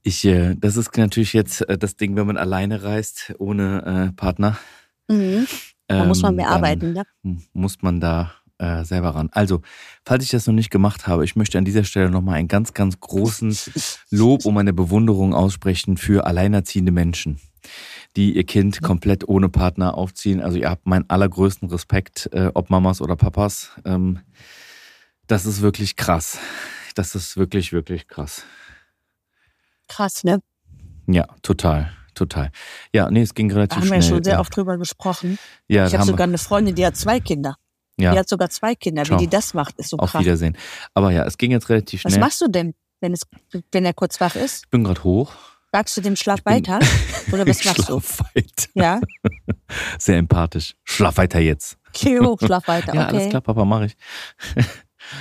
Ich, 0.03 0.25
äh, 0.25 0.55
das 0.55 0.75
ist 0.77 0.95
natürlich 0.97 1.33
jetzt 1.33 1.61
äh, 1.67 1.77
das 1.77 1.95
Ding, 1.95 2.15
wenn 2.15 2.27
man 2.27 2.37
alleine 2.37 2.83
reist, 2.83 3.33
ohne 3.39 4.09
äh, 4.11 4.15
Partner. 4.15 4.57
Mhm. 5.07 5.47
Da 5.87 6.05
muss 6.05 6.21
man 6.21 6.35
mehr 6.35 6.45
dann 6.45 6.55
arbeiten, 6.55 6.93
ne? 6.93 7.03
Muss 7.53 7.81
man 7.81 7.99
da 7.99 8.33
äh, 8.57 8.83
selber 8.83 9.09
ran. 9.09 9.29
Also, 9.31 9.61
falls 10.05 10.23
ich 10.23 10.31
das 10.31 10.47
noch 10.47 10.53
nicht 10.53 10.69
gemacht 10.69 11.07
habe, 11.07 11.23
ich 11.23 11.35
möchte 11.35 11.57
an 11.57 11.65
dieser 11.65 11.83
Stelle 11.83 12.09
nochmal 12.09 12.35
einen 12.35 12.47
ganz, 12.47 12.73
ganz 12.73 12.99
großen 12.99 13.55
Lob 14.09 14.45
und 14.45 14.53
meine 14.53 14.73
Bewunderung 14.73 15.33
aussprechen 15.33 15.97
für 15.97 16.25
alleinerziehende 16.25 16.91
Menschen, 16.91 17.39
die 18.15 18.35
ihr 18.35 18.43
Kind 18.45 18.81
komplett 18.81 19.27
ohne 19.27 19.49
Partner 19.49 19.97
aufziehen. 19.97 20.41
Also 20.41 20.57
ihr 20.57 20.69
habt 20.69 20.85
meinen 20.85 21.09
allergrößten 21.09 21.69
Respekt, 21.69 22.29
äh, 22.33 22.51
ob 22.53 22.69
Mamas 22.69 23.01
oder 23.01 23.15
Papas. 23.15 23.71
Ähm, 23.85 24.19
das 25.27 25.45
ist 25.45 25.61
wirklich 25.61 25.95
krass. 25.95 26.39
Das 26.95 27.15
ist 27.15 27.37
wirklich, 27.37 27.73
wirklich 27.73 28.07
krass. 28.07 28.45
Krass, 29.87 30.23
ne? 30.23 30.39
Ja, 31.07 31.25
total, 31.41 31.91
total. 32.13 32.51
Ja, 32.93 33.09
nee, 33.11 33.21
es 33.21 33.33
ging 33.33 33.49
Da 33.49 33.55
relativ 33.55 33.77
haben 33.77 33.83
wir 33.83 33.87
schnell. 33.87 34.01
ja 34.01 34.07
schon 34.07 34.23
sehr 34.23 34.33
ja. 34.35 34.39
oft 34.39 34.55
drüber 34.55 34.77
gesprochen. 34.77 35.37
Ja, 35.67 35.85
ich 35.85 35.91
da 35.91 35.97
habe 35.97 36.01
haben 36.01 36.07
sogar 36.07 36.23
eine 36.27 36.37
Freundin, 36.37 36.75
die 36.75 36.85
hat 36.85 36.95
zwei 36.95 37.19
Kinder. 37.19 37.55
wir, 37.97 38.09
Die 38.11 38.15
ja, 38.15 38.19
hat 38.21 38.29
sogar 38.29 38.49
zwei 38.49 38.75
Kinder. 38.75 39.03
Ciao. 39.03 39.19
Wie 39.19 39.25
die 39.25 39.29
das 39.29 39.53
macht, 39.53 39.77
ist 39.77 39.89
so 39.89 39.97
auf 39.97 40.11
krass. 40.11 40.21
Wiedersehen. 40.21 40.57
Aber 40.93 41.11
ja, 41.11 41.25
es 41.25 41.37
ging 41.37 41.51
jetzt 41.51 41.69
relativ 41.69 42.03
Was 42.05 42.13
schnell. 42.13 42.21
machst 42.23 42.41
du 42.41 42.47
denn, 42.47 42.73
wenn, 43.01 43.13
es, 43.13 43.21
wenn 43.71 43.85
er 43.85 43.93
kurz 43.93 44.19
wach 44.21 44.35
ist? 44.35 44.63
Ich 44.65 44.69
bin 44.69 44.83
gerade 44.83 45.03
hoch. 45.03 45.33
Sagst 45.71 45.97
du 45.97 46.01
dem 46.01 46.15
Schlaf 46.15 46.39
weiter? 46.45 46.79
Oder 47.31 47.47
was 47.47 47.65
machst 47.65 47.89
du? 47.89 47.99
schlaf 47.99 48.19
weiter. 48.35 48.67
Ja? 48.75 49.01
Sehr 49.99 50.17
empathisch. 50.17 50.75
Schlaf 50.83 51.17
weiter 51.17 51.39
jetzt. 51.39 51.77
Geh 51.93 52.19
hoch, 52.19 52.39
schlaf 52.39 52.67
weiter. 52.67 52.93
Ja, 52.95 53.07
okay. 53.07 53.15
alles 53.17 53.29
klar, 53.29 53.41
Papa, 53.41 53.65
mache 53.65 53.85
ich. 53.87 53.95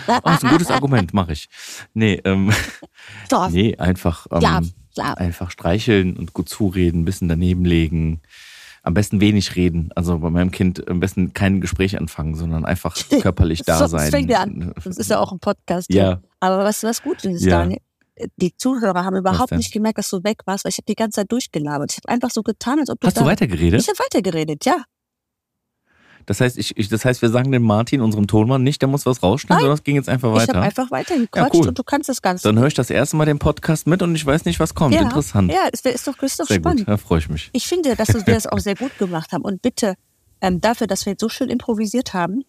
Oh, 0.09 0.31
ist 0.31 0.45
ein 0.45 0.51
gutes 0.51 0.71
Argument, 0.71 1.15
mache 1.15 1.33
ich. 1.33 1.49
Nee, 1.95 2.21
ähm, 2.25 2.53
nee, 3.51 3.77
einfach, 3.77 4.27
ähm, 4.31 4.73
schlaf. 4.95 5.17
einfach 5.17 5.51
streicheln 5.51 6.17
und 6.17 6.33
gut 6.33 6.49
zureden, 6.49 7.03
ein 7.03 7.05
bisschen 7.05 7.29
daneben 7.29 7.65
legen. 7.65 8.21
Am 8.85 8.95
besten 8.95 9.21
wenig 9.21 9.55
reden. 9.55 9.91
Also 9.95 10.19
bei 10.19 10.31
meinem 10.31 10.51
Kind 10.51 10.89
am 10.89 10.99
besten 10.99 11.33
kein 11.33 11.61
Gespräch 11.61 11.97
anfangen, 11.97 12.35
sondern 12.35 12.65
einfach 12.65 12.97
körperlich 13.21 13.63
da 13.63 13.87
sein. 13.87 14.11
fängt 14.11 14.31
er 14.31 14.41
an. 14.41 14.73
Das 14.85 14.97
ist 14.97 15.09
ja 15.09 15.21
auch 15.21 15.31
ein 15.31 15.39
Podcast. 15.39 15.93
Ja. 15.93 16.21
Aber 16.41 16.65
was, 16.65 16.83
was 16.83 17.01
gut 17.01 17.25
ist, 17.25 17.45
Ja. 17.45 17.59
Daniel, 17.61 17.79
die 18.37 18.57
Zuhörer 18.57 19.05
haben 19.05 19.17
überhaupt 19.17 19.53
nicht 19.53 19.73
gemerkt, 19.73 19.99
dass 19.99 20.11
du 20.11 20.23
weg 20.25 20.41
warst, 20.47 20.65
weil 20.65 20.71
ich 20.71 20.79
habe 20.79 20.87
die 20.89 20.95
ganze 20.97 21.21
Zeit 21.21 21.31
durchgelabert. 21.33 21.93
Ich 21.93 21.99
habe 21.99 22.09
einfach 22.09 22.31
so 22.31 22.43
getan, 22.43 22.81
als 22.81 22.91
ob 22.91 23.01
du 23.01 23.07
Hast 23.07 23.17
du 23.19 23.25
weitergeredet? 23.25 23.81
Ich 23.81 23.89
habe 23.89 23.99
weitergeredet, 24.01 24.65
ja. 24.67 24.77
Das 26.27 26.41
heißt, 26.41 26.57
ich, 26.59 26.77
ich, 26.77 26.89
das 26.89 27.05
heißt, 27.05 27.21
wir 27.23 27.29
sagen 27.31 27.51
dem 27.53 27.63
Martin, 27.63 28.01
unserem 28.01 28.27
Tonmann, 28.27 28.63
nicht, 28.63 28.81
der 28.83 28.89
muss 28.89 29.07
was 29.07 29.23
rausschneiden, 29.23 29.61
sondern 29.61 29.77
es 29.79 29.85
ging 29.85 29.97
jetzt 29.97 30.09
einfach 30.09 30.31
Ich 30.35 30.41
weiter. 30.43 30.55
habe 30.55 30.67
einfach 30.67 30.91
weitergequatscht 30.91 31.55
Ja, 31.55 31.61
cool. 31.61 31.69
und 31.69 31.79
du 31.79 31.83
kannst 31.83 32.09
das 32.09 32.23
Ganze. 32.23 32.49
Dann 32.49 32.59
höre 32.59 32.67
ich 32.69 32.75
das 32.75 32.91
erste 32.91 33.17
Mal 33.17 33.25
den 33.27 33.39
Podcast 33.39 33.87
mit 33.87 34.03
und 34.03 34.15
ich 34.15 34.25
weiß 34.25 34.45
nicht, 34.45 34.61
was 34.61 34.75
kommt. 34.75 34.95
ja, 34.95 35.03
Interessant. 35.03 35.51
Ja, 35.53 35.69
es 35.73 35.85
wär- 35.85 35.93
ist 35.95 36.07
doch, 36.07 36.21
ist 36.23 36.39
doch 36.41 36.47
Sehr 36.47 36.57
spannend. 36.59 36.81
gut, 36.81 36.89
da 36.89 36.97
freue 36.97 37.19
ich 37.19 37.29
mich. 37.29 37.51
Ich 37.53 37.67
finde, 37.67 37.95
dass 37.97 38.09
wir 38.15 38.23
das 38.23 38.47
auch 38.47 38.59
sehr 38.61 38.75
gut 38.77 38.97
gemacht 38.99 39.33
haben. 39.33 39.43
Und 39.43 39.63
bitte, 39.63 39.95
ähm, 40.41 40.61
dafür, 40.61 40.87
dass 40.87 41.07
wir 41.07 41.13
jetzt 41.13 41.21
so 41.21 41.29
schön 41.29 41.49
improvisiert 41.51 42.15
haben, 42.15 42.43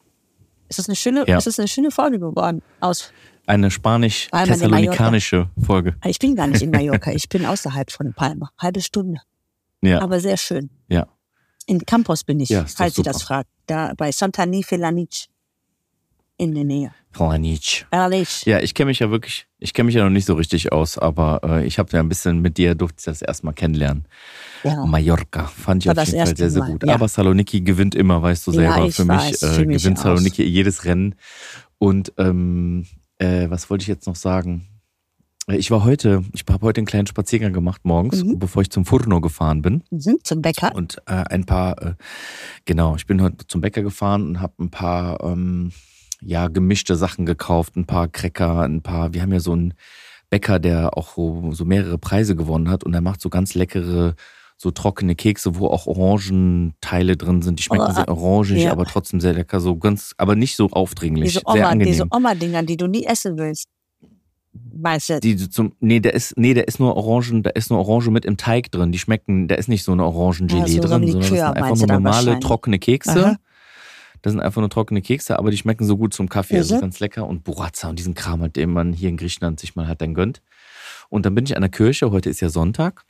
ist 0.70 0.80
es 0.80 0.88
eine 0.88 0.96
schöne, 0.96 1.26
Ja. 1.28 1.38
ist 1.38 1.48
es 1.48 1.60
eine 1.60 1.68
schöne 1.68 1.92
Folge 1.92 2.20
geworden. 2.20 2.62
Aus, 2.80 3.12
Eine 3.46 3.70
spanisch-thessalonikanische 3.72 5.50
Folge. 5.64 5.96
ich 6.06 6.20
bin 6.20 6.36
gar 6.36 6.48
nicht 6.48 6.62
in 6.62 6.72
Mallorca, 6.72 7.12
ich 7.14 7.30
bin 7.30 7.46
außerhalb 7.46 7.92
von 7.92 8.14
Palma. 8.14 8.50
Halbe 8.58 8.82
Stunde. 8.82 9.20
Ja, 9.82 10.02
Aber 10.02 10.20
sehr 10.20 10.38
schön. 10.38 10.70
ja. 10.88 11.08
In 11.66 11.86
Campos 11.86 12.24
bin 12.24 12.40
ich, 12.40 12.50
Ja, 12.50 12.66
falls 12.66 12.96
Sie 12.96 13.04
das 13.04 13.24
fragt. 13.24 13.50
Da 13.68 13.94
bei 13.96 14.12
Santani 14.12 14.64
Felanic. 14.64 15.28
In 16.38 16.56
der 16.56 16.64
Nähe. 16.64 16.92
Planic. 17.12 17.86
Ehrlich. 17.92 18.44
Ja, 18.46 18.60
ich 18.60 18.74
kenne 18.74 18.88
mich 18.88 19.00
ja 19.00 19.12
wirklich, 19.12 19.46
ich 19.60 19.74
kenne 19.74 19.86
mich 19.86 19.96
ja 19.96 20.04
noch 20.04 20.10
nicht 20.10 20.26
so 20.26 20.34
richtig 20.34 20.72
aus, 20.72 20.98
aber 20.98 21.42
äh, 21.44 21.66
ich 21.66 21.78
habe 21.78 21.90
ja 21.94 22.00
ein 22.00 22.10
bisschen 22.10 22.42
mit 22.42 22.58
dir, 22.58 22.74
durfte 22.74 22.96
ich 23.00 23.06
das 23.06 23.22
erstmal 23.22 23.54
kennenlernen. 23.54 24.06
Ja. 24.64 24.84
Mallorca 24.84 25.46
fand 25.46 25.84
ich 25.86 25.96
War 25.96 26.02
auf 26.02 26.08
jeden 26.08 26.26
Fall 26.26 26.36
sehr, 26.36 26.50
sehr 26.50 26.64
gut. 26.64 26.84
ja. 26.86 26.96
Aber 26.96 27.08
Saloniki 27.08 27.62
gewinnt 27.62 27.94
immer, 27.94 28.20
weißt 28.22 28.48
du 28.48 28.52
selber. 28.52 28.90
für 28.92 29.06
mich 29.06 29.44
äh, 29.44 29.48
für 29.48 29.66
mich 29.66 29.78
gewinnt 29.84 30.00
auch. 30.00 30.04
Saloniki 30.04 30.44
jedes 30.44 30.86
Rennen. 30.86 31.14
Und 31.78 32.12
ähm, 32.18 32.88
äh, 33.20 33.48
was 33.50 33.70
wollte 33.70 33.84
ich 33.84 33.88
jetzt 33.88 34.08
noch 34.08 34.16
sagen? 34.16 34.68
Ich 35.48 35.72
war 35.72 35.84
heute, 35.84 36.24
ich 36.34 36.46
habe 36.50 36.66
heute 36.66 36.80
einen 36.80 36.86
kleinen 36.88 37.06
Spaziergang 37.08 37.52
gemacht 37.52 37.82
morgens, 37.84 38.24
Mhm. 38.24 38.40
bevor 38.40 38.62
ich 38.62 38.70
zum 38.70 38.86
Furno 38.86 39.20
gefahren 39.20 39.62
bin. 39.62 39.84
Mhm, 39.92 40.20
zum 40.24 40.42
Bäcker. 40.42 40.74
Und 40.74 40.98
äh, 41.06 41.24
ein 41.30 41.46
paar, 41.46 41.82
äh, 41.82 41.94
genau, 42.64 42.96
ich 42.96 43.06
bin 43.08 43.22
heute 43.22 43.46
zum 43.48 43.60
Bäcker 43.60 43.82
gefahren 43.82 44.26
und 44.26 44.40
habe 44.40 44.54
ein 44.64 44.70
paar, 44.72 45.22
ähm, 45.22 45.72
ja, 46.22 46.48
gemischte 46.48 46.96
Sachen 46.96 47.26
gekauft, 47.26 47.76
ein 47.76 47.86
paar 47.86 48.08
Cracker, 48.08 48.62
ein 48.62 48.82
paar, 48.82 49.14
wir 49.14 49.22
haben 49.22 49.34
ja 49.34 49.42
so 49.42 49.52
einen 49.52 49.74
Bäcker, 50.30 50.60
der 50.60 50.98
auch 50.98 51.16
so, 51.16 51.66
mehrere 51.66 51.98
Preise 51.98 52.38
gewonnen 52.38 52.70
hat 52.70 52.86
und 52.86 52.94
er 52.94 53.02
macht 53.02 53.20
so 53.20 53.30
ganz 53.30 53.54
leckere, 53.54 54.16
so 54.56 54.72
trockene 54.72 55.16
Kekse, 55.16 55.58
wo 55.60 55.68
auch 55.68 55.88
Orangenteile 55.88 57.18
drin 57.18 57.42
sind. 57.42 57.60
Die 57.60 57.64
schmecken 57.64 57.88
Oh, 57.90 57.94
sehr 57.94 58.08
orangig, 58.08 58.64
ja. 58.64 58.72
aber 58.72 58.86
trotzdem 58.86 59.20
sehr 59.20 59.34
lecker, 59.34 59.60
so 59.60 59.76
ganz, 59.76 60.14
aber 60.18 60.36
nicht 60.38 60.56
so 60.56 60.70
aufdringlich, 60.70 61.26
Diese 61.34 61.42
sehr 61.46 61.54
Oma, 61.56 61.70
angenehm. 61.70 61.92
diese 61.92 62.06
Oma-Dinger, 62.10 62.64
die 62.64 62.78
du 62.78 62.88
nie 62.88 63.04
essen 63.06 63.38
willst. 63.38 63.68
Weißt 64.54 65.10
du? 65.10 65.20
Die 65.20 65.36
zum, 65.50 65.74
nee, 65.80 66.00
der 66.00 66.14
ist, 66.14 66.38
nee, 66.38 66.54
der 66.54 66.68
ist 66.68 66.80
nur 66.80 66.96
Orangen, 66.96 67.42
da 67.44 67.50
ist 67.52 67.70
nur 67.72 67.80
Orange 67.80 68.10
mit 68.12 68.24
im 68.26 68.38
Teig 68.38 68.72
drin. 68.72 68.92
Die 68.92 69.00
schmecken, 69.00 69.48
da 69.48 69.56
ist 69.56 69.68
nicht 69.68 69.84
so 69.84 69.92
eine 69.94 70.04
Orangengelee 70.06 70.62
Ah, 70.62 70.68
so- 70.68 70.74
so 70.74 70.80
drin, 70.82 70.90
sondern 71.12 71.20
das 71.22 71.30
sind 71.30 71.40
einfach 71.48 71.62
meinst 71.62 71.82
nur 71.88 71.88
normale, 72.00 72.40
trockene 72.40 72.80
Kekse. 72.80 73.26
Aha. 73.26 73.36
Das 74.22 74.32
sind 74.32 74.40
einfach 74.42 74.62
nur 74.62 74.70
trockene 74.70 75.02
Kekse, 75.02 75.38
aber 75.38 75.52
die 75.52 75.58
schmecken 75.58 75.86
so 75.86 75.98
gut 75.98 76.14
zum 76.14 76.30
Kaffee, 76.30 76.58
also 76.58 76.76
ganz 76.82 77.00
lecker. 77.00 77.28
Und 77.28 77.44
Burraza 77.44 77.90
und 77.90 78.00
diesen 78.00 78.14
Kram, 78.14 78.42
halt, 78.42 78.56
den 78.56 78.70
man 78.72 78.94
hier 78.94 79.10
in 79.10 79.18
Griechenland 79.18 79.60
sich 79.60 79.76
mal 79.76 79.88
halt 79.88 80.02
dann 80.02 80.14
gönnt. 80.14 80.42
Und 81.10 81.26
dann 81.26 81.36
bin 81.36 81.46
ich 81.46 81.56
an 81.56 81.62
der 81.62 81.70
Kirche, 81.72 82.10
heute 82.12 82.30
ist 82.30 82.40
ja 82.40 82.50
Sonntag, 82.50 83.04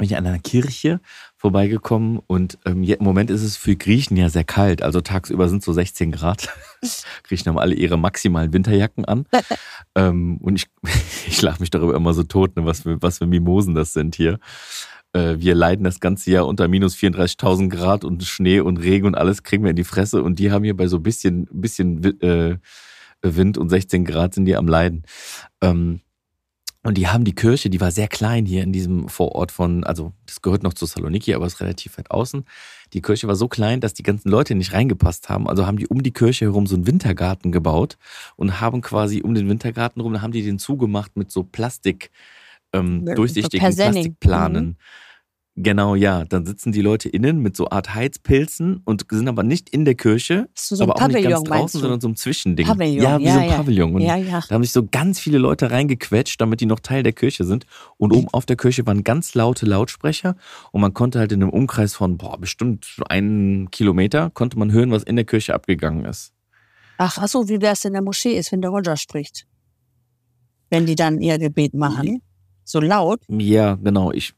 bin 0.00 0.06
ich 0.06 0.16
an 0.16 0.26
einer 0.26 0.38
Kirche 0.38 0.98
vorbeigekommen 1.36 2.20
und 2.26 2.58
ähm, 2.64 2.82
im 2.82 3.04
Moment 3.04 3.30
ist 3.30 3.42
es 3.42 3.58
für 3.58 3.76
Griechen 3.76 4.16
ja 4.16 4.30
sehr 4.30 4.44
kalt. 4.44 4.82
Also 4.82 5.02
tagsüber 5.02 5.46
sind 5.50 5.62
so 5.62 5.74
16 5.74 6.10
Grad. 6.10 6.48
Griechen 7.22 7.48
haben 7.48 7.58
alle 7.58 7.74
ihre 7.74 7.98
maximalen 7.98 8.50
Winterjacken 8.54 9.04
an. 9.04 9.26
ähm, 9.94 10.38
und 10.38 10.56
ich, 10.56 10.68
ich 11.26 11.42
lache 11.42 11.60
mich 11.60 11.68
darüber 11.68 11.94
immer 11.94 12.14
so 12.14 12.22
tot, 12.22 12.56
ne, 12.56 12.64
was, 12.64 12.80
für, 12.80 13.00
was 13.02 13.18
für 13.18 13.26
Mimosen 13.26 13.74
das 13.74 13.92
sind 13.92 14.14
hier. 14.14 14.38
Äh, 15.12 15.36
wir 15.38 15.54
leiden 15.54 15.84
das 15.84 16.00
ganze 16.00 16.30
Jahr 16.30 16.46
unter 16.46 16.66
minus 16.66 16.96
34.000 16.96 17.68
Grad 17.68 18.02
und 18.02 18.24
Schnee 18.24 18.60
und 18.60 18.78
Regen 18.78 19.06
und 19.06 19.16
alles 19.16 19.42
kriegen 19.42 19.64
wir 19.64 19.70
in 19.70 19.76
die 19.76 19.84
Fresse. 19.84 20.22
Und 20.22 20.38
die 20.38 20.50
haben 20.50 20.64
hier 20.64 20.76
bei 20.76 20.86
so 20.86 20.96
ein 20.96 21.02
bisschen, 21.02 21.46
bisschen 21.52 22.02
äh, 22.22 22.56
Wind 23.20 23.58
und 23.58 23.68
16 23.68 24.06
Grad 24.06 24.32
sind 24.32 24.46
die 24.46 24.56
am 24.56 24.66
Leiden. 24.66 25.04
Ähm, 25.60 26.00
und 26.82 26.96
die 26.96 27.08
haben 27.08 27.24
die 27.24 27.34
Kirche, 27.34 27.68
die 27.68 27.80
war 27.80 27.90
sehr 27.90 28.08
klein 28.08 28.46
hier 28.46 28.62
in 28.62 28.72
diesem 28.72 29.08
Vorort 29.08 29.52
von, 29.52 29.84
also 29.84 30.12
das 30.24 30.40
gehört 30.40 30.62
noch 30.62 30.72
zu 30.72 30.86
Saloniki, 30.86 31.34
aber 31.34 31.44
ist 31.44 31.60
relativ 31.60 31.98
weit 31.98 32.10
außen. 32.10 32.44
Die 32.94 33.02
Kirche 33.02 33.28
war 33.28 33.36
so 33.36 33.48
klein, 33.48 33.80
dass 33.80 33.92
die 33.92 34.02
ganzen 34.02 34.30
Leute 34.30 34.54
nicht 34.54 34.72
reingepasst 34.72 35.28
haben. 35.28 35.46
Also 35.46 35.66
haben 35.66 35.76
die 35.76 35.88
um 35.88 36.02
die 36.02 36.12
Kirche 36.12 36.46
herum 36.46 36.66
so 36.66 36.76
einen 36.76 36.86
Wintergarten 36.86 37.52
gebaut 37.52 37.98
und 38.36 38.62
haben 38.62 38.80
quasi 38.80 39.20
um 39.20 39.34
den 39.34 39.48
Wintergarten 39.48 40.00
rum, 40.00 40.22
haben 40.22 40.32
die 40.32 40.42
den 40.42 40.58
zugemacht 40.58 41.16
mit 41.16 41.30
so 41.30 41.42
Plastik, 41.42 42.10
ähm, 42.72 43.04
durchsichtigen 43.04 43.60
Persenning. 43.60 43.92
Plastikplanen. 43.92 44.78
Genau, 45.62 45.94
ja. 45.94 46.24
Dann 46.24 46.46
sitzen 46.46 46.72
die 46.72 46.80
Leute 46.80 47.08
innen 47.08 47.40
mit 47.40 47.54
so 47.56 47.68
Art 47.68 47.94
Heizpilzen 47.94 48.80
und 48.84 49.04
sind 49.10 49.28
aber 49.28 49.42
nicht 49.42 49.68
in 49.68 49.84
der 49.84 49.94
Kirche, 49.94 50.48
So, 50.54 50.82
aber 50.82 50.96
auch 50.96 51.08
nicht 51.08 51.22
ganz 51.22 51.24
Pavillon, 51.24 51.44
draußen, 51.44 51.80
sondern 51.80 52.00
so 52.00 52.08
ein 52.08 52.16
Zwischending. 52.16 52.66
Pavillon, 52.66 53.02
ja, 53.02 53.18
wie 53.18 53.24
ja, 53.24 53.32
so 53.34 53.38
ein 53.40 53.48
ja. 53.48 53.56
Pavillon. 53.56 53.94
Und 53.94 54.00
Ja, 54.02 54.16
ja. 54.16 54.40
da 54.48 54.54
haben 54.54 54.62
sich 54.62 54.72
so 54.72 54.86
ganz 54.86 55.20
viele 55.20 55.38
Leute 55.38 55.70
reingequetscht, 55.70 56.40
damit 56.40 56.60
die 56.60 56.66
noch 56.66 56.80
Teil 56.80 57.02
der 57.02 57.12
Kirche 57.12 57.44
sind. 57.44 57.66
Und 57.98 58.12
oben 58.12 58.28
auf 58.32 58.46
der 58.46 58.56
Kirche 58.56 58.86
waren 58.86 59.04
ganz 59.04 59.34
laute 59.34 59.66
Lautsprecher 59.66 60.36
und 60.72 60.80
man 60.80 60.94
konnte 60.94 61.18
halt 61.18 61.32
in 61.32 61.42
einem 61.42 61.50
Umkreis 61.50 61.94
von, 61.94 62.16
boah, 62.16 62.38
bestimmt 62.38 62.96
einen 63.08 63.70
Kilometer, 63.70 64.30
konnte 64.30 64.58
man 64.58 64.72
hören, 64.72 64.90
was 64.90 65.02
in 65.02 65.16
der 65.16 65.26
Kirche 65.26 65.54
abgegangen 65.54 66.04
ist. 66.06 66.32
Ach, 66.96 67.18
ach 67.20 67.28
so, 67.28 67.48
wie 67.48 67.60
wär's 67.60 67.84
in 67.84 67.92
der 67.92 68.02
Moschee 68.02 68.36
ist, 68.36 68.52
wenn 68.52 68.62
der 68.62 68.70
Roger 68.70 68.96
spricht. 68.96 69.46
Wenn 70.70 70.86
die 70.86 70.94
dann 70.94 71.20
ihr 71.20 71.38
Gebet 71.38 71.74
machen. 71.74 72.22
So 72.64 72.78
laut. 72.78 73.20
Ja, 73.28 73.74
genau, 73.74 74.12
ich, 74.12 74.34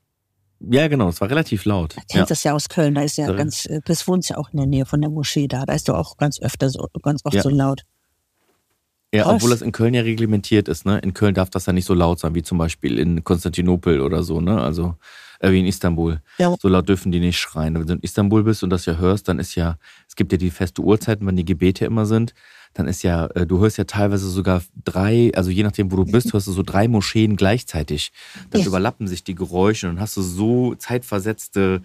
ja, 0.71 0.89
genau, 0.89 1.09
es 1.09 1.21
war 1.21 1.29
relativ 1.31 1.65
laut. 1.65 1.93
Du 1.93 1.97
kennst 1.97 2.15
Ja. 2.15 2.25
das 2.27 2.45
ja 2.45 2.53
aus 2.55 2.69
Köln, 2.69 2.95
da 2.95 3.03
ist 3.03 3.17
ja 3.19 3.27
So. 3.27 3.35
ganz, 3.35 3.67
äh, 3.67 3.81
das 3.85 4.07
wohnt 4.09 4.29
ja 4.29 4.37
auch 4.39 4.51
in 4.53 4.59
der 4.59 4.67
Nähe 4.67 4.87
von 4.87 5.01
der 5.01 5.11
Moschee 5.11 5.49
da. 5.49 5.65
Da 5.67 5.73
ist 5.75 5.89
du 5.89 5.95
auch 5.95 6.17
ganz 6.17 6.41
öfter 6.41 6.69
so, 6.71 6.87
ganz 7.03 7.23
oft 7.25 7.35
Ja. 7.35 7.43
so 7.43 7.49
laut. 7.51 7.83
Ja, 9.15 9.25
Krass. 9.25 9.35
obwohl 9.35 9.51
das 9.51 9.61
in 9.63 9.73
Köln 9.73 9.93
ja 9.93 10.03
reglementiert 10.03 10.69
ist, 10.69 10.87
ne? 10.87 10.99
In 11.01 11.13
Köln 11.13 11.35
darf 11.35 11.51
das 11.51 11.67
ja 11.67 11.73
nicht 11.75 11.85
so 11.85 11.93
laut 11.93 12.19
sein, 12.19 12.35
wie 12.35 12.43
zum 12.43 12.57
Beispiel 12.57 12.99
in 12.99 13.23
Konstantinopel 13.25 14.01
oder 14.01 14.23
so, 14.23 14.41
ne? 14.41 14.59
Also, 14.61 14.95
äh, 15.43 15.53
wie 15.53 15.61
in 15.61 15.67
Istanbul. 15.67 16.23
Ja. 16.39 16.55
So 16.61 16.69
laut 16.69 16.89
dürfen 16.89 17.13
die 17.13 17.21
nicht 17.21 17.39
schreien. 17.39 17.75
Wenn 17.75 17.87
du 17.87 17.93
in 17.95 18.01
Istanbul 18.01 18.43
bist 18.43 18.63
und 18.63 18.71
das 18.71 18.87
ja 18.87 18.97
hörst, 18.97 19.29
dann 19.29 19.39
ist 19.39 19.55
ja, 19.55 19.77
es 20.09 20.17
gibt 20.17 20.33
ja 20.33 20.39
die 20.39 20.51
feste 20.51 20.81
Uhrzeiten, 20.83 21.27
wann 21.27 21.37
die 21.37 21.45
Gebete 21.45 21.85
immer 21.85 22.07
sind. 22.07 22.33
Dann 22.75 22.89
ist 22.89 23.03
ja, 23.03 23.27
äh, 23.35 23.47
du 23.47 23.59
hörst 23.61 23.77
ja 23.77 23.85
teilweise 23.85 24.31
sogar 24.31 24.63
drei, 24.83 25.31
also 25.35 25.51
je 25.51 25.63
nachdem, 25.63 25.93
wo 25.93 25.97
du 25.97 26.07
bist, 26.07 26.33
hörst 26.33 26.47
du 26.47 26.53
so 26.53 26.63
drei 26.63 26.89
Moscheen 26.89 27.37
gleichzeitig. 27.37 28.13
Dann 28.51 28.63
Ja. 28.63 28.67
überlappen 28.69 29.07
sich 29.09 29.25
die 29.25 29.35
Geräusche 29.35 29.91
und 29.91 30.01
hast 30.01 30.17
du 30.17 30.23
so 30.23 30.75
zeitversetzte 30.77 31.83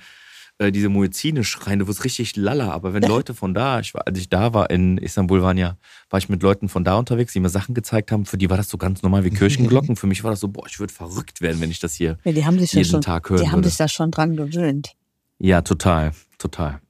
äh, 0.60 0.72
diese 0.72 0.90
Muezzine 0.90 1.44
schreien, 1.44 1.80
du 1.80 1.88
wirst 1.88 2.04
richtig 2.04 2.36
lala. 2.36 2.72
Aber 2.72 2.94
wenn 2.94 3.04
Leute 3.04 3.34
von 3.34 3.54
da, 3.54 3.80
ich 3.80 3.94
war, 3.94 4.08
als 4.08 4.18
ich 4.20 4.30
da 4.30 4.54
war 4.54 4.70
in 4.70 4.98
Istanbul, 4.98 5.42
waren 5.42 5.58
ja, 5.58 5.78
war 6.10 6.18
ich 6.18 6.30
mit 6.30 6.42
Leuten 6.42 6.70
von 6.70 6.84
da 6.84 6.98
unterwegs, 6.98 7.34
die 7.34 7.40
mir 7.40 7.50
Sachen 7.50 7.76
gezeigt 7.76 8.12
haben. 8.12 8.26
Für 8.26 8.38
die 8.38 8.50
war 8.50 8.58
das 8.58 8.70
so 8.70 8.78
ganz 8.78 9.04
normal 9.04 9.24
wie 9.24 9.30
Kirchenglocken. 9.30 9.96
Für 9.98 10.08
mich 10.08 10.24
war 10.24 10.32
das 10.32 10.40
so, 10.40 10.48
boah, 10.48 10.66
ich 10.68 10.80
würde 10.80 10.94
verrückt 10.94 11.42
werden, 11.42 11.62
wenn 11.62 11.72
ich 11.72 11.80
das 11.80 11.94
hier. 11.96 12.18
Ja, 12.24 12.32
die 12.32 12.46
haben 12.46 12.60
sich 12.60 12.74
ja 12.74 12.80
Jeden 12.80 12.92
schon, 12.92 13.02
Tag 13.02 13.30
hören 13.30 13.42
die 13.42 13.48
haben 13.48 13.60
würde. 13.60 13.70
sich 13.70 13.78
da 13.78 13.88
schon 13.88 14.12
dran 14.12 14.36
gewöhnt. 14.36 14.94
Ja, 15.40 15.62
total, 15.62 16.14
total. 16.40 16.82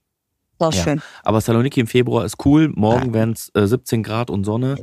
War 0.58 0.72
Ja. 0.74 0.82
schön. 0.82 1.02
Aber 1.22 1.40
Saloniki 1.40 1.80
im 1.80 1.86
Februar 1.86 2.24
ist 2.24 2.44
cool. 2.44 2.68
Morgen 2.74 3.14
wären 3.14 3.32
es 3.32 3.50
äh, 3.54 3.66
17 3.66 4.02
Grad 4.02 4.28
und 4.30 4.44
Sonne. 4.44 4.76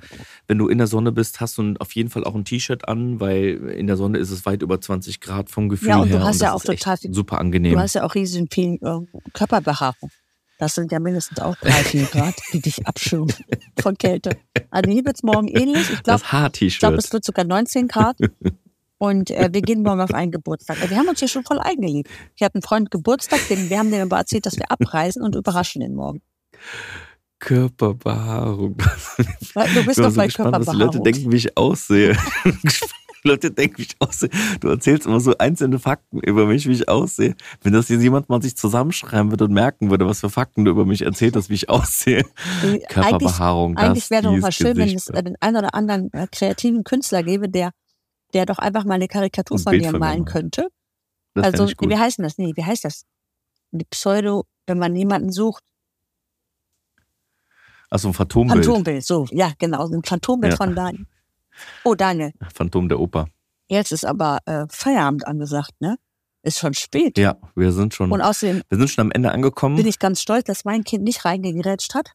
Wenn 0.48 0.58
du 0.58 0.68
in 0.68 0.78
der 0.78 0.88
Sonne 0.88 1.12
bist, 1.12 1.42
hast 1.42 1.58
du 1.58 1.74
auf 1.80 1.92
jeden 1.94 2.10
Fall 2.10 2.24
auch 2.24 2.36
ein 2.36 2.46
T-Shirt 2.46 2.88
an, 2.88 3.20
weil 3.20 3.56
in 3.78 3.88
der 3.88 3.98
Sonne 3.98 4.18
ist 4.18 4.32
es 4.32 4.46
weit 4.46 4.62
über 4.62 4.80
20 4.80 5.20
Grad 5.20 5.50
vom 5.50 5.68
Gefühl 5.70 5.90
Ja, 5.90 5.98
und 5.98 6.10
du 6.12 6.18
her. 6.18 6.24
hast 6.26 6.42
ja 6.42 6.54
das 6.54 6.62
auch 6.62 6.66
total 6.66 6.98
viel- 6.98 7.14
super 7.14 7.40
angenehm. 7.40 7.74
Du 7.74 7.80
hast 7.80 7.96
ja 7.96 8.04
auch 8.04 8.16
riesen 8.16 8.48
viel 8.52 8.76
äh, 8.82 9.00
Körperbehaarung. 9.34 10.10
Das 10.58 10.74
sind 10.76 10.90
ja 10.94 11.00
mindestens 11.02 11.40
auch 11.40 11.58
drei, 11.58 11.72
vier 11.72 12.06
Grad, 12.12 12.36
die 12.54 12.62
dich 12.62 12.88
abschirmen 12.88 13.34
von 13.78 13.98
Kälte. 13.98 14.38
Also 14.70 14.90
hier 14.90 15.04
wird's 15.06 15.22
morgen 15.24 15.50
ähnlich. 15.50 15.82
Ich 15.82 16.04
glaube, 16.04 16.04
das 16.22 16.32
Haar-T-Shirt. 16.32 16.72
ich 16.74 16.80
glaub, 16.80 16.94
es 16.94 17.12
wird 17.12 17.26
sogar 17.26 17.44
19 17.44 17.90
Grad. 17.90 18.18
Und 18.98 19.30
äh, 19.32 19.50
wir 19.52 19.62
gehen 19.62 19.84
morgen 19.84 20.02
auf 20.02 20.14
einen 20.14 20.32
Geburtstag. 20.32 20.78
Also 20.78 20.90
wir 20.90 20.98
haben 20.98 21.08
uns 21.08 21.20
hier 21.20 21.28
schon 21.28 21.44
voll 21.44 21.60
eingeliebt. 21.60 22.10
Ich 22.36 22.44
hatte 22.44 22.56
einen 22.56 22.62
Freund 22.62 22.92
Geburtstag, 22.92 23.40
den, 23.50 23.70
wir 23.70 23.80
haben 23.80 23.92
dem 23.92 24.04
aber 24.04 24.18
erzählt, 24.18 24.46
dass 24.46 24.58
wir 24.58 24.72
abreisen 24.72 25.22
und 25.22 25.36
überraschen 25.36 25.82
ihn 25.82 25.96
morgen. 25.96 26.22
Körperbehaarung. 27.40 28.78
Du 28.78 29.86
bist 29.86 30.00
doch 30.00 30.10
so 30.10 30.16
bei 30.16 30.28
gespannt, 30.28 30.66
was 30.66 30.76
Leute 30.76 31.02
denken, 31.02 31.32
wie 31.32 31.36
ich 31.36 31.58
aussehe. 31.58 32.18
Leute 33.26 33.52
denken, 33.52 33.80
wie 33.80 33.84
ich 33.84 33.96
aussehe. 34.00 34.30
Du 34.60 34.70
erzählst 34.70 35.06
immer 35.06 35.20
so 35.20 35.38
einzelne 35.38 35.80
Fakten 35.80 36.20
über 36.20 36.46
mich, 36.46 36.68
wie 36.68 36.74
ich 36.74 36.88
aussehe. 36.88 37.36
Wenn 37.62 37.74
das 37.74 37.90
jetzt 37.90 38.02
jemand 38.02 38.30
mal 38.30 38.42
sich 38.42 38.56
zusammenschreiben 38.56 39.32
würde 39.32 39.46
und 39.46 39.54
merken 39.54 39.90
würde, 39.90 40.06
was 40.06 40.20
für 40.20 40.30
Fakten 40.30 40.64
du 40.64 40.72
über 40.72 40.86
mich 40.86 41.02
erzählt 41.02 41.36
hast, 41.36 41.50
wie 41.50 41.56
ich 41.56 41.70
aussehe. 41.70 42.24
Eigentlich, 42.62 42.88
Körperbehaarung, 42.88 43.76
das, 43.76 43.84
eigentlich 43.84 44.10
wäre 44.12 44.24
doch 44.24 44.38
mal 44.38 44.52
schön, 44.52 44.78
wenn 44.78 44.90
es 44.90 45.06
Gesicht. 45.06 45.20
äh, 45.20 45.24
den 45.24 45.36
einen 45.40 45.58
oder 45.58 45.74
anderen 45.74 46.14
äh, 46.14 46.28
kreativen 46.32 46.84
Künstler 46.84 47.24
gäbe, 47.24 47.50
der, 47.50 47.72
der 48.34 48.46
doch 48.46 48.58
einfach 48.60 48.84
mal 48.86 48.96
eine 48.96 49.08
Karikatur 49.08 49.58
Ein 49.58 49.64
von 49.64 49.72
Bild 49.72 49.92
mir 49.92 49.98
malen 50.00 50.26
könnte. 50.26 50.68
Das 51.34 51.46
also, 51.46 51.66
ich 51.66 51.78
gut. 51.78 51.90
wie 51.90 51.98
heißt 51.98 52.20
das? 52.20 52.38
Nee, 52.38 52.54
wie 52.56 52.64
heißt 52.64 52.86
das? 52.86 53.06
Eine 53.74 53.84
Pseudo, 53.90 54.46
wenn 54.68 54.80
man 54.80 54.96
jemanden 54.96 55.32
sucht. 55.32 55.64
Achso, 57.90 58.10
ein 58.10 58.14
Phantombild. 58.14 58.66
Phantombild, 58.66 59.06
so, 59.06 59.28
ja, 59.32 59.52
genau, 59.60 59.88
ein 59.88 60.04
Phantombild 60.04 60.54
Ja. 60.54 60.58
von 60.58 60.76
Daniel. 60.76 61.06
Oh, 61.84 61.96
Daniel, 61.96 62.34
Phantom 62.54 62.90
der 62.90 63.00
Oper. 63.00 63.28
jetzt 63.68 63.92
ist 63.92 64.06
aber 64.06 64.40
äh, 64.46 64.66
Feierabend 64.70 65.26
angesagt, 65.28 65.72
ne? 65.80 65.98
Ist 66.42 66.60
schon 66.60 66.74
spät. 66.74 67.18
Ja, 67.18 67.38
wir 67.56 67.72
sind 67.72 67.94
schon, 67.94 68.12
Und 68.12 68.22
außerdem 68.22 68.62
wir 68.70 68.78
sind 68.78 68.90
schon 68.90 69.04
am 69.04 69.12
Ende 69.12 69.32
angekommen. 69.32 69.78
bin 69.78 69.88
ich 69.88 69.98
ganz 70.00 70.22
stolz, 70.22 70.46
dass 70.46 70.66
mein 70.66 70.84
Kind 70.84 71.04
nicht 71.04 71.26
reingegerätscht 71.26 71.96
hat. 71.96 72.12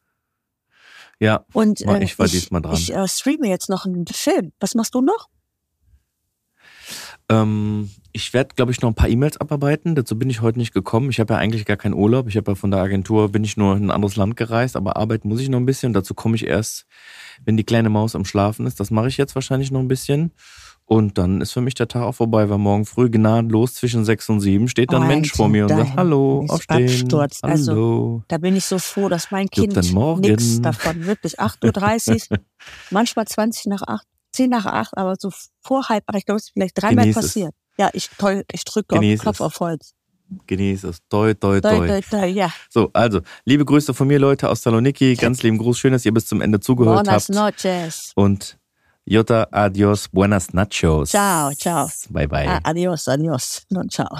ja, 1.19 1.45
Und 1.53 1.81
äh, 1.81 2.03
ich 2.03 2.17
war 2.19 2.27
diesmal 2.27 2.61
dran. 2.61 2.73
Ich 2.75 2.93
äh, 2.93 3.07
streame 3.07 3.47
jetzt 3.47 3.67
noch 3.69 3.85
einen 3.85 4.05
Film. 4.07 4.51
Was 4.59 4.75
machst 4.75 4.93
du 4.95 5.01
noch? 5.01 5.27
Ähm, 7.31 7.89
ich 8.11 8.33
werde, 8.33 8.55
glaube 8.55 8.73
ich, 8.73 8.81
noch 8.81 8.89
ein 8.89 8.95
paar 8.95 9.07
E-Mails 9.07 9.39
abarbeiten. 9.39 9.95
Dazu 9.95 10.19
bin 10.19 10.29
ich 10.29 10.41
heute 10.41 10.59
nicht 10.59 10.73
gekommen. 10.73 11.09
Ich 11.09 11.19
habe 11.21 11.33
ja 11.33 11.39
eigentlich 11.39 11.65
gar 11.65 11.77
keinen 11.77 11.93
Urlaub. 11.93 12.27
Ich 12.27 12.35
habe 12.35 12.51
ja 12.51 12.55
von 12.55 12.71
der 12.71 12.81
Agentur, 12.81 13.29
bin 13.29 13.45
ich 13.45 13.55
nur 13.55 13.77
in 13.77 13.85
ein 13.85 13.91
anderes 13.91 14.17
Land 14.17 14.35
gereist, 14.35 14.75
aber 14.75 14.97
arbeiten 14.97 15.29
muss 15.29 15.39
ich 15.39 15.47
noch 15.47 15.59
ein 15.59 15.65
bisschen. 15.65 15.93
Dazu 15.93 16.13
komme 16.13 16.35
ich 16.35 16.45
erst, 16.45 16.87
wenn 17.45 17.55
die 17.55 17.63
kleine 17.63 17.89
Maus 17.89 18.15
am 18.15 18.25
Schlafen 18.25 18.67
ist. 18.67 18.81
Das 18.81 18.91
mache 18.91 19.07
ich 19.07 19.15
jetzt 19.15 19.33
wahrscheinlich 19.35 19.71
noch 19.71 19.79
ein 19.79 19.87
bisschen. 19.87 20.31
Und 20.85 21.17
dann 21.17 21.39
ist 21.39 21.53
für 21.53 21.61
mich 21.61 21.73
der 21.75 21.87
Tag 21.87 22.01
auch 22.01 22.15
vorbei, 22.15 22.49
weil 22.49 22.57
morgen 22.57 22.85
früh 22.85 23.09
gnadenlos 23.09 23.75
zwischen 23.75 24.03
sechs 24.03 24.27
und 24.27 24.41
sieben 24.41 24.67
steht 24.67 24.91
dann 24.91 25.03
ein 25.03 25.07
Mensch 25.07 25.31
vor 25.31 25.47
mir 25.47 25.63
und 25.63 25.69
sagt, 25.69 25.95
hallo, 25.95 26.45
aufstehen, 26.49 26.83
Absturz. 26.83 27.39
hallo. 27.43 27.53
Also, 27.53 28.23
Da 28.27 28.37
bin 28.39 28.57
ich 28.57 28.65
so 28.65 28.77
froh, 28.77 29.07
dass 29.07 29.31
mein 29.31 29.47
Kind 29.47 29.73
nichts 30.19 30.61
davon 30.61 31.05
wirklich 31.05 31.39
8.30 31.39 32.31
Uhr, 32.31 32.39
manchmal 32.89 33.25
20 33.25 33.67
nach 33.67 33.83
8, 33.87 34.05
10 34.41 34.49
nach 34.49 34.65
8, 34.65 34.97
aber 34.97 35.15
so 35.19 35.31
vor 35.61 35.89
halb, 35.89 36.03
aber 36.07 36.17
ich 36.17 36.25
glaube, 36.25 36.37
es 36.37 36.45
ist 36.45 36.53
vielleicht 36.53 36.81
dreimal 36.81 37.05
Genieß 37.05 37.17
es. 37.17 37.21
passiert. 37.23 37.53
Ja, 37.77 37.89
ich, 37.93 38.09
ich 38.51 38.63
drücke 38.63 38.95
auf 38.95 39.23
Kopf 39.23 39.35
es. 39.35 39.41
auf 39.41 39.59
Holz. 39.59 39.93
Genieß 40.47 40.85
es. 40.85 40.99
Toi, 41.09 41.33
toi, 41.33 41.59
toi. 41.59 42.25
ja. 42.27 42.51
So, 42.69 42.89
also, 42.93 43.21
liebe 43.45 43.65
Grüße 43.65 43.93
von 43.93 44.07
mir, 44.07 44.19
Leute 44.19 44.49
aus 44.49 44.61
Saloniki. 44.61 45.15
Ganz 45.19 45.43
lieben 45.43 45.57
Gruß. 45.57 45.77
Schön, 45.77 45.91
dass 45.91 46.05
ihr 46.05 46.13
bis 46.13 46.25
zum 46.25 46.41
Ende 46.41 46.59
zugehört 46.59 47.05
Buenas 47.05 47.27
habt. 47.27 47.35
noches. 47.35 48.11
Und 48.15 48.57
Jota, 49.05 49.47
adios, 49.51 50.07
buenas 50.09 50.53
nachos. 50.53 51.09
Ciao, 51.09 51.51
ciao. 51.53 51.89
Bye, 52.09 52.27
bye. 52.27 52.47
Ah, 52.47 52.59
adios, 52.63 53.07
adios. 53.07 53.63
No, 53.69 53.83
ciao. 53.89 54.19